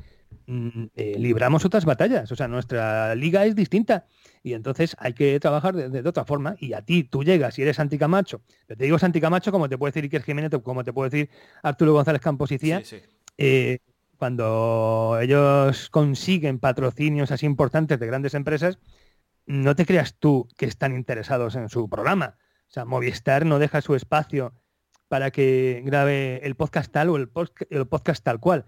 eh, 0.47 1.17
libramos 1.19 1.65
otras 1.65 1.85
batallas. 1.85 2.31
O 2.31 2.37
sea, 2.37 2.49
nuestra 2.49 3.15
liga 3.15 3.45
es 3.45 3.55
distinta. 3.55 4.07
Y 4.43 4.53
entonces 4.53 4.97
hay 4.99 5.15
que 5.15 5.41
trabajar 5.41 5.75
de, 5.75 6.09
otra 6.09 6.25
forma. 6.25 6.57
Y 6.59 6.75
a 6.75 6.83
ti, 6.83 7.05
tú 7.05 7.25
llegas 7.25 7.59
y 7.59 7.63
eres 7.63 7.77
Santi 7.77 7.99
Camacho. 7.99 8.43
Pero 8.67 8.79
te 8.79 8.85
digo 8.85 8.99
Santi 8.99 9.21
Camacho 9.21 9.53
como 9.53 9.69
te 9.69 9.79
puede 9.79 9.93
decir 9.93 10.05
Iker 10.05 10.23
Jiménez, 10.23 10.53
como 10.63 10.85
te 10.85 10.93
puede 10.93 11.11
decir 11.11 11.31
Arturo 11.63 11.93
González 11.93 12.21
Campos 12.21 12.53
y 12.53 12.59
Cía. 12.59 12.83
Eh, 13.39 13.79
cuando 14.17 15.19
ellos 15.21 15.91
consiguen 15.91 16.59
patrocinios 16.59 17.31
así 17.31 17.47
importantes 17.47 17.99
de 17.99 18.07
grandes 18.07 18.35
empresas, 18.35 18.79
no 19.47 19.75
te 19.75 19.87
creas 19.87 20.15
tú 20.19 20.49
que 20.57 20.67
están 20.67 20.95
interesados 20.95 21.57
en 21.57 21.69
su 21.69 21.89
programa. 21.89 22.37
O 22.69 22.73
sea, 22.75 22.85
Movistar 22.85 23.45
no 23.47 23.59
deja 23.59 23.81
su 23.83 23.95
espacio 23.95 24.55
para 25.09 25.31
que 25.31 25.83
grabe 25.85 26.41
el 26.45 26.55
podcast 26.55 26.91
tal 26.91 27.11
o 27.11 27.17
el, 27.17 27.31
el 27.71 27.87
podcast 27.87 28.25
tal 28.25 28.41
cual. 28.41 28.67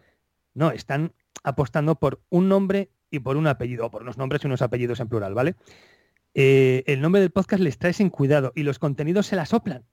No, 0.54 0.70
están 0.70 1.12
apostando 1.42 1.96
por 1.96 2.20
un 2.28 2.48
nombre 2.48 2.90
y 3.10 3.20
por 3.20 3.36
un 3.36 3.46
apellido, 3.46 3.86
o 3.86 3.90
por 3.90 4.02
unos 4.02 4.18
nombres 4.18 4.42
y 4.42 4.46
unos 4.46 4.62
apellidos 4.62 5.00
en 5.00 5.08
plural, 5.08 5.34
¿vale? 5.34 5.54
Eh, 6.34 6.84
el 6.86 7.00
nombre 7.00 7.20
del 7.20 7.30
podcast 7.30 7.62
les 7.62 7.78
trae 7.78 7.92
sin 7.92 8.10
cuidado 8.10 8.52
y 8.54 8.62
los 8.62 8.78
contenidos 8.78 9.26
se 9.26 9.36
la 9.36 9.46
soplan. 9.46 9.84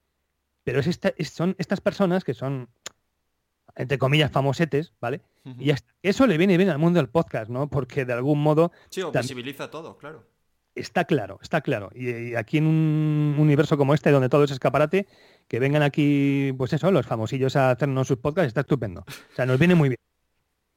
Pero 0.63 0.79
es 0.79 0.99
son 1.29 1.55
estas 1.57 1.81
personas 1.81 2.23
que 2.23 2.33
son, 2.33 2.69
entre 3.75 3.97
comillas, 3.97 4.31
famosetes, 4.31 4.93
¿vale? 4.99 5.21
Y 5.59 5.71
eso 6.01 6.27
le 6.27 6.37
viene 6.37 6.57
bien 6.57 6.69
al 6.69 6.79
mundo 6.79 6.99
del 6.99 7.09
podcast, 7.09 7.49
¿no? 7.49 7.69
Porque 7.69 8.05
de 8.05 8.13
algún 8.13 8.41
modo... 8.41 8.71
Sí, 8.89 9.01
o 9.01 9.11
visibiliza 9.11 9.69
todo, 9.69 9.97
claro. 9.97 10.25
Está 10.75 11.05
claro, 11.05 11.39
está 11.41 11.61
claro. 11.61 11.91
Y, 11.93 12.35
aquí 12.35 12.57
en 12.57 12.67
un 12.67 13.35
universo 13.37 13.77
como 13.77 13.93
este, 13.93 14.09
donde 14.11 14.29
todo 14.29 14.45
es 14.45 14.51
escaparate, 14.51 15.07
que 15.47 15.59
vengan 15.59 15.83
aquí, 15.83 16.53
pues 16.57 16.73
eso, 16.73 16.91
los 16.91 17.05
famosillos 17.05 17.55
a 17.55 17.71
hacernos 17.71 18.07
sus 18.07 18.17
podcasts, 18.17 18.47
está 18.47 18.61
estupendo. 18.61 19.01
O 19.01 19.35
sea, 19.35 19.45
nos 19.45 19.59
viene 19.59 19.75
muy 19.75 19.89
bien 19.89 19.99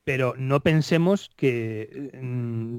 pero 0.07 0.35
no 0.39 0.63
pensemos 0.63 1.31
que 1.37 2.13
mm, 2.23 2.79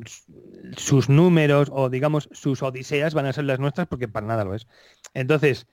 sus 0.77 1.09
números 1.09 1.69
o 1.73 1.89
digamos 1.89 2.29
sus 2.31 2.63
odiseas 2.63 3.13
van 3.13 3.25
a 3.25 3.33
ser 3.33 3.43
las 3.43 3.59
nuestras 3.59 3.87
porque 3.87 4.07
para 4.07 4.25
nada 4.25 4.45
lo 4.45 4.55
es. 4.55 4.65
Entonces, 5.13 5.67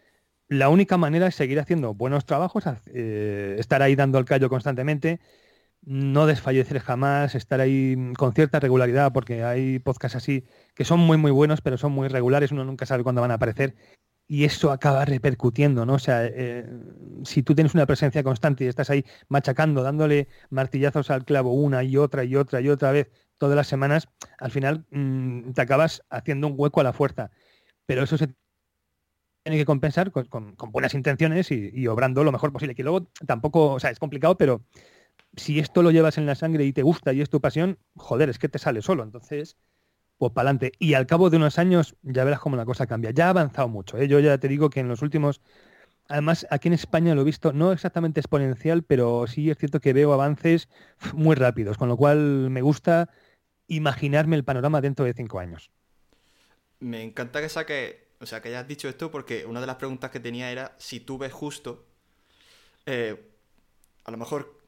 la 0.49 0.69
única 0.69 0.97
manera 0.99 1.29
es 1.29 1.37
seguir 1.37 1.61
haciendo 1.61 1.95
buenos 1.95 2.27
trabajos, 2.27 2.65
eh, 2.87 3.55
estar 3.61 3.83
ahí 3.83 3.95
dando 3.95 4.19
el 4.19 4.25
callo 4.25 4.49
constantemente, 4.51 5.21
no 5.83 6.27
desfallecer 6.27 6.81
jamás, 6.81 7.37
estar 7.37 7.61
ahí 7.61 7.97
con 8.19 8.35
cierta 8.35 8.59
regularidad, 8.61 9.13
porque 9.13 9.45
hay 9.45 9.79
podcasts 9.79 10.17
así 10.17 10.45
que 10.75 10.85
son 10.85 11.01
muy 11.01 11.19
muy 11.19 11.31
buenos, 11.31 11.61
pero 11.61 11.79
son 11.79 11.93
muy 11.93 12.09
regulares, 12.09 12.51
uno 12.51 12.65
nunca 12.65 12.87
sabe 12.87 13.05
cuándo 13.05 13.21
van 13.21 13.31
a 13.31 13.35
aparecer 13.35 13.77
y 14.27 14.45
eso 14.45 14.73
acaba 14.73 15.05
repercutiendo, 15.05 15.85
¿no? 15.85 15.95
O 15.95 15.99
sea, 15.99 16.25
eh, 16.27 16.67
si 17.25 17.43
tú 17.43 17.55
tienes 17.55 17.75
una 17.75 17.87
presencia 17.87 18.23
constante 18.23 18.65
y 18.65 18.69
estás 18.69 18.91
ahí 18.91 19.05
machacando, 19.29 19.83
dándole 19.83 20.29
martillazos 20.51 21.11
al 21.11 21.25
clavo 21.25 21.53
una 21.53 21.83
y 21.85 21.97
otra 21.97 22.25
y 22.25 22.37
otra 22.37 22.61
y 22.61 22.69
otra 22.69 22.93
vez 22.93 23.11
todas 23.39 23.57
las 23.57 23.67
semanas, 23.67 24.09
al 24.39 24.51
final 24.51 24.87
mm, 24.91 25.53
te 25.53 25.63
acabas 25.63 26.03
haciendo 26.09 26.47
un 26.47 26.55
hueco 26.57 26.81
a 26.81 26.85
la 26.85 26.93
fuerza. 26.93 27.31
Pero 27.87 28.03
eso 28.05 28.17
se 28.17 28.35
tiene 29.43 29.59
que 29.59 29.67
compensar 29.67 30.11
con, 30.11 30.55
buenas 30.73 30.95
intenciones 30.95 31.51
y, 31.51 31.71
y, 31.75 31.87
obrando 31.87 32.25
lo 32.25 32.33
mejor 32.33 32.53
posible. 32.53 32.75
Que 32.75 32.83
luego 32.83 33.09
tampoco, 33.27 33.73
o 33.75 33.81
sea, 33.81 33.91
es 33.91 33.99
complicado, 33.99 34.39
pero 34.39 34.65
si 35.37 35.59
esto 35.59 35.83
lo 35.83 35.91
llevas 35.91 36.19
en 36.19 36.27
la 36.27 36.35
sangre 36.35 36.65
y 36.65 36.73
te 36.73 36.83
gusta 36.83 37.13
y 37.13 37.21
es 37.21 37.31
tu 37.31 37.41
pasión, 37.41 37.79
joder, 37.97 38.31
es 38.31 38.39
que 38.39 38.49
te 38.49 38.59
sale 38.59 38.83
solo. 38.83 39.03
Entonces, 39.03 39.57
pues 40.19 40.33
para 40.33 40.49
adelante. 40.49 40.73
Y 40.79 40.95
al 40.95 41.07
cabo 41.07 41.31
de 41.31 41.37
unos 41.37 41.59
años 41.59 41.97
ya 42.03 42.25
verás 42.25 42.41
cómo 42.41 42.57
la 42.57 42.65
cosa 42.65 42.87
cambia. 42.87 43.11
Ya 43.11 43.27
ha 43.27 43.31
avanzado 43.31 43.69
mucho. 43.69 43.99
¿eh? 43.99 44.09
Yo 44.09 44.21
ya 44.21 44.39
te 44.39 44.49
digo 44.49 44.71
que 44.71 44.81
en 44.81 44.89
los 44.89 45.03
últimos, 45.03 45.41
además 46.09 46.47
aquí 46.51 46.69
en 46.69 46.75
España 46.75 47.15
lo 47.15 47.23
he 47.23 47.25
visto, 47.25 47.53
no 47.53 47.73
exactamente 47.73 48.21
exponencial, 48.21 48.83
pero 48.83 49.27
sí 49.27 49.51
es 49.51 49.59
cierto 49.59 49.81
que 49.81 49.93
veo 49.93 50.13
avances 50.13 50.69
muy 51.15 51.37
rápidos, 51.37 51.79
con 51.79 51.89
lo 51.89 51.97
cual 51.97 52.51
me 52.51 52.63
gusta 52.63 53.11
imaginarme 53.67 54.37
el 54.37 54.45
panorama 54.45 54.81
dentro 54.81 55.05
de 55.05 55.15
cinco 55.15 55.39
años. 55.39 55.71
Me 56.81 57.03
encanta 57.03 57.41
que 57.41 57.49
saque, 57.49 58.09
o 58.21 58.27
sea, 58.27 58.43
que 58.43 58.49
hayas 58.49 58.69
dicho 58.69 58.89
esto 58.89 59.11
porque 59.11 59.47
una 59.47 59.61
de 59.61 59.67
las 59.67 59.77
preguntas 59.77 60.11
que 60.11 60.21
tenía 60.21 60.51
era 60.51 60.75
si 60.79 61.01
tú 61.01 61.19
ves 61.19 61.33
justo, 61.33 61.87
eh, 62.87 63.31
a 64.05 64.11
lo 64.11 64.19
mejor 64.19 64.64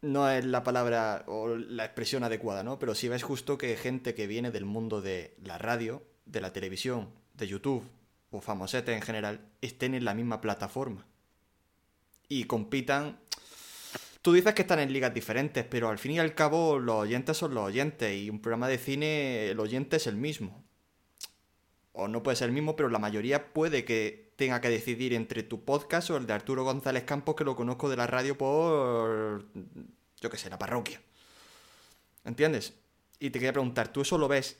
no 0.00 0.30
es 0.30 0.44
la 0.44 0.62
palabra 0.62 1.24
o 1.26 1.48
la 1.56 1.84
expresión 1.84 2.24
adecuada, 2.24 2.62
¿no? 2.62 2.78
Pero 2.78 2.94
sí 2.94 3.08
ves 3.08 3.22
justo 3.22 3.58
que 3.58 3.76
gente 3.76 4.14
que 4.14 4.26
viene 4.26 4.50
del 4.50 4.64
mundo 4.64 5.00
de 5.00 5.34
la 5.42 5.58
radio, 5.58 6.02
de 6.24 6.40
la 6.40 6.52
televisión, 6.52 7.10
de 7.34 7.48
YouTube 7.48 7.84
o 8.30 8.40
famosete 8.40 8.92
en 8.92 9.02
general, 9.02 9.40
estén 9.60 9.94
en 9.94 10.04
la 10.04 10.14
misma 10.14 10.40
plataforma. 10.40 11.06
Y 12.28 12.44
compitan. 12.44 13.18
Tú 14.22 14.32
dices 14.32 14.52
que 14.54 14.62
están 14.62 14.80
en 14.80 14.92
ligas 14.92 15.14
diferentes, 15.14 15.64
pero 15.64 15.88
al 15.88 15.98
fin 15.98 16.12
y 16.12 16.18
al 16.18 16.34
cabo 16.34 16.78
los 16.78 16.96
oyentes 16.96 17.36
son 17.36 17.54
los 17.54 17.64
oyentes 17.64 18.14
y 18.14 18.28
un 18.28 18.40
programa 18.40 18.68
de 18.68 18.78
cine 18.78 19.48
el 19.48 19.60
oyente 19.60 19.96
es 19.96 20.06
el 20.06 20.16
mismo. 20.16 20.64
O 21.92 22.06
no 22.06 22.22
puede 22.22 22.36
ser 22.36 22.48
el 22.48 22.54
mismo, 22.54 22.76
pero 22.76 22.90
la 22.90 22.98
mayoría 22.98 23.52
puede 23.52 23.84
que 23.84 24.27
tenga 24.38 24.60
que 24.60 24.68
decidir 24.68 25.14
entre 25.14 25.42
tu 25.42 25.64
podcast 25.64 26.10
o 26.10 26.16
el 26.16 26.24
de 26.24 26.32
Arturo 26.32 26.62
González 26.62 27.02
Campos, 27.02 27.34
que 27.34 27.42
lo 27.42 27.56
conozco 27.56 27.90
de 27.90 27.96
la 27.96 28.06
radio 28.06 28.38
por, 28.38 29.44
yo 30.20 30.30
qué 30.30 30.38
sé, 30.38 30.48
la 30.48 30.60
parroquia. 30.60 31.02
¿Entiendes? 32.24 32.74
Y 33.18 33.30
te 33.30 33.40
quería 33.40 33.52
preguntar, 33.52 33.88
¿tú 33.88 34.02
eso 34.02 34.16
lo 34.16 34.28
ves 34.28 34.56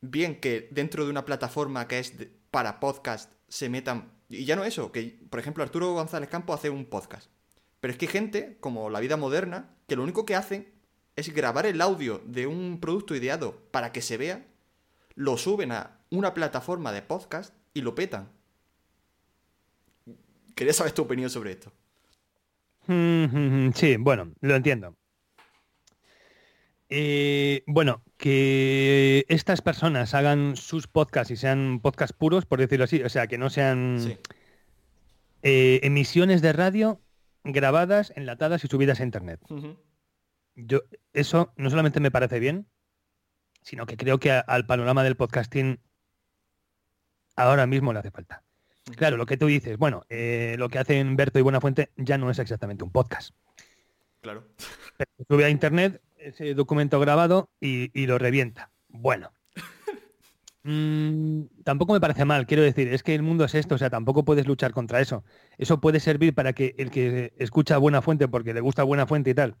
bien 0.00 0.38
que 0.38 0.68
dentro 0.70 1.04
de 1.04 1.10
una 1.10 1.24
plataforma 1.24 1.88
que 1.88 1.98
es 1.98 2.12
para 2.52 2.78
podcast 2.78 3.32
se 3.48 3.68
metan... 3.68 4.12
Y 4.28 4.44
ya 4.44 4.54
no 4.54 4.62
eso, 4.62 4.92
que 4.92 5.18
por 5.28 5.40
ejemplo 5.40 5.64
Arturo 5.64 5.92
González 5.92 6.28
Campos 6.28 6.60
hace 6.60 6.70
un 6.70 6.84
podcast. 6.84 7.28
Pero 7.80 7.90
es 7.90 7.98
que 7.98 8.06
hay 8.06 8.12
gente, 8.12 8.58
como 8.60 8.90
la 8.90 9.00
vida 9.00 9.16
moderna, 9.16 9.74
que 9.88 9.96
lo 9.96 10.04
único 10.04 10.24
que 10.24 10.36
hacen 10.36 10.72
es 11.16 11.34
grabar 11.34 11.66
el 11.66 11.80
audio 11.80 12.22
de 12.26 12.46
un 12.46 12.78
producto 12.78 13.16
ideado 13.16 13.60
para 13.72 13.90
que 13.90 14.02
se 14.02 14.18
vea, 14.18 14.46
lo 15.16 15.36
suben 15.36 15.72
a 15.72 15.98
una 16.10 16.32
plataforma 16.32 16.92
de 16.92 17.02
podcast 17.02 17.52
y 17.74 17.80
lo 17.80 17.96
petan. 17.96 18.35
Quería 20.56 20.72
saber 20.72 20.92
tu 20.92 21.02
opinión 21.02 21.28
sobre 21.30 21.52
esto. 21.52 21.70
Sí, 23.74 23.96
bueno, 23.98 24.32
lo 24.40 24.56
entiendo. 24.56 24.96
Eh, 26.88 27.62
bueno, 27.66 28.02
que 28.16 29.26
estas 29.28 29.60
personas 29.60 30.14
hagan 30.14 30.56
sus 30.56 30.86
podcasts 30.86 31.30
y 31.30 31.36
sean 31.36 31.80
podcasts 31.80 32.16
puros, 32.16 32.46
por 32.46 32.58
decirlo 32.58 32.84
así, 32.84 33.02
o 33.02 33.08
sea, 33.10 33.26
que 33.26 33.36
no 33.36 33.50
sean 33.50 34.18
eh, 35.42 35.80
emisiones 35.82 36.40
de 36.40 36.54
radio 36.54 37.02
grabadas, 37.44 38.14
enlatadas 38.16 38.64
y 38.64 38.68
subidas 38.68 39.00
a 39.00 39.04
internet. 39.04 39.40
Yo, 40.54 40.80
eso 41.12 41.52
no 41.56 41.68
solamente 41.68 42.00
me 42.00 42.10
parece 42.10 42.40
bien, 42.40 42.66
sino 43.60 43.84
que 43.84 43.98
creo 43.98 44.18
que 44.18 44.30
al 44.30 44.64
panorama 44.64 45.04
del 45.04 45.16
podcasting 45.16 45.80
ahora 47.34 47.66
mismo 47.66 47.92
le 47.92 47.98
hace 47.98 48.10
falta. 48.10 48.45
Claro, 48.94 49.16
lo 49.16 49.26
que 49.26 49.36
tú 49.36 49.46
dices, 49.46 49.76
bueno, 49.78 50.04
eh, 50.08 50.54
lo 50.58 50.68
que 50.68 50.78
hacen 50.78 51.16
Berto 51.16 51.38
y 51.38 51.42
Buenafuente 51.42 51.90
ya 51.96 52.18
no 52.18 52.30
es 52.30 52.38
exactamente 52.38 52.84
un 52.84 52.92
podcast. 52.92 53.34
Claro. 54.20 54.46
sube 55.28 55.44
a 55.44 55.50
internet 55.50 56.00
ese 56.16 56.54
documento 56.54 57.00
grabado 57.00 57.50
y, 57.60 58.06
lo 58.06 58.18
revienta. 58.18 58.70
Bueno. 58.88 59.32
mm, 60.62 61.62
tampoco 61.64 61.92
me 61.92 62.00
parece 62.00 62.24
mal, 62.24 62.46
quiero 62.46 62.62
decir, 62.62 62.88
es 62.88 63.02
que 63.02 63.14
el 63.14 63.22
mundo 63.22 63.44
es 63.44 63.54
esto, 63.54 63.74
o 63.74 63.78
sea, 63.78 63.90
tampoco 63.90 64.24
puedes 64.24 64.46
luchar 64.46 64.72
contra 64.72 65.00
eso. 65.00 65.24
Eso 65.58 65.80
puede 65.80 65.98
servir 66.00 66.34
para 66.34 66.52
que 66.52 66.74
el 66.78 66.90
que 66.90 67.34
escucha 67.38 67.78
buena 67.78 68.02
fuente 68.02 68.28
porque 68.28 68.54
le 68.54 68.60
gusta 68.60 68.84
buena 68.84 69.06
fuente 69.06 69.30
y 69.30 69.34
tal, 69.34 69.56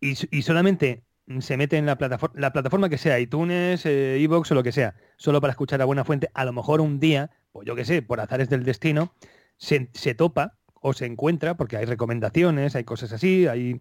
y, 0.00 0.14
y 0.36 0.42
solamente 0.42 1.02
se 1.40 1.56
mete 1.56 1.76
en 1.76 1.86
la 1.86 1.96
plataforma, 1.96 2.38
la 2.38 2.52
plataforma 2.52 2.88
que 2.88 2.98
sea, 2.98 3.18
iTunes, 3.18 3.86
eh, 3.86 4.22
Evox 4.22 4.50
o 4.50 4.54
lo 4.54 4.62
que 4.62 4.72
sea, 4.72 4.94
solo 5.16 5.40
para 5.40 5.52
escuchar 5.52 5.80
a 5.80 5.84
buena 5.84 6.04
fuente, 6.04 6.30
a 6.34 6.44
lo 6.44 6.52
mejor 6.52 6.80
un 6.80 7.00
día, 7.00 7.30
pues 7.52 7.66
yo 7.66 7.74
qué 7.74 7.84
sé, 7.84 8.02
por 8.02 8.20
azares 8.20 8.48
del 8.48 8.64
destino, 8.64 9.14
se, 9.56 9.90
se 9.94 10.14
topa 10.14 10.58
o 10.74 10.92
se 10.92 11.06
encuentra, 11.06 11.56
porque 11.56 11.76
hay 11.76 11.84
recomendaciones, 11.84 12.74
hay 12.76 12.84
cosas 12.84 13.12
así, 13.12 13.46
hay, 13.46 13.80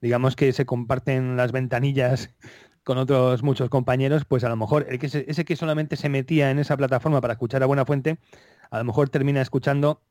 digamos 0.00 0.36
que 0.36 0.52
se 0.52 0.66
comparten 0.66 1.36
las 1.36 1.52
ventanillas 1.52 2.30
con 2.84 2.98
otros 2.98 3.42
muchos 3.42 3.70
compañeros, 3.70 4.24
pues 4.24 4.44
a 4.44 4.48
lo 4.48 4.56
mejor 4.56 4.86
el 4.88 4.98
que 4.98 5.06
ese 5.06 5.44
que 5.44 5.56
solamente 5.56 5.96
se 5.96 6.08
metía 6.08 6.50
en 6.50 6.58
esa 6.58 6.76
plataforma 6.76 7.20
para 7.20 7.34
escuchar 7.34 7.62
a 7.62 7.66
buena 7.66 7.86
fuente, 7.86 8.18
a 8.70 8.78
lo 8.78 8.84
mejor 8.84 9.08
termina 9.08 9.40
escuchando 9.40 10.02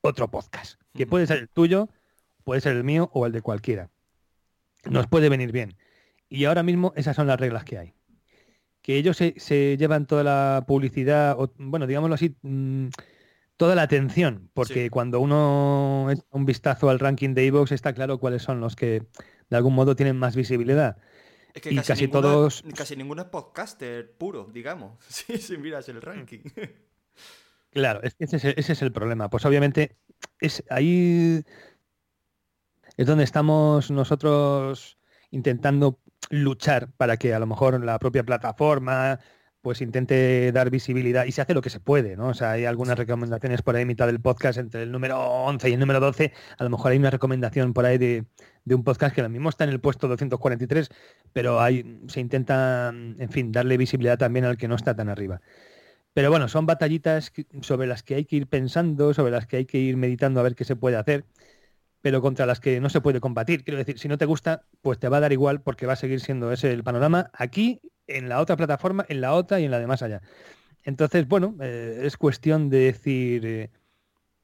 otro 0.00 0.30
podcast, 0.30 0.80
que 0.94 1.06
puede 1.06 1.26
ser 1.26 1.38
el 1.38 1.48
tuyo, 1.48 1.88
puede 2.44 2.60
ser 2.60 2.76
el 2.76 2.84
mío 2.84 3.10
o 3.12 3.26
el 3.26 3.32
de 3.32 3.42
cualquiera. 3.42 3.90
Nos 4.84 5.06
puede 5.08 5.28
venir 5.28 5.50
bien. 5.50 5.76
Y 6.28 6.44
ahora 6.44 6.62
mismo 6.62 6.92
esas 6.96 7.16
son 7.16 7.26
las 7.26 7.38
reglas 7.38 7.64
que 7.64 7.78
hay. 7.78 7.94
Que 8.82 8.96
ellos 8.96 9.16
se, 9.16 9.76
llevan 9.76 10.06
toda 10.06 10.22
la 10.22 10.64
publicidad, 10.66 11.38
o, 11.38 11.52
bueno, 11.58 11.86
digámoslo 11.86 12.14
así, 12.14 12.36
mm, 12.42 12.88
toda 13.56 13.74
la 13.74 13.82
atención, 13.82 14.50
porque 14.54 14.90
cuando 14.90 15.20
uno 15.20 16.08
echa 16.10 16.22
un 16.30 16.46
vistazo 16.46 16.88
al 16.90 17.00
ranking 17.00 17.34
de 17.34 17.46
Evox 17.46 17.72
está 17.72 17.92
claro 17.94 18.18
cuáles 18.18 18.42
son 18.42 18.60
los 18.60 18.76
que 18.76 19.02
de 19.50 19.56
algún 19.56 19.74
modo 19.74 19.96
tienen 19.96 20.16
más 20.16 20.36
visibilidad. 20.36 20.98
y 21.64 21.76
casi, 21.80 22.06
todos... 22.08 22.62
Casi 22.76 22.96
ninguno 22.96 23.22
es 23.22 23.28
podcaster 23.28 24.12
puro, 24.16 24.48
digamos, 24.52 25.02
si 25.08 25.56
miras 25.56 25.88
el 25.88 26.02
ranking. 26.02 26.40
Claro, 27.70 28.00
ese, 28.02 28.36
es 28.36 28.44
el, 28.44 28.54
ese 28.56 28.72
es 28.72 28.82
el 28.82 28.92
problema. 28.92 29.28
Pues 29.28 29.44
obviamente 29.44 29.96
es 30.40 30.64
ahí 30.70 31.44
es 32.96 33.06
donde 33.06 33.24
estamos 33.24 33.90
nosotros 33.90 34.98
intentando 35.30 36.00
luchar 36.30 36.90
para 36.96 37.16
que 37.16 37.34
a 37.34 37.38
lo 37.38 37.46
mejor 37.46 37.82
la 37.84 37.98
propia 37.98 38.24
plataforma 38.24 39.20
pues 39.66 39.80
intente 39.80 40.52
dar 40.52 40.70
visibilidad 40.70 41.24
y 41.24 41.32
se 41.32 41.42
hace 41.42 41.52
lo 41.52 41.60
que 41.60 41.70
se 41.70 41.80
puede, 41.80 42.16
¿no? 42.16 42.28
O 42.28 42.34
sea, 42.34 42.52
hay 42.52 42.66
algunas 42.66 42.96
recomendaciones 42.96 43.62
por 43.62 43.74
ahí 43.74 43.84
mitad 43.84 44.06
del 44.06 44.20
podcast 44.20 44.60
entre 44.60 44.84
el 44.84 44.92
número 44.92 45.18
11 45.20 45.68
y 45.68 45.72
el 45.72 45.80
número 45.80 45.98
12, 45.98 46.32
a 46.56 46.62
lo 46.62 46.70
mejor 46.70 46.92
hay 46.92 46.98
una 46.98 47.10
recomendación 47.10 47.74
por 47.74 47.84
ahí 47.84 47.98
de, 47.98 48.26
un 48.66 48.84
podcast 48.84 49.12
que 49.12 49.22
lo 49.22 49.28
mismo 49.28 49.48
está 49.48 49.64
en 49.64 49.70
el 49.70 49.80
puesto 49.80 50.06
243, 50.06 50.88
pero 51.32 51.60
hay, 51.60 52.00
se 52.06 52.20
intenta, 52.20 52.90
en 52.90 53.28
fin, 53.28 53.50
darle 53.50 53.76
visibilidad 53.76 54.16
también 54.16 54.44
al 54.44 54.56
que 54.56 54.68
no 54.68 54.76
está 54.76 54.94
tan 54.94 55.08
arriba. 55.08 55.40
Pero 56.12 56.30
bueno, 56.30 56.46
son 56.46 56.64
batallitas 56.66 57.32
sobre 57.60 57.88
las 57.88 58.04
que 58.04 58.14
hay 58.14 58.24
que 58.24 58.36
ir 58.36 58.46
pensando, 58.46 59.14
sobre 59.14 59.32
las 59.32 59.48
que 59.48 59.56
hay 59.56 59.66
que 59.66 59.78
ir 59.78 59.96
meditando 59.96 60.38
a 60.38 60.44
ver 60.44 60.54
qué 60.54 60.64
se 60.64 60.76
puede 60.76 60.96
hacer 60.96 61.24
pero 62.02 62.22
contra 62.22 62.46
las 62.46 62.60
que 62.60 62.80
no 62.80 62.88
se 62.88 63.00
puede 63.00 63.20
combatir. 63.20 63.64
Quiero 63.64 63.78
decir, 63.78 63.98
si 63.98 64.08
no 64.08 64.18
te 64.18 64.26
gusta, 64.26 64.62
pues 64.82 64.98
te 64.98 65.08
va 65.08 65.16
a 65.16 65.20
dar 65.20 65.32
igual 65.32 65.62
porque 65.62 65.86
va 65.86 65.94
a 65.94 65.96
seguir 65.96 66.20
siendo 66.20 66.52
ese 66.52 66.72
el 66.72 66.84
panorama 66.84 67.30
aquí, 67.32 67.80
en 68.06 68.28
la 68.28 68.40
otra 68.40 68.56
plataforma, 68.56 69.04
en 69.08 69.20
la 69.20 69.34
otra 69.34 69.60
y 69.60 69.64
en 69.64 69.70
la 69.70 69.78
de 69.78 69.86
más 69.86 70.02
allá. 70.02 70.22
Entonces, 70.84 71.26
bueno, 71.26 71.56
eh, 71.60 72.02
es 72.04 72.16
cuestión 72.16 72.70
de 72.70 72.78
decir, 72.78 73.44
eh, 73.44 73.70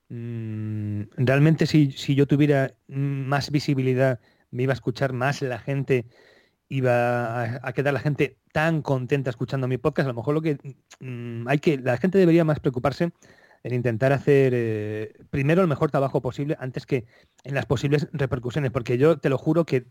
mm, 0.08 1.02
realmente 1.16 1.66
si, 1.66 1.88
yo 1.88 2.26
tuviera 2.26 2.74
más 2.88 3.50
visibilidad, 3.50 4.20
me 4.50 4.64
iba 4.64 4.72
a 4.72 4.74
escuchar 4.74 5.12
más 5.12 5.40
la 5.40 5.58
gente, 5.60 6.06
iba 6.68 7.66
a, 7.66 7.72
quedar 7.72 7.94
la 7.94 8.00
gente 8.00 8.38
tan 8.52 8.82
contenta 8.82 9.30
escuchando 9.30 9.68
mi 9.68 9.78
podcast, 9.78 10.06
a 10.06 10.12
lo 10.12 10.16
mejor 10.16 10.34
lo 10.34 10.42
que 10.42 10.58
mm, 11.00 11.46
hay 11.48 11.58
que, 11.58 11.78
la 11.78 11.96
gente 11.98 12.18
debería 12.18 12.44
más 12.44 12.60
preocuparse 12.60 13.12
en 13.64 13.74
intentar 13.74 14.12
hacer 14.12 14.52
eh, 14.54 15.12
primero 15.30 15.62
el 15.62 15.68
mejor 15.68 15.90
trabajo 15.90 16.20
posible 16.20 16.56
antes 16.58 16.86
que 16.86 17.04
en 17.44 17.54
las 17.54 17.66
posibles 17.66 18.08
repercusiones, 18.12 18.70
porque 18.70 18.98
yo 18.98 19.18
te 19.18 19.28
lo 19.28 19.38
juro 19.38 19.64
que 19.64 19.86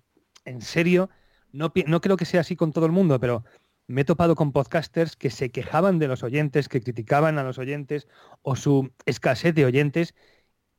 en 0.45 0.61
serio, 0.61 1.09
no, 1.51 1.72
no 1.86 2.01
creo 2.01 2.17
que 2.17 2.26
sea 2.26 2.41
así 2.41 2.55
con 2.55 2.72
todo 2.72 2.86
el 2.86 2.91
mundo, 2.91 3.19
pero 3.19 3.43
me 3.88 4.01
he 4.01 4.05
topado 4.05 4.36
con 4.36 4.51
podcasters 4.51 5.15
que 5.15 5.30
se 5.30 5.51
quejaban 5.51 5.99
de 5.99 6.07
los 6.07 6.24
oyentes, 6.24 6.69
que 6.69 6.82
criticaban 6.82 7.38
a 7.38 7.43
los 7.43 7.57
oyentes 7.57 8.07
o 8.41 8.55
su 8.55 8.91
escasez 9.05 9.53
de 9.53 9.65
oyentes 9.65 10.15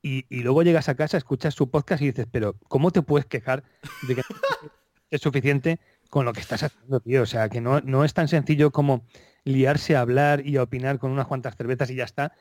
y, 0.04 0.24
luego 0.42 0.64
llegas 0.64 0.88
a 0.88 0.96
casa, 0.96 1.16
escuchas 1.16 1.54
su 1.54 1.70
podcast 1.70 2.02
y 2.02 2.06
dices, 2.06 2.26
pero 2.30 2.56
¿cómo 2.68 2.90
te 2.90 3.02
puedes 3.02 3.26
quejar 3.26 3.62
de 4.08 4.16
que 4.16 4.22
es 5.10 5.20
suficiente 5.20 5.78
con 6.10 6.24
lo 6.24 6.32
que 6.32 6.40
estás 6.40 6.64
haciendo, 6.64 6.98
tío? 6.98 7.22
O 7.22 7.26
sea, 7.26 7.48
que 7.48 7.60
no, 7.60 7.80
no 7.82 8.04
es 8.04 8.12
tan 8.12 8.26
sencillo 8.26 8.72
como 8.72 9.04
liarse 9.44 9.94
a 9.94 10.00
hablar 10.00 10.44
y 10.44 10.56
a 10.56 10.64
opinar 10.64 10.98
con 10.98 11.12
unas 11.12 11.28
cuantas 11.28 11.56
cervezas 11.56 11.90
y 11.90 11.94
ya 11.94 12.04
está, 12.04 12.32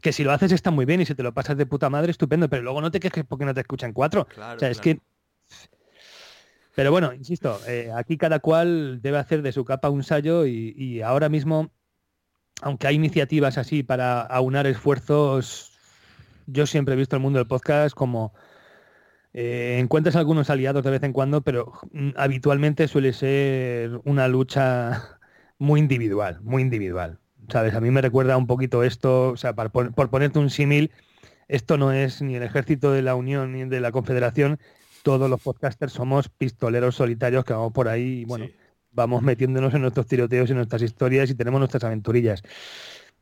que 0.00 0.12
si 0.12 0.24
lo 0.24 0.32
haces 0.32 0.52
está 0.52 0.70
muy 0.70 0.84
bien 0.84 1.00
y 1.00 1.06
si 1.06 1.14
te 1.14 1.22
lo 1.22 1.34
pasas 1.34 1.56
de 1.56 1.66
puta 1.66 1.90
madre, 1.90 2.10
estupendo, 2.10 2.48
pero 2.48 2.62
luego 2.62 2.80
no 2.80 2.90
te 2.90 3.00
quejes 3.00 3.24
porque 3.24 3.44
no 3.44 3.54
te 3.54 3.60
escuchan 3.60 3.92
cuatro. 3.92 4.26
o 4.36 4.58
sea, 4.58 4.70
es 4.70 4.80
que... 4.80 5.00
Pero 6.74 6.90
bueno, 6.90 7.12
insisto, 7.12 7.60
eh, 7.68 7.90
aquí 7.94 8.16
cada 8.16 8.38
cual 8.38 9.02
debe 9.02 9.18
hacer 9.18 9.42
de 9.42 9.52
su 9.52 9.64
capa 9.64 9.90
un 9.90 10.02
sallo 10.02 10.46
y, 10.46 11.02
ahora 11.02 11.28
mismo, 11.28 11.70
aunque 12.62 12.86
hay 12.86 12.94
iniciativas 12.94 13.58
así 13.58 13.82
para 13.82 14.22
aunar 14.22 14.66
esfuerzos, 14.66 15.78
yo 16.46 16.66
siempre 16.66 16.94
he 16.94 16.96
visto 16.96 17.16
el 17.16 17.22
mundo 17.22 17.38
del 17.38 17.48
podcast 17.48 17.94
como... 17.94 18.32
Eh, 19.34 19.78
encuentras 19.80 20.14
algunos 20.16 20.50
aliados 20.50 20.84
de 20.84 20.90
vez 20.90 21.02
en 21.02 21.14
cuando, 21.14 21.40
pero 21.40 21.72
habitualmente 22.16 22.86
suele 22.86 23.14
ser 23.14 23.98
una 24.04 24.28
lucha 24.28 25.18
muy 25.58 25.80
individual, 25.80 26.40
muy 26.42 26.60
individual. 26.60 27.21
¿Sabes? 27.48 27.74
A 27.74 27.80
mí 27.80 27.90
me 27.90 28.00
recuerda 28.00 28.36
un 28.36 28.46
poquito 28.46 28.82
esto, 28.82 29.30
o 29.30 29.36
sea, 29.36 29.54
por, 29.54 29.92
ponerte 29.92 30.38
un 30.38 30.50
símil, 30.50 30.90
esto 31.48 31.76
no 31.76 31.92
es 31.92 32.22
ni 32.22 32.36
el 32.36 32.42
ejército 32.42 32.92
de 32.92 33.02
la 33.02 33.14
Unión 33.14 33.52
ni 33.52 33.64
de 33.64 33.80
la 33.80 33.92
Confederación, 33.92 34.58
todos 35.02 35.28
los 35.28 35.40
podcasters 35.40 35.92
somos 35.92 36.28
pistoleros 36.28 36.96
solitarios 36.96 37.44
que 37.44 37.52
vamos 37.52 37.72
por 37.72 37.88
ahí 37.88 38.20
y 38.20 38.24
bueno, 38.24 38.46
vamos 38.92 39.22
metiéndonos 39.22 39.74
en 39.74 39.82
nuestros 39.82 40.06
tiroteos 40.06 40.50
y 40.50 40.54
nuestras 40.54 40.82
historias 40.82 41.30
y 41.30 41.34
tenemos 41.34 41.58
nuestras 41.58 41.84
aventurillas. 41.84 42.42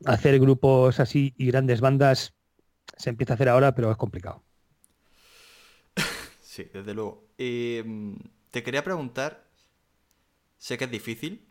Hacer 0.05 0.39
grupos 0.39 1.01
así 1.01 1.35
y 1.37 1.47
grandes 1.47 1.81
bandas 1.81 2.35
se 2.97 3.11
empieza 3.11 3.33
a 3.33 3.37
hacer 3.37 3.49
ahora, 3.49 3.75
pero 3.75 3.91
es 3.91 3.97
complicado. 3.97 4.43
Sí, 6.43 6.67
desde 6.75 6.95
luego. 6.95 7.29
Em, 7.39 8.19
te 8.51 8.65
quería 8.65 8.83
preguntar, 8.83 9.47
sé 10.59 10.77
que 10.77 10.85
es 10.85 10.91
difícil, 10.91 11.47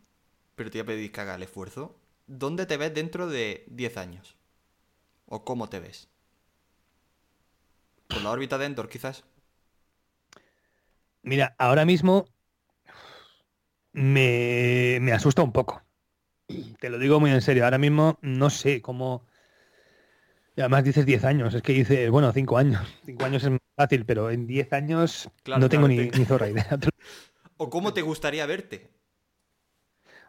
pero 0.54 0.70
te 0.70 0.76
voy 0.76 0.82
a 0.82 0.86
pedir 0.88 1.10
que 1.10 1.20
haga 1.22 1.36
el 1.36 1.42
esfuerzo. 1.42 1.98
¿Dónde 2.30 2.64
te 2.64 2.76
ves 2.76 2.94
dentro 2.94 3.26
de 3.26 3.64
10 3.68 3.96
años? 3.96 4.36
¿O 5.26 5.44
cómo 5.44 5.68
te 5.68 5.80
ves? 5.80 6.08
¿Por 8.06 8.22
la 8.22 8.30
órbita 8.30 8.56
de 8.56 8.66
Endor, 8.66 8.88
quizás? 8.88 9.24
Mira, 11.22 11.54
ahora 11.58 11.84
mismo 11.84 12.26
me, 13.92 14.98
me 15.00 15.12
asusta 15.12 15.42
un 15.42 15.52
poco. 15.52 15.82
Te 16.78 16.88
lo 16.88 16.98
digo 16.98 17.20
muy 17.20 17.30
en 17.30 17.42
serio. 17.42 17.64
Ahora 17.64 17.78
mismo 17.78 18.18
no 18.22 18.48
sé 18.48 18.80
cómo... 18.80 19.26
Y 20.56 20.60
además 20.60 20.84
dices 20.84 21.06
10 21.06 21.24
años, 21.24 21.54
es 21.54 21.62
que 21.62 21.72
dices, 21.72 22.10
bueno, 22.10 22.32
5 22.32 22.58
años. 22.58 22.86
5 23.06 23.24
años 23.24 23.44
es 23.44 23.50
fácil, 23.76 24.04
pero 24.04 24.30
en 24.30 24.46
10 24.46 24.72
años 24.72 25.30
no 25.46 25.68
tengo 25.68 25.88
ni, 25.88 26.10
ni 26.10 26.24
zorra 26.24 26.48
idea. 26.48 26.68
¿O 27.56 27.70
cómo 27.70 27.92
te 27.92 28.02
gustaría 28.02 28.46
verte? 28.46 28.99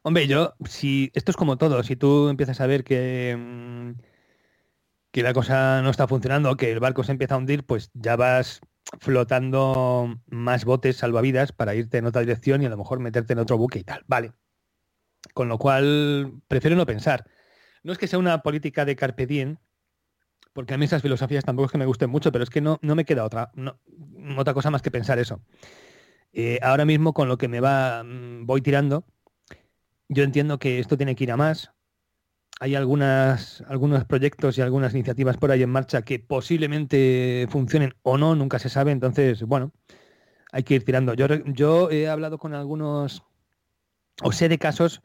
Hombre, 0.03 0.27
yo, 0.27 0.55
si 0.65 1.11
esto 1.13 1.31
es 1.31 1.37
como 1.37 1.57
todo, 1.57 1.83
si 1.83 1.95
tú 1.95 2.29
empiezas 2.29 2.59
a 2.61 2.67
ver 2.67 2.83
que, 2.83 3.35
mm, 3.37 3.91
que 5.11 5.23
la 5.23 5.33
cosa 5.33 5.81
no 5.81 5.89
está 5.89 6.07
funcionando, 6.07 6.55
que 6.57 6.71
el 6.71 6.79
barco 6.79 7.03
se 7.03 7.11
empieza 7.11 7.35
a 7.35 7.37
hundir, 7.37 7.65
pues 7.65 7.91
ya 7.93 8.15
vas 8.15 8.61
flotando 8.99 10.15
más 10.27 10.65
botes 10.65 10.97
salvavidas 10.97 11.51
para 11.51 11.75
irte 11.75 11.97
en 11.97 12.05
otra 12.05 12.21
dirección 12.21 12.61
y 12.61 12.65
a 12.65 12.69
lo 12.69 12.77
mejor 12.77 12.99
meterte 12.99 13.33
en 13.33 13.39
otro 13.39 13.57
buque 13.57 13.79
y 13.79 13.83
tal. 13.83 14.03
Vale. 14.07 14.33
Con 15.33 15.49
lo 15.49 15.57
cual, 15.57 16.41
prefiero 16.47 16.75
no 16.75 16.85
pensar. 16.85 17.25
No 17.83 17.91
es 17.91 17.97
que 17.97 18.07
sea 18.07 18.19
una 18.19 18.41
política 18.41 18.85
de 18.85 18.95
carpe 18.95 19.27
diem, 19.27 19.57
porque 20.53 20.73
a 20.73 20.77
mí 20.77 20.85
esas 20.85 21.01
filosofías 21.01 21.45
tampoco 21.45 21.67
es 21.67 21.71
que 21.71 21.77
me 21.77 21.85
gusten 21.85 22.09
mucho, 22.09 22.31
pero 22.31 22.43
es 22.43 22.49
que 22.49 22.61
no, 22.61 22.79
no 22.81 22.95
me 22.95 23.05
queda 23.05 23.23
otra, 23.25 23.51
otra 24.37 24.53
cosa 24.53 24.71
más 24.71 24.81
que 24.81 24.91
pensar 24.91 25.19
eso. 25.19 25.41
Eh, 26.33 26.59
ahora 26.61 26.85
mismo 26.85 27.13
con 27.13 27.27
lo 27.27 27.37
que 27.37 27.47
me 27.47 27.59
va, 27.59 28.03
mm, 28.03 28.45
voy 28.45 28.61
tirando, 28.61 29.05
yo 30.11 30.23
entiendo 30.25 30.59
que 30.59 30.79
esto 30.79 30.97
tiene 30.97 31.15
que 31.15 31.23
ir 31.23 31.31
a 31.31 31.37
más. 31.37 31.71
Hay 32.59 32.75
algunas, 32.75 33.63
algunos 33.67 34.03
proyectos 34.03 34.57
y 34.57 34.61
algunas 34.61 34.93
iniciativas 34.93 35.37
por 35.37 35.51
ahí 35.51 35.63
en 35.63 35.69
marcha 35.69 36.01
que 36.01 36.19
posiblemente 36.19 37.47
funcionen 37.49 37.95
o 38.03 38.17
no, 38.17 38.35
nunca 38.35 38.59
se 38.59 38.67
sabe. 38.67 38.91
Entonces, 38.91 39.41
bueno, 39.43 39.71
hay 40.51 40.63
que 40.63 40.75
ir 40.75 40.83
tirando. 40.83 41.13
Yo, 41.13 41.89
he 41.89 42.09
hablado 42.09 42.37
con 42.37 42.53
algunos, 42.53 43.23
o 44.21 44.33
sé 44.33 44.49
de 44.49 44.59
casos 44.59 45.01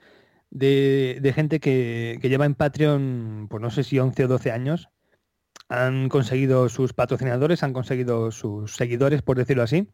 de, 0.51 1.33
gente 1.35 1.61
que, 1.61 2.19
lleva 2.21 2.45
en 2.45 2.57
Patreon, 2.57 3.47
pues 3.49 3.63
no 3.63 3.71
sé 3.71 3.85
si 3.85 4.01
11 4.01 4.25
o 4.25 4.29
12 4.29 4.51
años, 4.51 4.89
han 5.69 6.09
conseguido 6.09 6.69
sus 6.69 6.93
patrocinadores, 6.95 7.63
han 7.63 7.73
conseguido 7.73 8.33
sus 8.33 8.75
seguidores, 8.75 9.23
por 9.23 9.39
decirlo 9.39 9.63
así, 9.63 9.89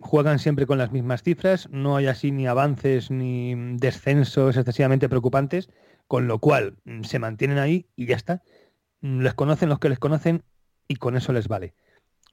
juegan 0.00 0.38
siempre 0.38 0.66
con 0.66 0.78
las 0.78 0.92
mismas 0.92 1.22
cifras, 1.22 1.68
no 1.70 1.96
hay 1.96 2.06
así 2.06 2.30
ni 2.30 2.46
avances 2.46 3.10
ni 3.10 3.54
descensos 3.76 4.56
excesivamente 4.56 5.08
preocupantes, 5.08 5.70
con 6.06 6.26
lo 6.28 6.38
cual 6.38 6.76
mm, 6.84 7.02
se 7.04 7.18
mantienen 7.18 7.58
ahí 7.58 7.86
y 7.96 8.06
ya 8.06 8.16
está. 8.16 8.42
Mm, 9.00 9.20
les 9.20 9.34
conocen 9.34 9.68
los 9.68 9.78
que 9.78 9.88
les 9.88 9.98
conocen 9.98 10.42
y 10.88 10.96
con 10.96 11.16
eso 11.16 11.32
les 11.32 11.48
vale. 11.48 11.74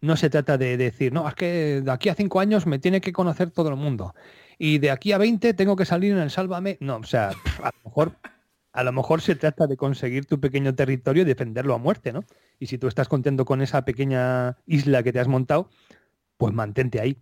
No 0.02 0.18
se 0.18 0.30
trata 0.30 0.58
de 0.58 0.78
decir, 0.78 1.14
no, 1.14 1.28
es 1.28 1.36
que 1.36 1.82
de 1.84 1.92
aquí 1.92 2.10
a 2.10 2.16
cinco 2.16 2.40
años 2.40 2.66
me 2.66 2.80
tiene 2.80 3.02
que 3.02 3.14
conocer 3.14 3.52
todo 3.52 3.70
el 3.70 3.76
mundo 3.76 4.14
y 4.58 4.78
de 4.78 4.92
aquí 4.92 5.12
a 5.12 5.18
20 5.18 5.54
tengo 5.54 5.76
que 5.76 5.86
salir 5.86 6.12
en 6.12 6.20
el 6.20 6.30
Sálvame. 6.30 6.78
No, 6.82 6.98
o 6.98 7.04
sea, 7.04 7.30
a 7.64 7.72
lo 7.72 7.90
mejor, 7.90 8.16
a 8.74 8.84
lo 8.84 8.92
mejor 8.92 9.22
se 9.22 9.36
trata 9.36 9.68
de 9.68 9.76
conseguir 9.76 10.26
tu 10.26 10.40
pequeño 10.40 10.76
territorio 10.76 11.24
y 11.24 11.26
defenderlo 11.26 11.74
a 11.74 11.78
muerte, 11.80 12.14
¿no? 12.14 12.26
Y 12.60 12.68
si 12.68 12.78
tú 12.78 12.88
estás 12.88 13.08
contento 13.08 13.44
con 13.44 13.62
esa 13.62 13.86
pequeña 13.86 14.58
isla 14.68 15.02
que 15.02 15.14
te 15.14 15.20
has 15.20 15.28
montado, 15.28 15.70
pues 16.38 16.54
mantente 16.54 17.00
ahí. 17.00 17.18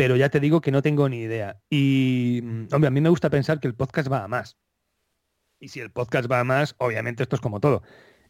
Pero 0.00 0.16
ya 0.16 0.30
te 0.30 0.40
digo 0.40 0.62
que 0.62 0.70
no 0.70 0.80
tengo 0.80 1.10
ni 1.10 1.18
idea. 1.18 1.60
Y, 1.68 2.40
mm, 2.42 2.68
hombre, 2.72 2.88
a 2.88 2.90
mí 2.90 3.02
me 3.02 3.10
gusta 3.10 3.28
pensar 3.28 3.60
que 3.60 3.68
el 3.68 3.74
podcast 3.74 4.10
va 4.10 4.24
a 4.24 4.28
más. 4.28 4.56
Y 5.58 5.68
si 5.68 5.80
el 5.80 5.90
podcast 5.90 6.30
va 6.32 6.40
a 6.40 6.44
más, 6.44 6.74
obviamente 6.78 7.22
esto 7.22 7.36
es 7.36 7.42
como 7.42 7.60
todo. 7.60 7.82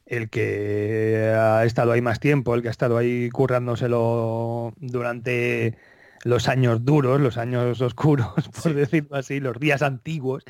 El 0.04 0.30
que 0.30 1.32
ha 1.32 1.64
estado 1.64 1.92
ahí 1.92 2.02
más 2.02 2.18
tiempo, 2.18 2.56
el 2.56 2.62
que 2.62 2.66
ha 2.66 2.72
estado 2.72 2.98
ahí 2.98 3.30
currándoselo 3.30 4.74
durante 4.78 5.78
los 6.24 6.48
años 6.48 6.84
duros, 6.84 7.20
los 7.20 7.38
años 7.38 7.80
oscuros, 7.80 8.34
por 8.64 8.74
decirlo 8.74 9.16
así, 9.16 9.38
los 9.38 9.60
días 9.60 9.82
antiguos, 9.82 10.42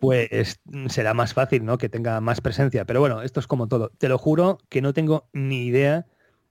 pues 0.00 0.60
será 0.88 1.14
más 1.14 1.34
fácil, 1.34 1.64
¿no? 1.64 1.78
Que 1.78 1.88
tenga 1.88 2.20
más 2.20 2.40
presencia. 2.40 2.84
Pero 2.84 2.98
bueno, 2.98 3.22
esto 3.22 3.38
es 3.38 3.46
como 3.46 3.68
todo. 3.68 3.90
Te 3.90 4.08
lo 4.08 4.18
juro 4.18 4.58
que 4.68 4.82
no 4.82 4.92
tengo 4.92 5.28
ni 5.32 5.66
idea 5.66 6.04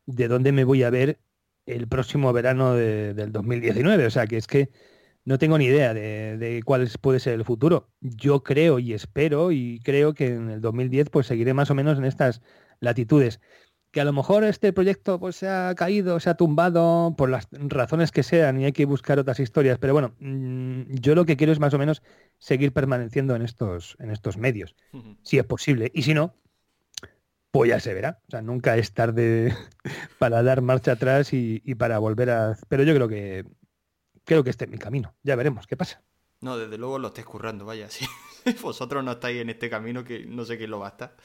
de 0.05 0.29
dónde 0.29 0.53
me 0.53 0.63
voy 0.63 0.83
a 0.83 0.89
ver 0.89 1.19
el 1.65 1.87
próximo 1.87 2.31
verano 2.33 2.75
del 2.75 3.31
2019. 3.31 4.05
O 4.05 4.11
sea, 4.11 4.27
que 4.27 4.37
es 4.37 4.47
que 4.47 4.69
no 5.25 5.37
tengo 5.37 5.57
ni 5.57 5.65
idea 5.65 5.93
de, 5.93 6.37
de, 6.37 6.63
cuál 6.63 6.89
puede 6.99 7.19
ser 7.19 7.33
el 7.33 7.45
futuro. 7.45 7.89
Yo 8.01 8.43
creo 8.43 8.79
y 8.79 8.93
espero 8.93 9.51
y 9.51 9.79
creo 9.83 10.13
que 10.13 10.27
en 10.27 10.49
el 10.49 10.61
2010 10.61 11.09
pues 11.09 11.27
seguiré 11.27 11.53
más 11.53 11.69
o 11.69 11.75
menos 11.75 11.97
en 11.97 12.05
estas 12.05 12.41
latitudes 12.79 13.39
que 13.91 13.99
a 13.99 14.05
lo 14.05 14.13
mejor 14.13 14.43
este 14.45 14.71
proyecto 14.71 15.19
pues 15.19 15.35
se 15.35 15.49
ha 15.49 15.75
caído, 15.75 16.19
se 16.19 16.29
ha 16.29 16.35
tumbado 16.35 17.13
por 17.17 17.29
las 17.29 17.49
razones 17.51 18.11
que 18.11 18.23
sean 18.23 18.59
y 18.59 18.65
hay 18.65 18.71
que 18.71 18.85
buscar 18.85 19.19
otras 19.19 19.39
historias. 19.39 19.77
Pero 19.79 19.93
bueno, 19.93 20.15
mm, 20.19 20.93
yo 21.01 21.13
lo 21.13 21.25
que 21.25 21.35
quiero 21.35 21.51
es 21.51 21.59
más 21.59 21.73
o 21.73 21.77
menos 21.77 22.01
seguir 22.37 22.71
permaneciendo 22.71 23.35
en 23.35 23.41
estos, 23.41 23.97
en 23.99 24.11
estos 24.11 24.37
medios, 24.37 24.75
si 25.23 25.37
es 25.37 25.43
posible. 25.43 25.91
Y 25.93 26.03
si 26.03 26.13
no, 26.13 26.33
pues 27.51 27.69
ya 27.69 27.79
se 27.79 27.93
verá. 27.93 28.21
O 28.27 28.31
sea, 28.31 28.41
nunca 28.41 28.77
es 28.77 28.93
tarde 28.93 29.55
para 30.19 30.41
dar 30.43 30.61
marcha 30.61 30.93
atrás 30.93 31.33
y, 31.33 31.59
para 31.75 31.99
volver 31.99 32.29
a... 32.29 32.57
Pero 32.67 32.83
yo 32.83 32.95
creo 32.95 33.07
que 33.07 33.45
creo 34.23 34.43
que 34.43 34.49
este 34.49 34.65
es 34.65 34.71
mi 34.71 34.77
camino. 34.77 35.13
Ya 35.23 35.35
veremos 35.35 35.67
qué 35.67 35.75
pasa. 35.77 36.01
No, 36.39 36.57
desde 36.57 36.77
luego 36.77 36.97
lo 36.97 37.09
estáis 37.09 37.27
currando, 37.27 37.65
vaya. 37.65 37.87
Si 38.43 38.53
vosotros 38.63 39.03
no 39.03 39.11
estáis 39.11 39.39
en 39.39 39.51
este 39.51 39.69
camino, 39.69 40.03
que 40.03 40.25
no 40.25 40.45
sé 40.45 40.57
quién 40.57 40.71
lo 40.71 40.79
va 40.79 40.87
a 40.87 40.89
estar. 40.89 41.15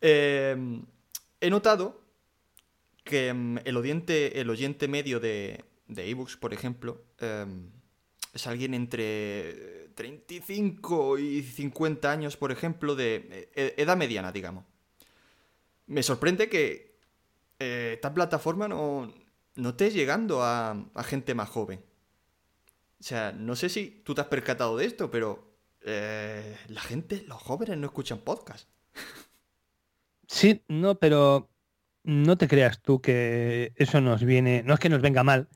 Eh, 0.00 0.56
he 1.40 1.50
notado 1.50 2.00
que 3.02 3.32
mm, 3.32 3.58
el, 3.64 3.76
oyente, 3.76 4.40
el 4.40 4.48
oyente 4.50 4.86
medio 4.86 5.18
de, 5.18 5.64
de 5.88 6.10
ebooks, 6.10 6.36
por 6.36 6.52
ejemplo, 6.52 7.06
em, 7.18 7.70
es 8.32 8.46
alguien 8.46 8.74
entre 8.74 9.88
35 9.94 11.18
y 11.18 11.42
50 11.42 12.12
años, 12.12 12.36
por 12.36 12.52
ejemplo, 12.52 12.94
de 12.94 13.50
e, 13.54 13.74
e, 13.76 13.82
edad 13.82 13.96
mediana, 13.96 14.30
digamos. 14.30 14.64
Me 15.86 16.02
sorprende 16.02 16.48
que 16.48 16.98
eh, 17.58 17.92
esta 17.94 18.12
plataforma 18.12 18.68
no, 18.68 19.12
no 19.54 19.68
esté 19.70 19.90
llegando 19.90 20.42
a, 20.42 20.70
a, 20.94 21.02
gente 21.04 21.34
más 21.34 21.48
joven. 21.48 21.80
O 23.00 23.02
sea, 23.02 23.32
no 23.32 23.56
sé 23.56 23.68
si 23.68 24.02
tú 24.04 24.14
te 24.14 24.20
has 24.20 24.26
percatado 24.26 24.76
de 24.76 24.86
esto, 24.86 25.10
pero 25.10 25.56
eh, 25.88 26.56
la 26.68 26.80
gente, 26.80 27.22
los 27.28 27.40
jóvenes 27.40 27.78
no 27.78 27.86
escuchan 27.86 28.18
podcast. 28.18 28.68
Sí, 30.26 30.64
no, 30.66 30.98
pero 30.98 31.48
no 32.02 32.36
te 32.36 32.48
creas 32.48 32.82
tú 32.82 33.00
que 33.00 33.72
eso 33.76 34.00
nos 34.00 34.24
viene, 34.24 34.64
no 34.64 34.74
es 34.74 34.80
que 34.80 34.88
nos 34.88 35.00
venga 35.00 35.22
mal, 35.22 35.48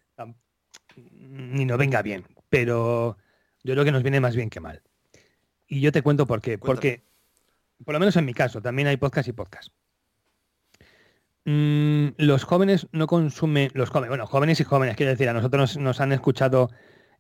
ni 0.97 1.65
nos 1.65 1.79
venga 1.79 2.03
bien, 2.03 2.25
pero 2.49 3.17
yo 3.65 3.75
creo 3.75 3.85
que 3.85 3.93
nos 3.93 4.05
viene 4.05 4.21
más 4.21 4.37
bien 4.37 4.51
que 4.51 4.61
mal. 4.61 4.83
Y 5.67 5.81
yo 5.81 5.91
te 5.91 6.03
cuento 6.03 6.27
por 6.27 6.41
qué. 6.41 6.59
Porque, 6.59 7.03
por 7.85 7.95
lo 7.95 7.99
menos 7.99 8.17
en 8.17 8.25
mi 8.25 8.35
caso, 8.35 8.63
también 8.63 8.87
hay 8.87 8.97
podcast 8.97 9.29
y 9.29 9.33
podcast. 9.33 9.73
Mm, 11.45 12.09
los 12.19 12.45
jóvenes 12.45 12.87
no 12.93 13.07
consumen, 13.07 13.71
los 13.75 13.91
jóvenes, 13.91 14.11
bueno, 14.11 14.27
jóvenes 14.27 14.61
y 14.61 14.65
jóvenes, 14.65 14.97
quiero 14.97 15.11
decir, 15.11 15.29
a 15.29 15.33
nosotros 15.33 15.79
nos 15.79 16.01
han 16.01 16.13
escuchado 16.13 16.71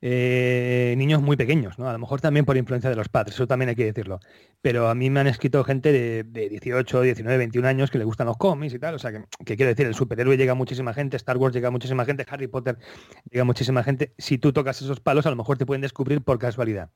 eh, 0.02 0.94
niños 0.96 1.20
muy 1.20 1.36
pequeños, 1.36 1.78
¿no? 1.78 1.88
A 1.88 1.92
lo 1.92 1.98
mejor 1.98 2.20
también 2.20 2.46
por 2.46 2.56
influencia 2.56 2.88
de 2.88 2.96
los 2.96 3.08
padres, 3.08 3.34
eso 3.34 3.46
también 3.46 3.68
hay 3.70 3.76
que 3.76 3.84
decirlo. 3.84 4.20
Pero 4.62 4.88
a 4.88 4.94
mí 4.94 5.10
me 5.10 5.20
han 5.20 5.26
escrito 5.26 5.62
gente 5.64 5.92
de, 5.92 6.48
18, 6.48 7.02
19, 7.02 7.38
21 7.38 7.68
años 7.68 7.90
que 7.90 7.98
le 7.98 8.04
gustan 8.04 8.26
los 8.26 8.36
cómics 8.36 8.74
y 8.74 8.78
tal. 8.78 8.94
O 8.94 8.98
sea, 8.98 9.12
que, 9.12 9.56
quiero 9.56 9.68
decir, 9.68 9.86
el 9.86 9.94
superhéroe 9.94 10.36
llega 10.36 10.52
a 10.52 10.54
muchísima 10.54 10.94
gente, 10.94 11.16
Star 11.16 11.36
Wars 11.36 11.54
llega 11.54 11.68
a 11.68 11.70
muchísima 11.70 12.04
gente, 12.04 12.26
Harry 12.28 12.46
Potter 12.46 12.78
llega 13.30 13.42
a 13.42 13.44
muchísima 13.44 13.82
gente. 13.82 14.14
Si 14.18 14.38
tú 14.38 14.52
tocas 14.52 14.80
esos 14.80 15.00
palos, 15.00 15.26
a 15.26 15.30
lo 15.30 15.36
mejor 15.36 15.58
te 15.58 15.66
pueden 15.66 15.82
descubrir 15.82 16.22
por 16.22 16.38
casualidad. 16.38 16.90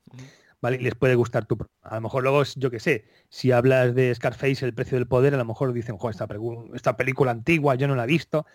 Les 0.70 0.94
puede 0.94 1.14
gustar 1.14 1.46
tu... 1.46 1.58
A 1.82 1.96
lo 1.96 2.00
mejor 2.00 2.22
luego, 2.22 2.42
yo 2.56 2.70
qué 2.70 2.80
sé, 2.80 3.04
si 3.28 3.52
hablas 3.52 3.94
de 3.94 4.14
Scarface, 4.14 4.64
el 4.64 4.74
precio 4.74 4.98
del 4.98 5.06
poder, 5.06 5.34
a 5.34 5.38
lo 5.38 5.44
mejor 5.44 5.72
dicen, 5.72 5.96
joder, 5.98 6.14
esta, 6.14 6.28
esta 6.74 6.96
película 6.96 7.30
antigua, 7.30 7.74
yo 7.74 7.88
no 7.88 7.94
la 7.94 8.04
he 8.04 8.08
visto. 8.08 8.46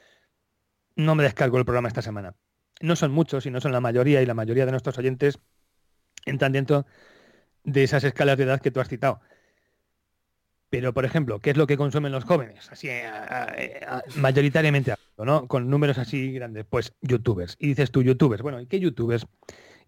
No 0.95 1.16
me 1.16 1.24
descargo 1.24 1.57
el 1.57 1.66
programa 1.66 1.88
esta 1.88 2.01
semana 2.01 2.36
no 2.82 2.95
son 2.95 3.12
muchos 3.12 3.45
y 3.45 3.51
no 3.51 3.62
son 3.62 3.72
la 3.72 3.82
mayoría, 3.82 4.22
y 4.22 4.26
la 4.26 4.34
mayoría 4.34 4.66
de 4.66 4.72
nuestros 4.72 4.97
oyentes 4.97 5.39
entran 6.26 6.51
dentro 6.51 6.86
de 7.64 7.84
esas 7.84 8.03
escalas 8.03 8.38
de 8.38 8.45
edad 8.45 8.62
que 8.62 8.72
tú 8.72 8.80
has 8.80 8.88
citado. 8.88 9.22
Pero, 10.70 10.93
por 10.93 11.03
ejemplo, 11.03 11.39
¿qué 11.39 11.49
es 11.49 11.57
lo 11.57 11.66
que 11.66 11.78
consumen 11.78 12.12
los 12.12 12.26
jóvenes? 12.26 12.70
Así, 12.72 12.89
mayoritariamente, 14.16 14.93
¿no? 15.18 15.47
Con 15.47 15.70
números 15.70 15.97
así 15.97 16.32
grandes. 16.32 16.66
Pues 16.70 16.93
youtubers. 17.01 17.55
Y 17.60 17.70
dices 17.70 17.89
tú, 17.91 18.03
youtubers. 18.03 18.43
Bueno, 18.43 18.62
¿y 18.62 18.68
qué 18.68 18.80
youtubers? 18.80 19.26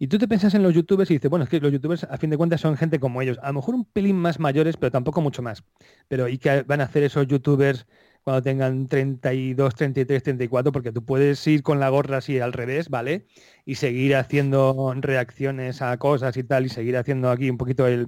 Y 0.02 0.08
tú 0.08 0.18
te 0.18 0.28
piensas 0.28 0.56
en 0.56 0.64
los 0.64 0.74
youtubers 0.74 1.12
y 1.12 1.14
dices, 1.14 1.30
bueno, 1.30 1.44
es 1.44 1.50
que 1.52 1.60
los 1.60 1.72
youtubers, 1.72 2.06
a 2.06 2.18
fin 2.18 2.32
de 2.32 2.38
cuentas, 2.38 2.60
son 2.60 2.76
gente 2.76 3.00
como 3.00 3.22
ellos. 3.22 3.38
A 3.44 3.50
lo 3.50 3.54
mejor 3.54 3.76
un 3.76 3.86
pelín 3.86 4.16
más 4.16 4.40
mayores, 4.40 4.76
pero 4.76 4.92
tampoco 4.92 5.22
mucho 5.22 5.44
más. 5.44 5.64
Pero 6.08 6.28
¿y 6.28 6.40
qué 6.40 6.64
van 6.64 6.82
a 6.82 6.86
hacer 6.86 7.04
esos 7.04 7.28
youtubers 7.28 7.86
cuando 8.24 8.42
tengan 8.42 8.88
32, 8.88 9.76
33, 9.76 10.24
34, 10.24 10.72
porque 10.72 10.92
tú 10.92 11.06
puedes 11.06 11.46
ir 11.46 11.62
con 11.62 11.80
la 11.80 11.90
gorra 11.90 12.18
así 12.18 12.40
al 12.40 12.52
revés, 12.52 12.90
¿vale? 12.90 13.28
Y 13.64 13.76
seguir 13.76 14.16
haciendo 14.16 14.92
reacciones 14.98 15.84
a 15.84 15.96
cosas 15.98 16.36
y 16.36 16.44
tal, 16.44 16.66
y 16.66 16.70
seguir 16.70 16.98
haciendo 16.98 17.30
aquí 17.30 17.52
un 17.52 17.60
poquito 17.60 17.86
el, 17.86 18.08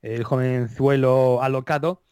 el 0.00 0.24
jovenzuelo 0.24 1.42
alocado 1.42 2.05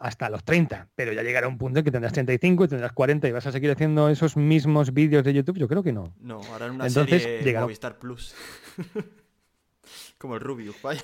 hasta 0.00 0.28
los 0.28 0.42
30, 0.42 0.88
pero 0.96 1.12
ya 1.12 1.22
llegará 1.22 1.46
un 1.46 1.58
punto 1.58 1.78
en 1.78 1.84
que 1.84 1.92
tendrás 1.92 2.12
35 2.12 2.64
y 2.64 2.68
tendrás 2.68 2.92
40 2.92 3.28
y 3.28 3.32
vas 3.32 3.46
a 3.46 3.52
seguir 3.52 3.70
haciendo 3.70 4.08
esos 4.08 4.36
mismos 4.36 4.92
vídeos 4.92 5.22
de 5.24 5.32
YouTube, 5.32 5.58
yo 5.58 5.68
creo 5.68 5.82
que 5.82 5.92
no. 5.92 6.12
No, 6.18 6.40
ahora 6.52 6.66
en 6.66 6.72
una 6.72 6.86
Entonces, 6.86 7.22
serie 7.22 7.60
Movistar 7.60 7.98
Plus. 7.98 8.34
Como 10.18 10.34
el 10.34 10.40
Rubio, 10.40 10.74
vaya. 10.82 11.02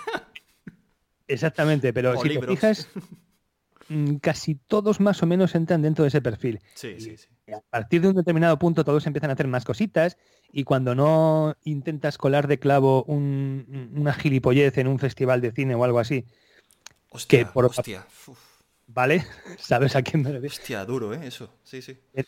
Exactamente, 1.28 1.92
pero 1.92 2.16
si 2.20 2.28
te 2.28 2.46
fijas, 2.46 2.88
Mm, 3.88 4.16
casi 4.16 4.56
todos 4.56 5.00
más 5.00 5.22
o 5.22 5.26
menos 5.26 5.54
entran 5.54 5.82
dentro 5.82 6.02
de 6.02 6.08
ese 6.08 6.20
perfil. 6.20 6.60
Sí, 6.74 6.96
sí, 6.98 7.16
sí. 7.16 7.28
a 7.52 7.60
partir 7.70 8.00
de 8.00 8.08
un 8.08 8.16
determinado 8.16 8.58
punto 8.58 8.84
todos 8.84 9.06
empiezan 9.06 9.30
a 9.30 9.34
hacer 9.34 9.46
más 9.46 9.64
cositas 9.64 10.16
y 10.50 10.64
cuando 10.64 10.94
no 10.94 11.56
intentas 11.62 12.18
colar 12.18 12.48
de 12.48 12.58
clavo 12.58 13.04
una 13.04 14.12
gilipollez 14.14 14.78
en 14.78 14.88
un 14.88 14.98
festival 14.98 15.40
de 15.40 15.52
cine 15.52 15.74
o 15.74 15.84
algo 15.84 16.00
así, 16.00 16.24
hostia, 17.10 17.40
que 17.40 17.46
por 17.46 17.66
hostia. 17.66 18.06
¿Vale? 18.86 19.24
¿Sabes 19.58 19.96
a 19.96 20.02
quién 20.02 20.22
me 20.22 20.32
refiero? 20.32 20.54
Hostia, 20.54 20.84
duro, 20.84 21.14
¿eh? 21.14 21.20
Eso, 21.24 21.58
sí, 21.62 21.82
sí. 21.82 21.98
Eh, 22.14 22.24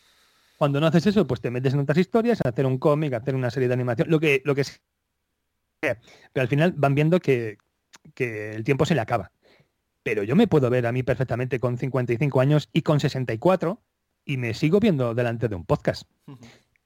cuando 0.56 0.80
no 0.80 0.86
haces 0.86 1.06
eso, 1.06 1.26
pues 1.26 1.40
te 1.40 1.50
metes 1.50 1.74
en 1.74 1.80
otras 1.80 1.98
historias, 1.98 2.40
a 2.44 2.48
hacer 2.48 2.66
un 2.66 2.78
cómic, 2.78 3.12
a 3.12 3.18
hacer 3.18 3.34
una 3.34 3.50
serie 3.50 3.68
de 3.68 3.74
animación, 3.74 4.10
lo 4.10 4.18
que, 4.18 4.42
lo 4.44 4.54
que 4.54 4.64
sea. 4.64 4.80
Pero 5.80 6.42
al 6.42 6.48
final 6.48 6.72
van 6.76 6.94
viendo 6.94 7.20
que, 7.20 7.58
que 8.14 8.52
el 8.52 8.64
tiempo 8.64 8.84
se 8.84 8.94
le 8.94 9.00
acaba 9.00 9.30
pero 10.08 10.22
yo 10.22 10.36
me 10.36 10.46
puedo 10.46 10.70
ver 10.70 10.86
a 10.86 10.92
mí 10.92 11.02
perfectamente 11.02 11.60
con 11.60 11.76
55 11.76 12.40
años 12.40 12.70
y 12.72 12.80
con 12.80 12.98
64 12.98 13.78
y 14.24 14.38
me 14.38 14.54
sigo 14.54 14.80
viendo 14.80 15.14
delante 15.14 15.48
de 15.48 15.54
un 15.54 15.66
podcast. 15.66 16.08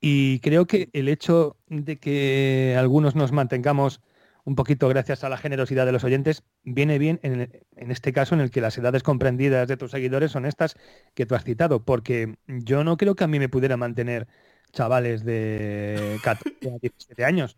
Y 0.01 0.41
creo 0.41 0.67
que 0.67 0.91
el 0.93 1.09
hecho 1.09 1.57
de 1.69 1.99
que 1.99 2.75
algunos 2.77 3.15
nos 3.15 3.31
mantengamos 3.31 4.01
un 4.45 4.55
poquito 4.57 4.89
gracias 4.89 5.25
a 5.25 5.29
la 5.29 5.37
generosidad 5.37 5.87
de 5.87 5.93
los 5.93 6.05
oyentes, 6.05 6.43
viene 6.65 6.99
bien 6.99 7.21
en, 7.23 7.49
este 7.91 8.13
caso 8.13 8.35
en 8.35 8.41
el 8.41 8.51
que 8.51 8.61
las 8.61 8.77
edades 8.77 9.03
comprendidas 9.03 9.69
de 9.69 9.77
tus 9.77 9.91
seguidores 9.91 10.33
son 10.33 10.47
estas 10.47 10.77
que 11.15 11.27
tú 11.27 11.35
has 11.35 11.45
citado, 11.45 11.85
porque 11.85 12.37
yo 12.47 12.85
no 12.85 12.97
creo 12.97 13.15
que 13.15 13.25
a 13.25 13.29
mí 13.29 13.39
me 13.39 13.49
pudiera 13.49 13.77
mantener 13.77 14.27
chavales 14.73 15.25
de 15.25 16.19
14 16.25 16.71
a 16.71 16.79
17 16.81 17.25
años, 17.25 17.57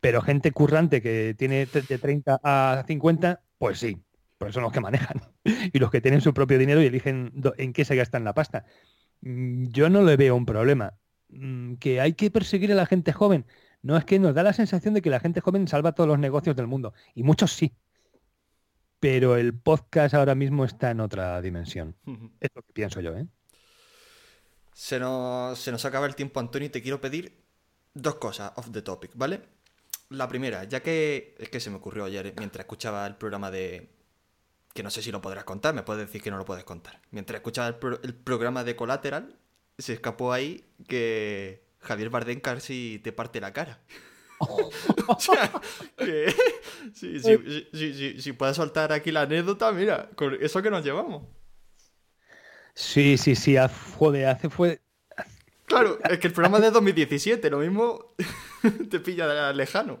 pero 0.00 0.20
gente 0.20 0.52
currante 0.52 1.00
que 1.02 1.34
tiene 1.36 1.66
de 1.66 1.98
30 1.98 2.40
a 2.42 2.84
50, 2.86 3.40
pues 3.58 3.78
sí, 3.78 4.02
porque 4.36 4.52
son 4.52 4.62
los 4.62 4.72
que 4.72 4.80
manejan 4.80 5.22
y 5.72 5.78
los 5.78 5.90
que 5.90 6.00
tienen 6.00 6.20
su 6.20 6.34
propio 6.34 6.58
dinero 6.58 6.82
y 6.82 6.86
eligen 6.86 7.32
en 7.56 7.72
qué 7.72 7.84
se 7.84 7.96
gastan 7.96 8.24
la 8.24 8.34
pasta. 8.34 8.64
Mm, 9.22 9.68
yo 9.68 9.88
no 9.88 10.02
le 10.02 10.16
veo 10.16 10.36
un 10.36 10.46
problema. 10.46 10.94
mm, 11.30 11.74
que 11.76 12.00
hay 12.00 12.14
que 12.14 12.30
perseguir 12.30 12.72
a 12.72 12.74
la 12.74 12.86
gente 12.86 13.12
joven. 13.12 13.46
No 13.88 13.96
es 13.96 14.04
que 14.04 14.18
nos 14.18 14.34
da 14.34 14.42
la 14.42 14.52
sensación 14.52 14.92
de 14.92 15.00
que 15.00 15.08
la 15.08 15.18
gente 15.18 15.40
joven 15.40 15.66
salva 15.66 15.92
todos 15.92 16.06
los 16.06 16.18
negocios 16.18 16.54
del 16.54 16.66
mundo. 16.66 16.92
Y 17.14 17.22
muchos 17.22 17.54
sí. 17.54 17.72
Pero 19.00 19.38
el 19.38 19.58
podcast 19.58 20.12
ahora 20.12 20.34
mismo 20.34 20.66
está 20.66 20.90
en 20.90 21.00
otra 21.00 21.40
dimensión. 21.40 21.96
Es 22.38 22.50
lo 22.54 22.60
que 22.60 22.74
pienso 22.74 23.00
yo, 23.00 23.16
¿eh? 23.16 23.26
Se 24.74 25.00
nos, 25.00 25.58
se 25.58 25.72
nos 25.72 25.86
acaba 25.86 26.04
el 26.04 26.14
tiempo, 26.14 26.38
Antonio, 26.38 26.66
y 26.66 26.68
te 26.68 26.82
quiero 26.82 27.00
pedir 27.00 27.42
dos 27.94 28.16
cosas 28.16 28.52
off 28.56 28.70
the 28.70 28.82
topic, 28.82 29.12
¿vale? 29.14 29.40
La 30.10 30.28
primera, 30.28 30.64
ya 30.64 30.82
que 30.82 31.34
es 31.38 31.48
que 31.48 31.58
se 31.58 31.70
me 31.70 31.76
ocurrió 31.76 32.04
ayer 32.04 32.34
mientras 32.36 32.64
escuchaba 32.64 33.06
el 33.06 33.16
programa 33.16 33.50
de... 33.50 33.88
que 34.74 34.82
no 34.82 34.90
sé 34.90 35.00
si 35.00 35.10
lo 35.10 35.22
podrás 35.22 35.44
contar, 35.44 35.74
me 35.74 35.82
puedes 35.82 36.06
decir 36.06 36.20
que 36.20 36.30
no 36.30 36.36
lo 36.36 36.44
puedes 36.44 36.64
contar. 36.64 37.00
Mientras 37.10 37.36
escuchaba 37.36 37.68
el, 37.68 38.14
programa 38.16 38.64
de 38.64 38.76
Collateral, 38.76 39.38
se 39.78 39.94
escapó 39.94 40.34
ahí 40.34 40.66
que 40.86 41.67
Javier 41.88 42.10
Bardem 42.10 42.40
casi 42.40 43.00
te 43.02 43.12
parte 43.12 43.40
la 43.40 43.52
cara. 43.52 43.80
o 45.08 45.18
sea, 45.18 45.50
que, 45.96 46.32
si, 46.94 48.32
puedes 48.32 48.56
soltar 48.56 48.92
aquí 48.92 49.10
la 49.10 49.22
anécdota, 49.22 49.72
mira, 49.72 50.10
con 50.14 50.36
eso 50.40 50.62
que 50.62 50.70
nos 50.70 50.84
llevamos. 50.84 51.24
Sí, 52.74 53.18
sí, 53.18 53.34
sí, 53.34 53.56
joder, 53.96 54.26
hace 54.26 54.48
fue 54.48 54.80
Claro, 55.68 55.98
es 56.10 56.18
que 56.18 56.28
el 56.28 56.32
programa 56.32 56.58
es 56.58 56.64
de 56.64 56.70
2017, 56.70 57.50
lo 57.50 57.58
mismo 57.58 58.14
te 58.90 58.98
pilla 59.00 59.52
lejano. 59.52 60.00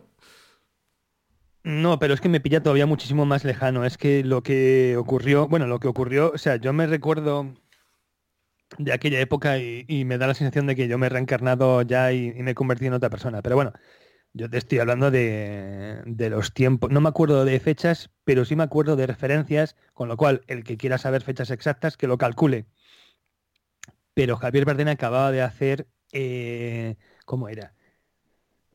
No, 1.62 1.98
pero 1.98 2.14
es 2.14 2.20
que 2.20 2.30
me 2.30 2.40
pilla 2.40 2.62
todavía 2.62 2.86
muchísimo 2.86 3.26
más 3.26 3.44
lejano. 3.44 3.84
Es 3.84 3.98
que 3.98 4.24
lo 4.24 4.42
que 4.42 4.96
ocurrió, 4.96 5.48
bueno, 5.48 5.66
lo 5.66 5.80
que 5.80 5.88
ocurrió, 5.88 6.32
o 6.34 6.38
sea, 6.38 6.56
yo 6.56 6.72
me 6.72 6.86
recuerdo 6.86 7.54
de 8.76 8.92
aquella 8.92 9.20
época 9.20 9.58
y, 9.58 10.04
me 10.04 10.18
da 10.18 10.26
la 10.26 10.34
sensación 10.34 10.66
de 10.66 10.76
que 10.76 10.88
yo 10.88 10.98
me 10.98 11.06
he 11.06 11.10
reencarnado 11.10 11.82
ya 11.82 12.12
y, 12.12 12.32
me 12.34 12.52
he 12.52 12.54
convertido 12.54 12.88
en 12.88 12.94
otra 12.94 13.10
persona. 13.10 13.42
Pero 13.42 13.56
bueno, 13.56 13.72
yo 14.34 14.50
te 14.50 14.58
estoy 14.58 14.78
hablando 14.78 15.10
de, 15.10 16.02
de, 16.06 16.30
los 16.30 16.52
tiempos. 16.52 16.90
No 16.90 17.00
me 17.00 17.08
acuerdo 17.08 17.44
de 17.44 17.60
fechas, 17.60 18.10
pero 18.24 18.44
sí 18.44 18.56
me 18.56 18.64
acuerdo 18.64 18.96
de 18.96 19.06
referencias, 19.06 19.76
con 19.94 20.08
lo 20.08 20.16
cual 20.16 20.42
el 20.48 20.64
que 20.64 20.76
quiera 20.76 20.98
saber 20.98 21.22
fechas 21.22 21.50
exactas, 21.50 21.96
que 21.96 22.06
lo 22.06 22.18
calcule 22.18 22.66
pero 24.18 24.36
Javier 24.36 24.64
Bardem 24.64 24.88
acababa 24.88 25.30
de 25.30 25.42
hacer, 25.42 25.86
eh, 26.10 26.96
¿cómo 27.24 27.48
era? 27.48 27.72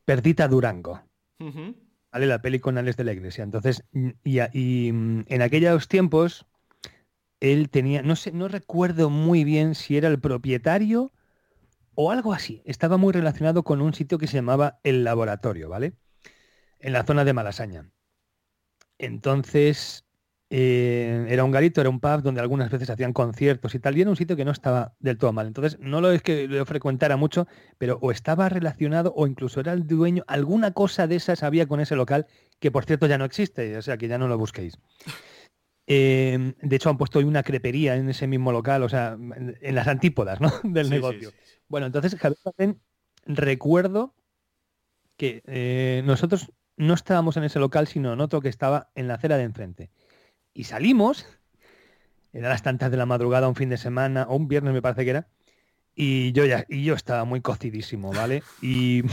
Perdita 0.05 0.47
Durango. 0.47 1.03
¿Vale? 1.37 2.27
La 2.27 2.41
peli 2.41 2.61
con 2.61 2.77
Alex 2.77 2.95
de 2.95 3.03
la 3.03 3.11
Iglesia. 3.11 3.43
Entonces, 3.43 3.83
y, 3.91 4.91
mm, 4.93 5.25
en 5.27 5.41
aquellos 5.41 5.89
tiempos, 5.89 6.45
él 7.43 7.69
tenía, 7.69 8.01
no 8.03 8.15
sé, 8.15 8.31
no 8.31 8.47
recuerdo 8.47 9.09
muy 9.09 9.43
bien 9.43 9.75
si 9.75 9.97
era 9.97 10.07
el 10.07 10.19
propietario 10.19 11.11
o 11.93 12.09
algo 12.09 12.31
así. 12.31 12.61
Estaba 12.63 12.95
muy 12.95 13.11
relacionado 13.11 13.63
con 13.63 13.81
un 13.81 13.93
sitio 13.93 14.17
que 14.17 14.27
se 14.27 14.37
llamaba 14.37 14.79
El 14.83 15.03
Laboratorio, 15.03 15.67
¿vale? 15.67 15.93
En 16.79 16.93
la 16.93 17.03
zona 17.03 17.25
de 17.25 17.33
Malasaña. 17.33 17.89
Entonces, 18.97 20.05
eh, 20.49 21.25
era 21.27 21.43
un 21.43 21.51
garito, 21.51 21.81
era 21.81 21.89
un 21.89 21.99
pub 21.99 22.21
donde 22.21 22.39
algunas 22.39 22.71
veces 22.71 22.89
hacían 22.89 23.11
conciertos 23.11 23.75
y 23.75 23.79
tal, 23.79 23.97
y 23.97 24.01
era 24.01 24.09
un 24.09 24.15
sitio 24.15 24.37
que 24.37 24.45
no 24.45 24.51
estaba 24.51 24.93
del 24.99 25.17
todo 25.17 25.33
mal. 25.33 25.47
Entonces, 25.47 25.77
no 25.81 25.99
lo 25.99 26.13
es 26.13 26.21
que 26.21 26.47
lo 26.47 26.65
frecuentara 26.65 27.17
mucho, 27.17 27.47
pero 27.77 27.99
o 28.01 28.11
estaba 28.11 28.47
relacionado 28.47 29.13
o 29.17 29.27
incluso 29.27 29.59
era 29.59 29.73
el 29.73 29.85
dueño, 29.85 30.23
alguna 30.27 30.71
cosa 30.71 31.07
de 31.07 31.17
esas 31.17 31.43
había 31.43 31.67
con 31.67 31.81
ese 31.81 31.97
local, 31.97 32.25
que 32.61 32.71
por 32.71 32.85
cierto 32.85 33.05
ya 33.07 33.17
no 33.17 33.25
existe, 33.25 33.75
o 33.75 33.81
sea 33.81 33.97
que 33.97 34.07
ya 34.07 34.17
no 34.17 34.29
lo 34.29 34.37
busquéis. 34.37 34.77
Eh, 35.87 36.53
de 36.61 36.75
hecho, 36.75 36.89
han 36.89 36.97
puesto 36.97 37.19
hoy 37.19 37.25
una 37.25 37.43
crepería 37.43 37.95
en 37.95 38.09
ese 38.09 38.27
mismo 38.27 38.51
local, 38.51 38.83
o 38.83 38.89
sea, 38.89 39.17
en 39.17 39.75
las 39.75 39.87
antípodas 39.87 40.39
¿no? 40.39 40.51
del 40.63 40.89
negocio. 40.89 41.31
bueno, 41.67 41.87
entonces, 41.87 42.17
recuerdo 43.25 44.15
que 45.17 45.43
eh, 45.45 46.01
nosotros 46.05 46.51
no 46.77 46.93
estábamos 46.93 47.37
en 47.37 47.43
ese 47.43 47.59
local, 47.59 47.87
sino 47.87 48.13
en 48.13 48.21
otro 48.21 48.41
que 48.41 48.49
estaba 48.49 48.89
en 48.95 49.07
la 49.07 49.15
acera 49.15 49.37
de 49.37 49.43
enfrente. 49.43 49.91
Y 50.53 50.65
salimos, 50.65 51.27
era 52.31 52.49
las 52.49 52.63
tantas 52.63 52.89
de 52.91 52.97
la 52.97 53.05
madrugada, 53.05 53.47
un 53.47 53.55
fin 53.55 53.69
de 53.69 53.77
semana, 53.77 54.25
o 54.29 54.35
un 54.35 54.47
viernes 54.47 54.73
me 54.73 54.81
parece 54.81 55.03
que 55.03 55.11
era, 55.11 55.27
y 55.95 56.31
yo 56.31 56.45
ya, 56.45 56.65
y 56.67 56.83
yo 56.83 56.95
estaba 56.95 57.23
muy 57.25 57.41
cocidísimo, 57.41 58.11
¿vale? 58.11 58.41
Y 58.61 59.03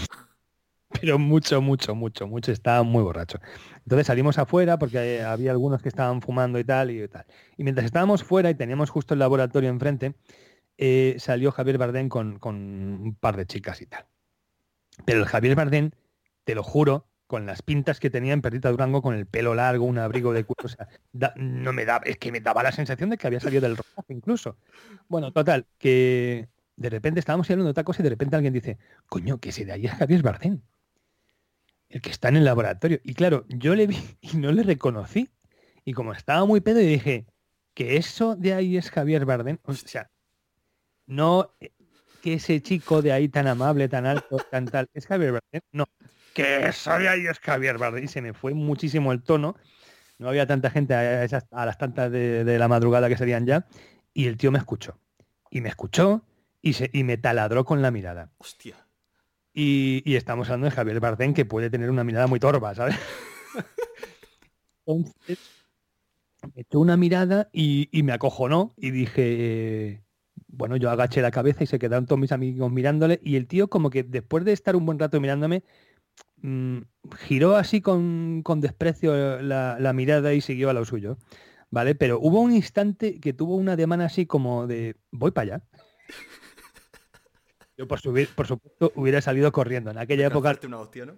pero 0.92 1.18
mucho, 1.18 1.60
mucho, 1.60 1.94
mucho, 1.94 2.26
mucho, 2.26 2.52
estaba 2.52 2.82
muy 2.82 3.02
borracho. 3.02 3.38
Entonces 3.78 4.06
salimos 4.06 4.38
afuera 4.38 4.78
porque 4.78 5.22
había 5.22 5.50
algunos 5.50 5.82
que 5.82 5.88
estaban 5.88 6.20
fumando 6.22 6.58
y 6.58 6.64
tal 6.64 6.90
y 6.90 7.06
tal. 7.08 7.26
Y 7.56 7.64
mientras 7.64 7.86
estábamos 7.86 8.24
fuera 8.24 8.50
y 8.50 8.54
teníamos 8.54 8.90
justo 8.90 9.14
el 9.14 9.20
laboratorio 9.20 9.70
enfrente, 9.70 10.14
eh, 10.78 11.16
salió 11.18 11.52
Javier 11.52 11.78
Bardem 11.78 12.08
con, 12.08 12.38
con, 12.38 12.56
un 12.56 13.14
par 13.14 13.36
de 13.36 13.46
chicas 13.46 13.80
y 13.82 13.86
tal. 13.86 14.06
Pero 15.04 15.20
el 15.20 15.26
Javier 15.26 15.54
Bardem, 15.54 15.90
te 16.44 16.54
lo 16.54 16.62
juro, 16.62 17.06
con 17.26 17.46
las 17.46 17.62
pintas 17.62 18.00
que 18.00 18.10
tenía 18.10 18.32
en 18.32 18.42
Perdita 18.42 18.70
Durango, 18.70 19.02
con 19.02 19.14
el 19.14 19.24
pelo 19.24 19.54
largo, 19.54 19.84
un 19.84 19.98
abrigo 19.98 20.32
de 20.32 20.44
cuero. 20.44 20.64
O 20.64 20.68
sea, 20.68 20.88
no 21.36 21.72
me 21.72 21.84
da, 21.84 22.00
es 22.04 22.18
que 22.18 22.32
me 22.32 22.40
daba 22.40 22.62
la 22.64 22.72
sensación 22.72 23.10
de 23.10 23.18
que 23.18 23.26
había 23.26 23.38
salido 23.38 23.62
del 23.62 23.76
rojo 23.76 24.04
incluso. 24.08 24.56
Bueno, 25.08 25.32
total, 25.32 25.66
que 25.78 26.48
de 26.76 26.90
repente 26.90 27.20
estábamos 27.20 27.48
hablando 27.48 27.66
de 27.66 27.70
otra 27.70 27.84
cosa 27.84 28.02
y 28.02 28.04
de 28.04 28.10
repente 28.10 28.34
alguien 28.34 28.52
dice, 28.52 28.78
coño, 29.06 29.38
que 29.38 29.50
ese 29.50 29.64
de 29.64 29.72
ahí 29.72 29.86
es 29.86 29.92
Javier 29.92 30.22
Bardem. 30.22 30.60
El 31.90 32.00
que 32.00 32.10
está 32.10 32.28
en 32.28 32.36
el 32.36 32.44
laboratorio. 32.44 33.00
Y 33.02 33.14
claro, 33.14 33.44
yo 33.48 33.74
le 33.74 33.86
vi 33.86 33.98
y 34.22 34.36
no 34.36 34.52
le 34.52 34.62
reconocí. 34.62 35.28
Y 35.84 35.92
como 35.92 36.12
estaba 36.12 36.44
muy 36.46 36.60
pedo, 36.60 36.80
y 36.80 36.86
dije, 36.86 37.26
que 37.74 37.96
eso 37.96 38.36
de 38.36 38.54
ahí 38.54 38.76
es 38.76 38.90
Javier 38.90 39.26
Bardem. 39.26 39.58
O 39.64 39.74
sea, 39.74 40.10
no 41.06 41.54
que 42.22 42.34
ese 42.34 42.60
chico 42.62 43.02
de 43.02 43.12
ahí 43.12 43.28
tan 43.28 43.46
amable, 43.46 43.88
tan 43.88 44.06
alto, 44.06 44.36
tan 44.50 44.66
tal, 44.66 44.88
es 44.94 45.06
Javier 45.06 45.32
Bardem. 45.32 45.62
No, 45.72 45.86
que 46.34 46.66
eso 46.66 46.96
de 46.98 47.08
ahí 47.08 47.26
es 47.26 47.40
Javier 47.40 47.78
Bardem. 47.78 48.04
Y 48.04 48.08
se 48.08 48.22
me 48.22 48.34
fue 48.34 48.54
muchísimo 48.54 49.12
el 49.12 49.22
tono. 49.22 49.56
No 50.18 50.28
había 50.28 50.46
tanta 50.46 50.70
gente 50.70 50.94
a, 50.94 51.26
las 51.64 51.78
tantas 51.78 52.12
de, 52.12 52.58
la 52.58 52.68
madrugada 52.68 53.08
que 53.08 53.16
serían 53.16 53.46
ya. 53.46 53.66
Y 54.12 54.26
el 54.26 54.36
tío 54.36 54.52
me 54.52 54.58
escuchó. 54.58 55.00
Y 55.50 55.60
me 55.60 55.70
escuchó 55.70 56.24
y, 56.62 56.74
se, 56.74 56.90
y 56.92 57.04
me 57.04 57.16
taladró 57.16 57.64
con 57.64 57.82
la 57.82 57.90
mirada. 57.90 58.30
Hostia. 58.38 58.76
Y, 59.62 60.16
estamos 60.16 60.48
hablando 60.48 60.66
de 60.66 60.70
Javier 60.70 61.00
Bardem, 61.00 61.34
que 61.34 61.44
puede 61.44 61.70
tener 61.70 61.90
una 61.90 62.04
mirada 62.04 62.26
muy 62.26 62.40
torva, 62.40 62.74
¿sabes? 62.74 62.96
Entonces, 64.86 65.38
echó 66.54 66.80
una 66.80 66.96
mirada 66.96 67.48
y, 67.52 67.88
me 68.02 68.12
acojonó 68.12 68.72
y 68.76 68.90
dije, 68.90 70.02
bueno, 70.48 70.76
yo 70.76 70.90
agaché 70.90 71.20
la 71.20 71.30
cabeza 71.30 71.64
y 71.64 71.66
se 71.66 71.78
quedaron 71.78 72.06
todos 72.06 72.18
mis 72.18 72.32
amigos 72.32 72.72
mirándole 72.72 73.20
y 73.22 73.36
el 73.36 73.46
tío 73.46 73.68
como 73.68 73.90
que 73.90 74.02
después 74.02 74.44
de 74.44 74.52
estar 74.52 74.76
un 74.76 74.86
buen 74.86 74.98
rato 74.98 75.20
mirándome, 75.20 75.62
Mm, 76.42 76.78
giró 77.18 77.56
así 77.56 77.82
con, 77.82 78.42
desprecio 78.56 79.42
la, 79.42 79.92
mirada 79.94 80.32
y 80.32 80.40
siguió 80.40 80.70
a 80.70 80.72
lo 80.72 80.84
suyo. 80.84 81.18
¿Vale? 81.70 81.94
Pero 81.94 82.18
hubo 82.20 82.40
un 82.40 82.52
instante 82.52 83.20
que 83.20 83.32
tuvo 83.32 83.54
una 83.54 83.76
demanda 83.76 84.06
así 84.06 84.26
como 84.26 84.66
de 84.66 84.96
voy 85.12 85.30
para 85.30 85.54
allá. 85.56 85.64
Yo 87.80 87.88
por, 87.88 87.98
subir, 87.98 88.28
por 88.34 88.46
supuesto 88.46 88.92
hubiera 88.94 89.22
salido 89.22 89.50
corriendo. 89.52 89.90
En 89.90 89.96
aquella 89.96 90.26
época. 90.26 90.54
Una 90.66 90.80
hostia, 90.80 91.06
¿no? 91.06 91.14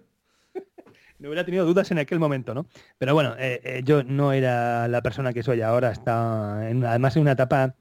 no 1.19 1.27
hubiera 1.27 1.43
tenido 1.43 1.65
dudas 1.65 1.91
en 1.91 1.97
aquel 1.97 2.19
momento, 2.19 2.53
¿no? 2.53 2.67
Pero 2.97 3.13
bueno, 3.13 3.35
eh, 3.37 3.59
eh, 3.65 3.81
yo 3.83 4.01
no 4.05 4.31
era 4.31 4.87
la 4.87 5.01
persona 5.01 5.33
que 5.33 5.43
soy 5.43 5.59
ahora. 5.59 5.91
Está 5.91 6.59
además 6.61 7.17
en 7.17 7.23
una 7.23 7.33
etapa 7.33 7.75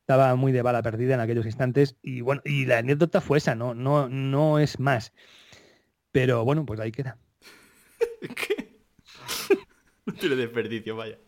estaba 0.00 0.34
muy 0.34 0.50
de 0.50 0.60
bala 0.62 0.82
perdida 0.82 1.14
en 1.14 1.20
aquellos 1.20 1.46
instantes. 1.46 1.98
Y 2.02 2.20
bueno, 2.20 2.42
y 2.44 2.66
la 2.66 2.78
anécdota 2.78 3.20
fue 3.20 3.38
esa, 3.38 3.54
no, 3.54 3.76
no, 3.76 4.08
no 4.08 4.58
es 4.58 4.80
más. 4.80 5.12
Pero 6.10 6.44
bueno, 6.44 6.66
pues 6.66 6.80
ahí 6.80 6.90
queda. 6.90 7.16
¿Qué? 8.20 8.80
No 10.04 10.14
tiene 10.14 10.34
desperdicio, 10.34 10.96
vaya. 10.96 11.18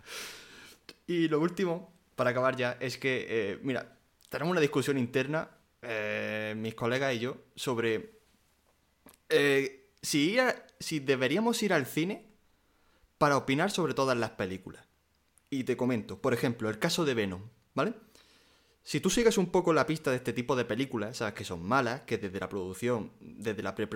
Y 1.06 1.28
lo 1.28 1.38
último, 1.38 1.94
para 2.16 2.30
acabar 2.30 2.56
ya, 2.56 2.76
es 2.80 2.98
que, 2.98 3.26
eh, 3.28 3.58
mira, 3.62 3.96
tenemos 4.28 4.50
una 4.50 4.60
discusión 4.60 4.98
interna, 4.98 5.48
eh, 5.82 6.54
mis 6.56 6.74
colegas 6.74 7.14
y 7.14 7.18
yo, 7.18 7.36
sobre 7.54 8.20
eh, 9.28 9.90
si, 10.00 10.36
si 10.78 11.00
deberíamos 11.00 11.62
ir 11.62 11.72
al 11.72 11.86
cine 11.86 12.26
para 13.18 13.36
opinar 13.36 13.70
sobre 13.70 13.94
todas 13.94 14.16
las 14.16 14.30
películas. 14.30 14.86
Y 15.50 15.64
te 15.64 15.76
comento, 15.76 16.20
por 16.20 16.34
ejemplo, 16.34 16.70
el 16.70 16.78
caso 16.78 17.04
de 17.04 17.14
Venom, 17.14 17.42
¿vale? 17.74 17.94
Si 18.82 19.00
tú 19.00 19.10
sigues 19.10 19.38
un 19.38 19.46
poco 19.46 19.72
la 19.72 19.86
pista 19.86 20.10
de 20.10 20.16
este 20.16 20.32
tipo 20.32 20.56
de 20.56 20.64
películas, 20.64 21.18
sabes 21.18 21.34
que 21.34 21.44
son 21.44 21.62
malas, 21.62 22.00
que 22.00 22.18
desde 22.18 22.40
la 22.40 22.48
producción, 22.48 23.12
desde 23.20 23.62
la 23.62 23.74
pre, 23.74 23.88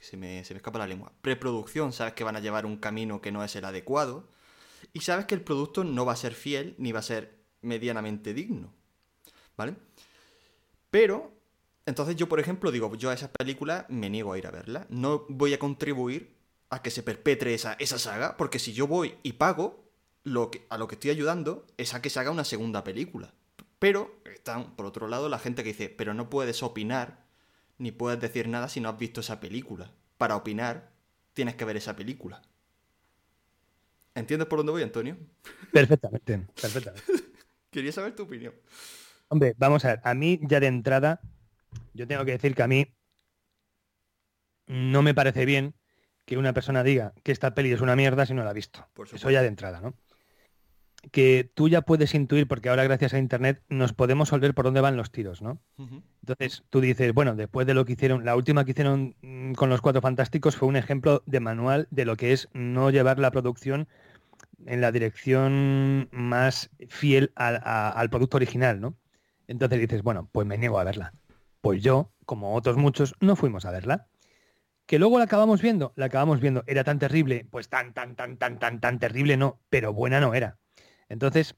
se, 0.00 0.16
me, 0.16 0.44
se 0.44 0.54
me 0.54 0.58
escapa 0.58 0.78
la 0.78 0.88
lengua, 0.88 1.12
preproducción, 1.20 1.92
sabes 1.92 2.14
que 2.14 2.24
van 2.24 2.36
a 2.36 2.40
llevar 2.40 2.66
un 2.66 2.78
camino 2.78 3.20
que 3.20 3.30
no 3.30 3.44
es 3.44 3.54
el 3.54 3.64
adecuado, 3.64 4.28
y 4.92 5.00
sabes 5.00 5.26
que 5.26 5.34
el 5.34 5.42
producto 5.42 5.84
no 5.84 6.04
va 6.04 6.14
a 6.14 6.16
ser 6.16 6.34
fiel 6.34 6.74
ni 6.78 6.90
va 6.90 6.98
a 6.98 7.02
ser 7.02 7.38
medianamente 7.62 8.34
digno, 8.34 8.74
¿vale? 9.56 9.76
Pero, 10.94 11.32
entonces 11.86 12.14
yo, 12.14 12.28
por 12.28 12.38
ejemplo, 12.38 12.70
digo, 12.70 12.94
yo 12.94 13.10
a 13.10 13.14
esas 13.14 13.28
películas 13.30 13.84
me 13.88 14.08
niego 14.08 14.32
a 14.32 14.38
ir 14.38 14.46
a 14.46 14.52
verlas, 14.52 14.86
no 14.90 15.26
voy 15.28 15.52
a 15.52 15.58
contribuir 15.58 16.36
a 16.70 16.82
que 16.82 16.92
se 16.92 17.02
perpetre 17.02 17.52
esa, 17.52 17.72
esa 17.80 17.98
saga, 17.98 18.36
porque 18.36 18.60
si 18.60 18.72
yo 18.72 18.86
voy 18.86 19.16
y 19.24 19.32
pago, 19.32 19.90
lo 20.22 20.52
que, 20.52 20.64
a 20.68 20.78
lo 20.78 20.86
que 20.86 20.94
estoy 20.94 21.10
ayudando 21.10 21.66
es 21.78 21.94
a 21.94 22.00
que 22.00 22.10
se 22.10 22.20
haga 22.20 22.30
una 22.30 22.44
segunda 22.44 22.84
película 22.84 23.34
Pero 23.80 24.20
están, 24.32 24.76
por 24.76 24.86
otro 24.86 25.08
lado, 25.08 25.28
la 25.28 25.40
gente 25.40 25.64
que 25.64 25.70
dice, 25.70 25.88
pero 25.88 26.14
no 26.14 26.30
puedes 26.30 26.62
opinar 26.62 27.24
ni 27.76 27.90
puedes 27.90 28.20
decir 28.20 28.46
nada 28.46 28.68
si 28.68 28.78
no 28.78 28.88
has 28.88 28.96
visto 28.96 29.20
esa 29.20 29.40
película. 29.40 29.90
Para 30.16 30.36
opinar, 30.36 30.92
tienes 31.32 31.56
que 31.56 31.64
ver 31.64 31.76
esa 31.76 31.96
película. 31.96 32.40
¿Entiendes 34.14 34.46
por 34.46 34.60
dónde 34.60 34.70
voy, 34.70 34.84
Antonio? 34.84 35.16
Perfectamente, 35.72 36.46
perfectamente. 36.62 37.12
Quería 37.72 37.90
saber 37.90 38.14
tu 38.14 38.22
opinión. 38.22 38.54
Hombre, 39.34 39.56
vamos 39.58 39.84
a 39.84 39.88
ver, 39.88 40.00
a 40.04 40.14
mí 40.14 40.38
ya 40.42 40.60
de 40.60 40.68
entrada, 40.68 41.20
yo 41.92 42.06
tengo 42.06 42.24
que 42.24 42.30
decir 42.30 42.54
que 42.54 42.62
a 42.62 42.68
mí 42.68 42.94
no 44.68 45.02
me 45.02 45.12
parece 45.12 45.44
bien 45.44 45.74
que 46.24 46.38
una 46.38 46.52
persona 46.52 46.84
diga 46.84 47.14
que 47.24 47.32
esta 47.32 47.52
peli 47.52 47.72
es 47.72 47.80
una 47.80 47.96
mierda 47.96 48.26
si 48.26 48.32
no 48.32 48.44
la 48.44 48.50
ha 48.50 48.52
visto. 48.52 48.86
Eso 49.12 49.30
ya 49.32 49.42
de 49.42 49.48
entrada, 49.48 49.80
¿no? 49.80 49.94
Que 51.10 51.50
tú 51.52 51.68
ya 51.68 51.82
puedes 51.82 52.14
intuir, 52.14 52.46
porque 52.46 52.68
ahora 52.68 52.84
gracias 52.84 53.12
a 53.12 53.18
Internet 53.18 53.60
nos 53.68 53.92
podemos 53.92 54.30
volver 54.30 54.54
por 54.54 54.66
dónde 54.66 54.80
van 54.80 54.96
los 54.96 55.10
tiros, 55.10 55.42
¿no? 55.42 55.58
Entonces 56.20 56.62
tú 56.70 56.80
dices, 56.80 57.12
bueno, 57.12 57.34
después 57.34 57.66
de 57.66 57.74
lo 57.74 57.84
que 57.84 57.94
hicieron, 57.94 58.24
la 58.24 58.36
última 58.36 58.64
que 58.64 58.70
hicieron 58.70 59.16
mm, 59.22 59.54
con 59.54 59.68
los 59.68 59.80
Cuatro 59.80 60.00
Fantásticos 60.00 60.54
fue 60.54 60.68
un 60.68 60.76
ejemplo 60.76 61.24
de 61.26 61.40
manual 61.40 61.88
de 61.90 62.04
lo 62.04 62.16
que 62.16 62.32
es 62.32 62.48
no 62.52 62.88
llevar 62.90 63.18
la 63.18 63.32
producción 63.32 63.88
en 64.64 64.80
la 64.80 64.92
dirección 64.92 66.08
más 66.12 66.70
fiel 66.88 67.32
al 67.34 68.10
producto 68.10 68.36
original, 68.36 68.80
¿no? 68.80 68.94
Entonces 69.46 69.80
dices, 69.80 70.02
bueno, 70.02 70.28
pues 70.32 70.46
me 70.46 70.58
niego 70.58 70.78
a 70.78 70.84
verla. 70.84 71.14
Pues 71.60 71.82
yo, 71.82 72.12
como 72.26 72.54
otros 72.54 72.76
muchos, 72.76 73.14
no 73.20 73.36
fuimos 73.36 73.64
a 73.64 73.70
verla. 73.70 74.08
Que 74.86 74.98
luego 74.98 75.18
la 75.18 75.24
acabamos 75.24 75.62
viendo, 75.62 75.92
la 75.96 76.06
acabamos 76.06 76.40
viendo. 76.40 76.62
¿Era 76.66 76.84
tan 76.84 76.98
terrible? 76.98 77.46
Pues 77.50 77.68
tan, 77.68 77.94
tan, 77.94 78.16
tan, 78.16 78.36
tan, 78.36 78.58
tan, 78.58 78.80
tan 78.80 78.98
terrible 78.98 79.36
no, 79.36 79.60
pero 79.70 79.94
buena 79.94 80.20
no 80.20 80.34
era. 80.34 80.58
Entonces, 81.08 81.56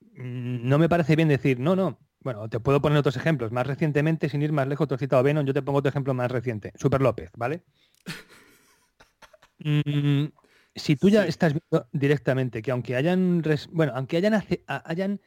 mm, 0.00 0.66
no 0.66 0.78
me 0.78 0.88
parece 0.88 1.16
bien 1.16 1.28
decir, 1.28 1.60
no, 1.60 1.76
no. 1.76 1.98
Bueno, 2.20 2.48
te 2.48 2.58
puedo 2.58 2.80
poner 2.80 2.98
otros 2.98 3.16
ejemplos. 3.16 3.52
Más 3.52 3.66
recientemente, 3.66 4.30
sin 4.30 4.40
ir 4.40 4.52
más 4.52 4.66
lejos, 4.66 4.84
otro 4.86 4.96
citado 4.96 5.22
Venom, 5.22 5.44
yo 5.44 5.52
te 5.52 5.60
pongo 5.60 5.80
otro 5.80 5.90
ejemplo 5.90 6.14
más 6.14 6.30
reciente. 6.30 6.72
Super 6.76 7.02
López, 7.02 7.30
¿vale? 7.36 7.64
Mm, 9.58 10.26
si 10.74 10.96
tú 10.96 11.08
ya 11.08 11.24
estás 11.26 11.54
viendo 11.54 11.88
directamente 11.92 12.60
que 12.60 12.70
aunque 12.70 12.96
hayan, 12.96 13.42
bueno, 13.70 13.92
aunque 13.94 14.16
hayan, 14.16 14.42
hayan 14.66 15.20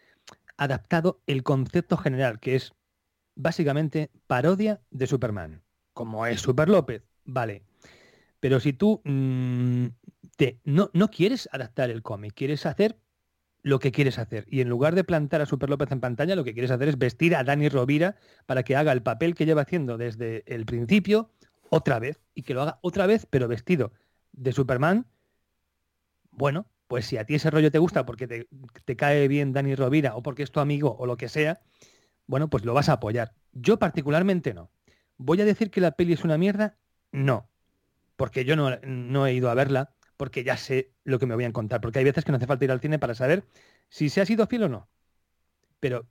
adaptado 0.57 1.21
el 1.27 1.43
concepto 1.43 1.97
general, 1.97 2.39
que 2.39 2.55
es 2.55 2.73
básicamente 3.35 4.11
parodia 4.27 4.81
de 4.89 5.07
Superman, 5.07 5.63
como 5.93 6.25
es 6.25 6.41
Super 6.41 6.69
López, 6.69 7.03
vale. 7.23 7.63
Pero 8.39 8.59
si 8.59 8.73
tú 8.73 9.01
mm, 9.03 9.87
te, 10.35 10.59
no, 10.63 10.89
no 10.93 11.09
quieres 11.09 11.49
adaptar 11.51 11.89
el 11.89 12.03
cómic, 12.03 12.33
quieres 12.33 12.65
hacer 12.65 12.99
lo 13.67 13.79
que 13.79 13.91
quieres 13.91 14.17
hacer. 14.19 14.45
Y 14.47 14.61
en 14.61 14.69
lugar 14.69 14.95
de 14.95 15.03
plantar 15.03 15.41
a 15.41 15.45
Super 15.45 15.69
López 15.69 15.91
en 15.91 15.99
pantalla, 15.99 16.35
lo 16.35 16.43
que 16.43 16.53
quieres 16.53 16.71
hacer 16.71 16.87
es 16.87 16.97
vestir 16.97 17.35
a 17.35 17.43
Dani 17.43 17.69
Rovira 17.69 18.15
para 18.45 18.63
que 18.63 18.75
haga 18.75 18.91
el 18.91 19.03
papel 19.03 19.35
que 19.35 19.45
lleva 19.45 19.63
haciendo 19.63 19.97
desde 19.97 20.43
el 20.47 20.65
principio 20.65 21.31
otra 21.69 21.99
vez. 21.99 22.21
Y 22.33 22.43
que 22.43 22.53
lo 22.53 22.61
haga 22.61 22.79
otra 22.81 23.07
vez, 23.07 23.27
pero 23.29 23.47
vestido 23.47 23.91
de 24.31 24.53
Superman. 24.53 25.05
Bueno, 26.31 26.67
pues 26.87 27.05
si 27.05 27.17
a 27.17 27.25
ti 27.25 27.35
ese 27.35 27.49
rollo 27.49 27.71
te 27.71 27.79
gusta 27.79 28.05
porque 28.05 28.27
te, 28.27 28.95
cae 28.95 29.27
bien 29.27 29.53
Dani 29.53 29.75
Rovira 29.75 30.15
o 30.15 30.23
porque 30.23 30.43
es 30.43 30.51
tu 30.51 30.59
amigo 30.59 30.95
o 30.97 31.05
lo 31.05 31.17
que 31.17 31.29
sea, 31.29 31.61
bueno, 32.25 32.49
pues 32.49 32.65
lo 32.65 32.73
vas 32.73 32.89
a 32.89 32.93
apoyar. 32.93 33.33
Yo 33.51 33.77
particularmente 33.77 34.53
no. 34.53 34.69
¿Voy 35.17 35.41
a 35.41 35.45
decir 35.45 35.71
que 35.71 35.81
la 35.81 35.91
peli 35.91 36.13
es 36.13 36.23
una 36.23 36.37
mierda? 36.37 36.77
No. 37.11 37.49
Porque 38.15 38.45
yo 38.45 38.55
no, 38.55 38.77
no 38.83 39.27
he 39.27 39.33
ido 39.33 39.49
a 39.49 39.53
verla, 39.53 39.93
porque 40.15 40.43
ya 40.43 40.57
sé 40.57 40.91
lo 41.03 41.19
que 41.19 41.25
me 41.25 41.35
voy 41.35 41.43
a 41.43 41.47
encontrar. 41.47 41.81
Porque 41.81 41.99
hay 41.99 42.05
veces 42.05 42.23
que 42.23 42.31
no 42.31 42.37
hace 42.37 42.47
falta 42.47 42.65
ir 42.65 42.71
al 42.71 42.81
cine 42.81 42.99
para 42.99 43.15
saber 43.15 43.45
si 43.89 44.09
se 44.09 44.21
ha 44.21 44.25
sido 44.25 44.47
fiel 44.47 44.63
o 44.63 44.69
no. 44.69 44.87
Pero 45.79 46.07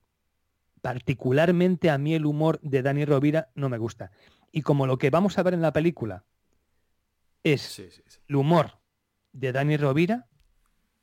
particularmente 0.82 1.90
a 1.90 1.98
mí 1.98 2.14
el 2.14 2.26
humor 2.26 2.60
de 2.62 2.82
Dani 2.82 3.04
Rovira 3.04 3.50
no 3.54 3.68
me 3.68 3.78
gusta. 3.78 4.10
Y 4.52 4.62
como 4.62 4.86
lo 4.86 4.98
que 4.98 5.10
vamos 5.10 5.38
a 5.38 5.42
ver 5.42 5.54
en 5.54 5.62
la 5.62 5.72
película 5.72 6.24
es 7.42 7.78
el 8.28 8.36
humor 8.36 8.78
de 9.32 9.52
Dani 9.52 9.76
Rovira, 9.76 10.28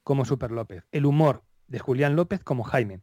como 0.04 0.26
Super 0.26 0.52
López, 0.52 0.84
el 0.92 1.06
humor 1.06 1.44
de 1.68 1.80
Julián 1.80 2.16
López 2.16 2.44
como 2.44 2.64
Jaime. 2.64 3.02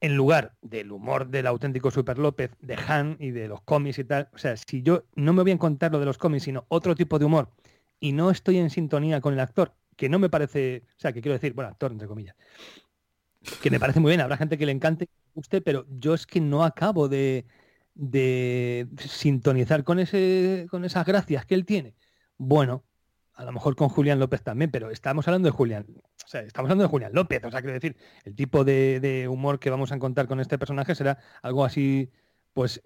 En 0.00 0.16
lugar 0.16 0.56
del 0.60 0.92
humor 0.92 1.28
del 1.28 1.46
auténtico 1.46 1.90
Super 1.90 2.18
López, 2.18 2.50
de 2.60 2.76
Han 2.88 3.16
y 3.20 3.30
de 3.30 3.48
los 3.48 3.62
cómics 3.62 3.98
y 3.98 4.04
tal. 4.04 4.28
O 4.34 4.38
sea, 4.38 4.56
si 4.56 4.82
yo 4.82 5.04
no 5.14 5.32
me 5.32 5.42
voy 5.42 5.52
a 5.52 5.54
encontrar 5.54 5.92
lo 5.92 5.98
de 5.98 6.06
los 6.06 6.18
cómics, 6.18 6.44
sino 6.44 6.66
otro 6.68 6.94
tipo 6.94 7.18
de 7.18 7.24
humor, 7.24 7.50
y 8.00 8.12
no 8.12 8.30
estoy 8.30 8.58
en 8.58 8.70
sintonía 8.70 9.20
con 9.20 9.32
el 9.32 9.40
actor, 9.40 9.74
que 9.96 10.08
no 10.08 10.18
me 10.18 10.28
parece, 10.28 10.84
o 10.88 11.00
sea, 11.00 11.12
que 11.12 11.22
quiero 11.22 11.34
decir, 11.34 11.54
bueno, 11.54 11.70
actor 11.70 11.92
entre 11.92 12.08
comillas, 12.08 12.36
que 13.62 13.70
me 13.70 13.80
parece 13.80 14.00
muy 14.00 14.10
bien, 14.10 14.20
habrá 14.20 14.36
gente 14.36 14.58
que 14.58 14.66
le 14.66 14.72
encante, 14.72 15.06
que 15.06 15.12
guste, 15.34 15.60
pero 15.60 15.86
yo 15.88 16.14
es 16.14 16.26
que 16.26 16.40
no 16.40 16.64
acabo 16.64 17.08
de, 17.08 17.46
de 17.94 18.88
sintonizar 18.98 19.84
con, 19.84 19.98
ese, 19.98 20.66
con 20.70 20.84
esas 20.84 21.06
gracias 21.06 21.46
que 21.46 21.54
él 21.54 21.64
tiene. 21.64 21.94
Bueno, 22.36 22.84
a 23.34 23.44
lo 23.44 23.52
mejor 23.52 23.76
con 23.76 23.88
Julián 23.88 24.18
López 24.18 24.42
también, 24.42 24.70
pero 24.70 24.90
estamos 24.90 25.26
hablando 25.26 25.46
de 25.46 25.52
Julián, 25.52 25.86
o 26.24 26.28
sea, 26.28 26.42
estamos 26.42 26.68
hablando 26.68 26.84
de 26.84 26.88
Julián 26.88 27.12
López, 27.12 27.42
o 27.44 27.50
sea, 27.50 27.60
quiero 27.60 27.74
decir, 27.74 27.96
el 28.24 28.34
tipo 28.34 28.64
de, 28.64 29.26
humor 29.28 29.58
que 29.58 29.70
vamos 29.70 29.92
a 29.92 29.96
encontrar 29.96 30.28
con 30.28 30.40
este 30.40 30.58
personaje 30.58 30.94
será 30.94 31.18
algo 31.42 31.64
así, 31.64 32.10
pues, 32.52 32.80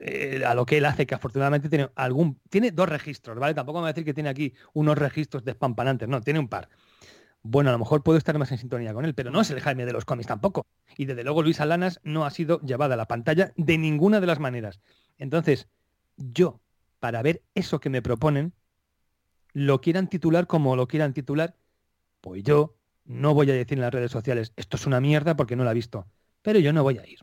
eh, 0.00 0.42
a, 0.46 0.54
lo 0.54 0.64
que 0.64 0.78
él 0.78 0.84
hace, 0.84 1.06
que 1.06 1.14
afortunadamente 1.14 1.68
tiene 1.68 1.90
algún, 1.96 2.40
tiene 2.48 2.70
dos 2.70 2.88
registros, 2.88 3.38
¿vale? 3.38 3.54
Tampoco 3.54 3.78
me 3.78 3.82
va 3.82 3.88
a 3.88 3.92
decir 3.92 4.04
que 4.04 4.14
tiene 4.14 4.28
aquí 4.28 4.54
unos 4.72 4.96
registros 4.96 5.44
despampanantes, 5.44 6.08
no, 6.08 6.20
tiene 6.20 6.38
un 6.38 6.48
par. 6.48 6.68
Bueno, 7.42 7.70
a 7.70 7.72
lo 7.72 7.78
mejor 7.78 8.02
puedo 8.02 8.18
estar 8.18 8.38
más 8.38 8.52
en 8.52 8.58
sintonía 8.58 8.92
con 8.92 9.04
él, 9.06 9.14
pero 9.14 9.30
no 9.30 9.40
es 9.40 9.50
el 9.50 9.60
Jaime 9.60 9.86
de 9.86 9.92
los 9.92 10.04
cómics 10.04 10.28
tampoco. 10.28 10.66
Y 10.96 11.06
desde 11.06 11.24
luego 11.24 11.42
Luis 11.42 11.60
Alanas 11.60 11.98
no 12.04 12.26
ha 12.26 12.30
sido 12.30 12.60
llevada 12.60 12.94
a 12.94 12.96
la 12.98 13.08
pantalla 13.08 13.52
de 13.56 13.78
ninguna 13.78 14.20
de 14.20 14.26
las 14.26 14.38
maneras. 14.38 14.80
Entonces, 15.16 15.66
yo, 16.18 16.60
para 16.98 17.22
ver 17.22 17.42
eso 17.54 17.80
que 17.80 17.88
me 17.88 18.02
proponen, 18.02 18.52
lo 19.52 19.80
quieran 19.80 20.08
titular 20.08 20.46
como 20.46 20.76
lo 20.76 20.88
quieran 20.88 21.12
titular, 21.12 21.56
pues 22.20 22.42
yo 22.42 22.76
no 23.04 23.34
voy 23.34 23.50
a 23.50 23.54
decir 23.54 23.78
en 23.78 23.82
las 23.82 23.92
redes 23.92 24.10
sociales, 24.10 24.52
esto 24.56 24.76
es 24.76 24.86
una 24.86 25.00
mierda 25.00 25.36
porque 25.36 25.56
no 25.56 25.64
la 25.64 25.72
he 25.72 25.74
visto, 25.74 26.06
pero 26.42 26.58
yo 26.58 26.72
no 26.72 26.82
voy 26.82 26.98
a 26.98 27.06
ir. 27.06 27.20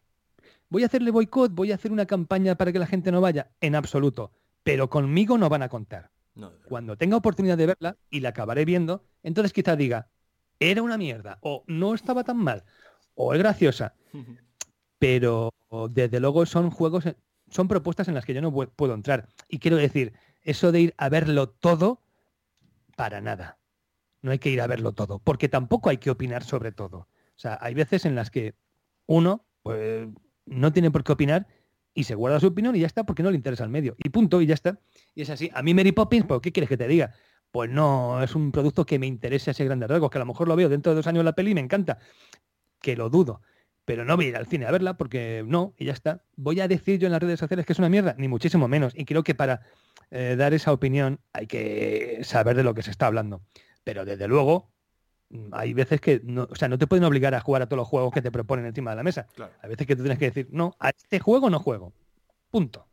¿Voy 0.69 0.83
a 0.83 0.87
hacerle 0.87 1.11
boicot? 1.11 1.53
¿Voy 1.53 1.71
a 1.71 1.75
hacer 1.75 1.91
una 1.91 2.05
campaña 2.05 2.55
para 2.55 2.73
que 2.73 2.79
la 2.79 2.87
gente 2.87 3.11
no 3.11 3.21
vaya? 3.21 3.51
En 3.61 3.75
absoluto. 3.75 4.31
Pero 4.63 4.89
conmigo 4.89 5.37
no 5.37 5.47
van 5.47 5.63
a 5.63 5.69
contar. 5.69 6.11
Cuando 6.67 6.97
tenga 6.97 7.17
oportunidad 7.17 7.57
de 7.57 7.65
verla 7.65 7.97
y 8.11 8.19
la 8.19 8.29
acabaré 8.29 8.63
viendo, 8.63 9.03
entonces 9.23 9.53
quizá 9.53 9.75
diga, 9.75 10.09
era 10.59 10.83
una 10.83 10.97
mierda, 10.97 11.39
o 11.41 11.63
no 11.67 11.93
estaba 11.95 12.23
tan 12.23 12.37
mal, 12.37 12.63
o 13.15 13.33
es 13.33 13.39
graciosa. 13.39 13.95
Pero 14.99 15.53
desde 15.89 16.19
luego 16.19 16.45
son 16.45 16.69
juegos, 16.69 17.05
son 17.49 17.67
propuestas 17.67 18.07
en 18.07 18.13
las 18.13 18.25
que 18.25 18.33
yo 18.33 18.41
no 18.41 18.51
puedo 18.51 18.93
entrar. 18.93 19.29
Y 19.47 19.59
quiero 19.59 19.77
decir, 19.77 20.13
eso 20.43 20.71
de 20.71 20.81
ir 20.81 20.93
a 20.97 21.09
verlo 21.09 21.49
todo, 21.49 22.01
para 22.97 23.21
nada. 23.21 23.59
No 24.21 24.31
hay 24.31 24.39
que 24.39 24.49
ir 24.49 24.59
a 24.59 24.67
verlo 24.67 24.91
todo, 24.91 25.19
porque 25.19 25.47
tampoco 25.47 25.89
hay 25.89 25.97
que 25.97 26.09
opinar 26.09 26.43
sobre 26.43 26.73
todo. 26.73 26.97
O 26.97 27.39
sea, 27.39 27.57
hay 27.61 27.75
veces 27.75 28.03
en 28.03 28.15
las 28.15 28.31
que 28.31 28.55
uno 29.05 29.45
pues, 29.61 30.09
no 30.45 30.73
tiene 30.73 30.89
por 30.89 31.03
qué 31.03 31.13
opinar 31.13 31.47
y 31.93 32.03
se 32.05 32.15
guarda 32.15 32.39
su 32.39 32.47
opinión 32.47 32.75
y 32.75 32.79
ya 32.79 32.87
está 32.87 33.05
porque 33.05 33.21
no 33.21 33.29
le 33.29 33.37
interesa 33.37 33.63
el 33.63 33.69
medio. 33.69 33.95
Y 33.99 34.09
punto, 34.09 34.41
y 34.41 34.47
ya 34.47 34.55
está. 34.55 34.79
Y 35.13 35.21
es 35.21 35.29
así. 35.29 35.51
A 35.53 35.61
mí 35.61 35.75
Mary 35.75 35.91
Poppins, 35.91 36.25
¿por 36.25 36.41
qué 36.41 36.51
quieres 36.51 36.67
que 36.67 36.75
te 36.75 36.87
diga? 36.87 37.13
Pues 37.51 37.69
no, 37.69 38.21
es 38.23 38.33
un 38.33 38.51
producto 38.51 38.83
que 38.83 38.97
me 38.97 39.05
interese 39.05 39.51
a 39.51 39.53
ese 39.53 39.63
grande 39.63 39.87
rasgos, 39.87 40.09
que 40.09 40.17
a 40.17 40.19
lo 40.19 40.25
mejor 40.25 40.47
lo 40.47 40.55
veo 40.55 40.67
dentro 40.67 40.91
de 40.91 40.95
dos 40.95 41.07
años 41.07 41.23
la 41.23 41.33
peli 41.33 41.51
y 41.51 41.55
me 41.55 41.61
encanta. 41.61 41.99
Que 42.81 42.95
lo 42.95 43.11
dudo. 43.11 43.41
Pero 43.85 44.05
no 44.05 44.15
voy 44.15 44.25
a 44.25 44.29
ir 44.29 44.35
al 44.35 44.47
cine 44.47 44.65
a 44.65 44.71
verla 44.71 44.97
porque 44.97 45.43
no, 45.45 45.75
y 45.77 45.85
ya 45.85 45.93
está. 45.93 46.23
¿Voy 46.35 46.59
a 46.59 46.67
decir 46.67 46.99
yo 46.99 47.05
en 47.05 47.11
las 47.11 47.21
redes 47.21 47.39
sociales 47.39 47.65
que 47.65 47.73
es 47.73 47.79
una 47.79 47.89
mierda? 47.89 48.15
Ni 48.17 48.27
muchísimo 48.27 48.67
menos. 48.67 48.93
Y 48.95 49.05
creo 49.05 49.23
que 49.23 49.35
para 49.35 49.61
eh, 50.11 50.35
dar 50.37 50.53
esa 50.53 50.71
opinión 50.71 51.19
hay 51.33 51.47
que 51.47 52.19
saber 52.23 52.55
de 52.55 52.63
lo 52.63 52.73
que 52.73 52.83
se 52.83 52.91
está 52.91 53.07
hablando. 53.07 53.41
Pero 53.83 54.05
desde 54.05 54.27
luego, 54.27 54.71
mm, 55.29 55.49
hay 55.51 55.73
veces 55.73 56.01
que 56.01 56.21
no, 56.23 56.47
o 56.49 56.55
sea, 56.55 56.67
no 56.67 56.77
te 56.77 56.87
pueden 56.87 57.03
obligar 57.03 57.35
a 57.35 57.41
jugar 57.41 57.61
a 57.61 57.67
todos 57.67 57.77
los 57.77 57.87
juegos 57.87 58.13
que 58.13 58.21
te 58.21 58.31
proponen 58.31 58.65
encima 58.65 58.91
de 58.91 58.97
la 58.97 59.03
mesa. 59.03 59.27
Hay 59.61 59.69
veces 59.69 59.87
que 59.87 59.95
tú 59.95 60.03
tienes 60.03 60.19
que 60.19 60.25
decir, 60.25 60.47
no, 60.51 60.75
a 60.79 60.89
este 60.89 61.19
juego 61.19 61.49
no 61.49 61.59
juego. 61.59 61.93
Punto. 62.49 62.87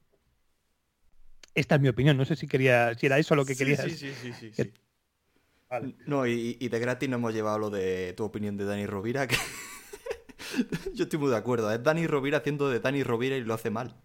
Esta 1.54 1.76
es 1.76 1.80
mi 1.80 1.88
opinión. 1.88 2.16
No 2.16 2.24
sé 2.24 2.36
si 2.36 2.48
quería, 2.48 2.94
si 2.94 3.06
era 3.06 3.18
eso 3.18 3.36
lo 3.36 3.44
que 3.44 3.54
querías. 3.54 3.82
Sí, 3.82 3.90
sí, 3.90 4.12
sí, 4.20 4.32
sí, 4.32 4.52
sí. 4.52 4.72
No, 6.06 6.26
y, 6.26 6.54
de 6.56 6.78
gratis 6.78 7.08
no 7.08 7.16
hemos 7.16 7.34
llevado 7.34 7.58
lo 7.58 7.70
de 7.70 8.12
tu 8.16 8.24
opinión 8.24 8.56
de 8.56 8.64
Dani 8.64 8.86
Rovira, 8.86 9.26
que 9.26 9.36
yo 10.94 11.04
estoy 11.04 11.18
muy 11.18 11.30
de 11.30 11.36
acuerdo. 11.36 11.72
Es 11.72 11.82
Dani 11.82 12.06
Rovira 12.06 12.38
haciendo 12.38 12.68
de 12.68 12.80
Dani 12.80 13.02
Rovira 13.02 13.36
y 13.36 13.42
lo 13.42 13.54
hace 13.54 13.70
mal. 13.70 13.96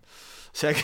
O 0.51 0.55
sea 0.55 0.74
que 0.74 0.82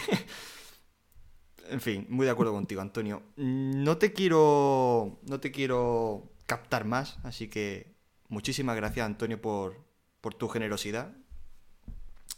en 1.69 1.81
fin, 1.81 2.05
muy 2.09 2.25
de 2.25 2.31
acuerdo 2.31 2.53
contigo, 2.53 2.81
Antonio. 2.81 3.23
No 3.37 3.97
te 3.97 4.13
quiero. 4.13 5.19
No 5.27 5.39
te 5.39 5.51
quiero 5.51 6.31
captar 6.45 6.85
más, 6.85 7.17
así 7.23 7.47
que 7.47 7.95
muchísimas 8.29 8.75
gracias, 8.75 9.05
Antonio, 9.05 9.41
por, 9.41 9.77
por 10.21 10.33
tu 10.33 10.47
generosidad 10.47 11.13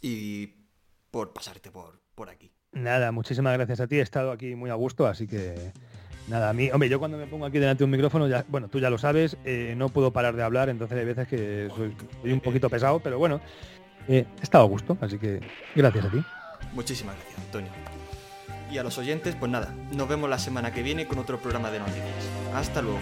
y 0.00 0.54
por 1.10 1.32
pasarte 1.32 1.70
por, 1.70 2.00
por 2.14 2.30
aquí. 2.30 2.52
Nada, 2.72 3.12
muchísimas 3.12 3.54
gracias 3.54 3.80
a 3.80 3.86
ti. 3.86 3.96
He 3.96 4.02
estado 4.02 4.30
aquí 4.30 4.54
muy 4.54 4.70
a 4.70 4.74
gusto, 4.74 5.06
así 5.06 5.26
que 5.26 5.72
nada, 6.28 6.50
a 6.50 6.52
mí, 6.52 6.70
hombre, 6.70 6.88
yo 6.88 6.98
cuando 6.98 7.16
me 7.18 7.26
pongo 7.26 7.46
aquí 7.46 7.58
delante 7.58 7.78
de 7.78 7.84
un 7.84 7.90
micrófono, 7.90 8.28
ya, 8.28 8.44
bueno, 8.48 8.68
tú 8.68 8.78
ya 8.78 8.90
lo 8.90 8.98
sabes, 8.98 9.36
eh, 9.44 9.74
no 9.76 9.88
puedo 9.88 10.12
parar 10.12 10.36
de 10.36 10.42
hablar, 10.42 10.68
entonces 10.68 10.98
hay 10.98 11.04
veces 11.04 11.28
que 11.28 11.70
soy, 11.74 11.94
soy 12.22 12.32
un 12.32 12.40
poquito 12.40 12.68
pesado, 12.68 13.00
pero 13.00 13.18
bueno, 13.18 13.40
he 14.06 14.26
estado 14.42 14.64
a 14.64 14.68
gusto, 14.68 14.96
así 15.00 15.18
que 15.18 15.40
gracias 15.74 16.04
a 16.04 16.10
ti. 16.10 16.22
Muchísimas 16.72 17.16
gracias, 17.16 17.38
Antonio. 17.38 17.97
Y 18.70 18.78
a 18.78 18.82
los 18.82 18.98
oyentes, 18.98 19.34
pues 19.34 19.50
nada, 19.50 19.74
nos 19.92 20.08
vemos 20.08 20.28
la 20.28 20.38
semana 20.38 20.72
que 20.72 20.82
viene 20.82 21.06
con 21.06 21.18
otro 21.18 21.38
programa 21.38 21.70
de 21.70 21.78
noticias. 21.78 22.28
Hasta 22.54 22.82
luego. 22.82 23.00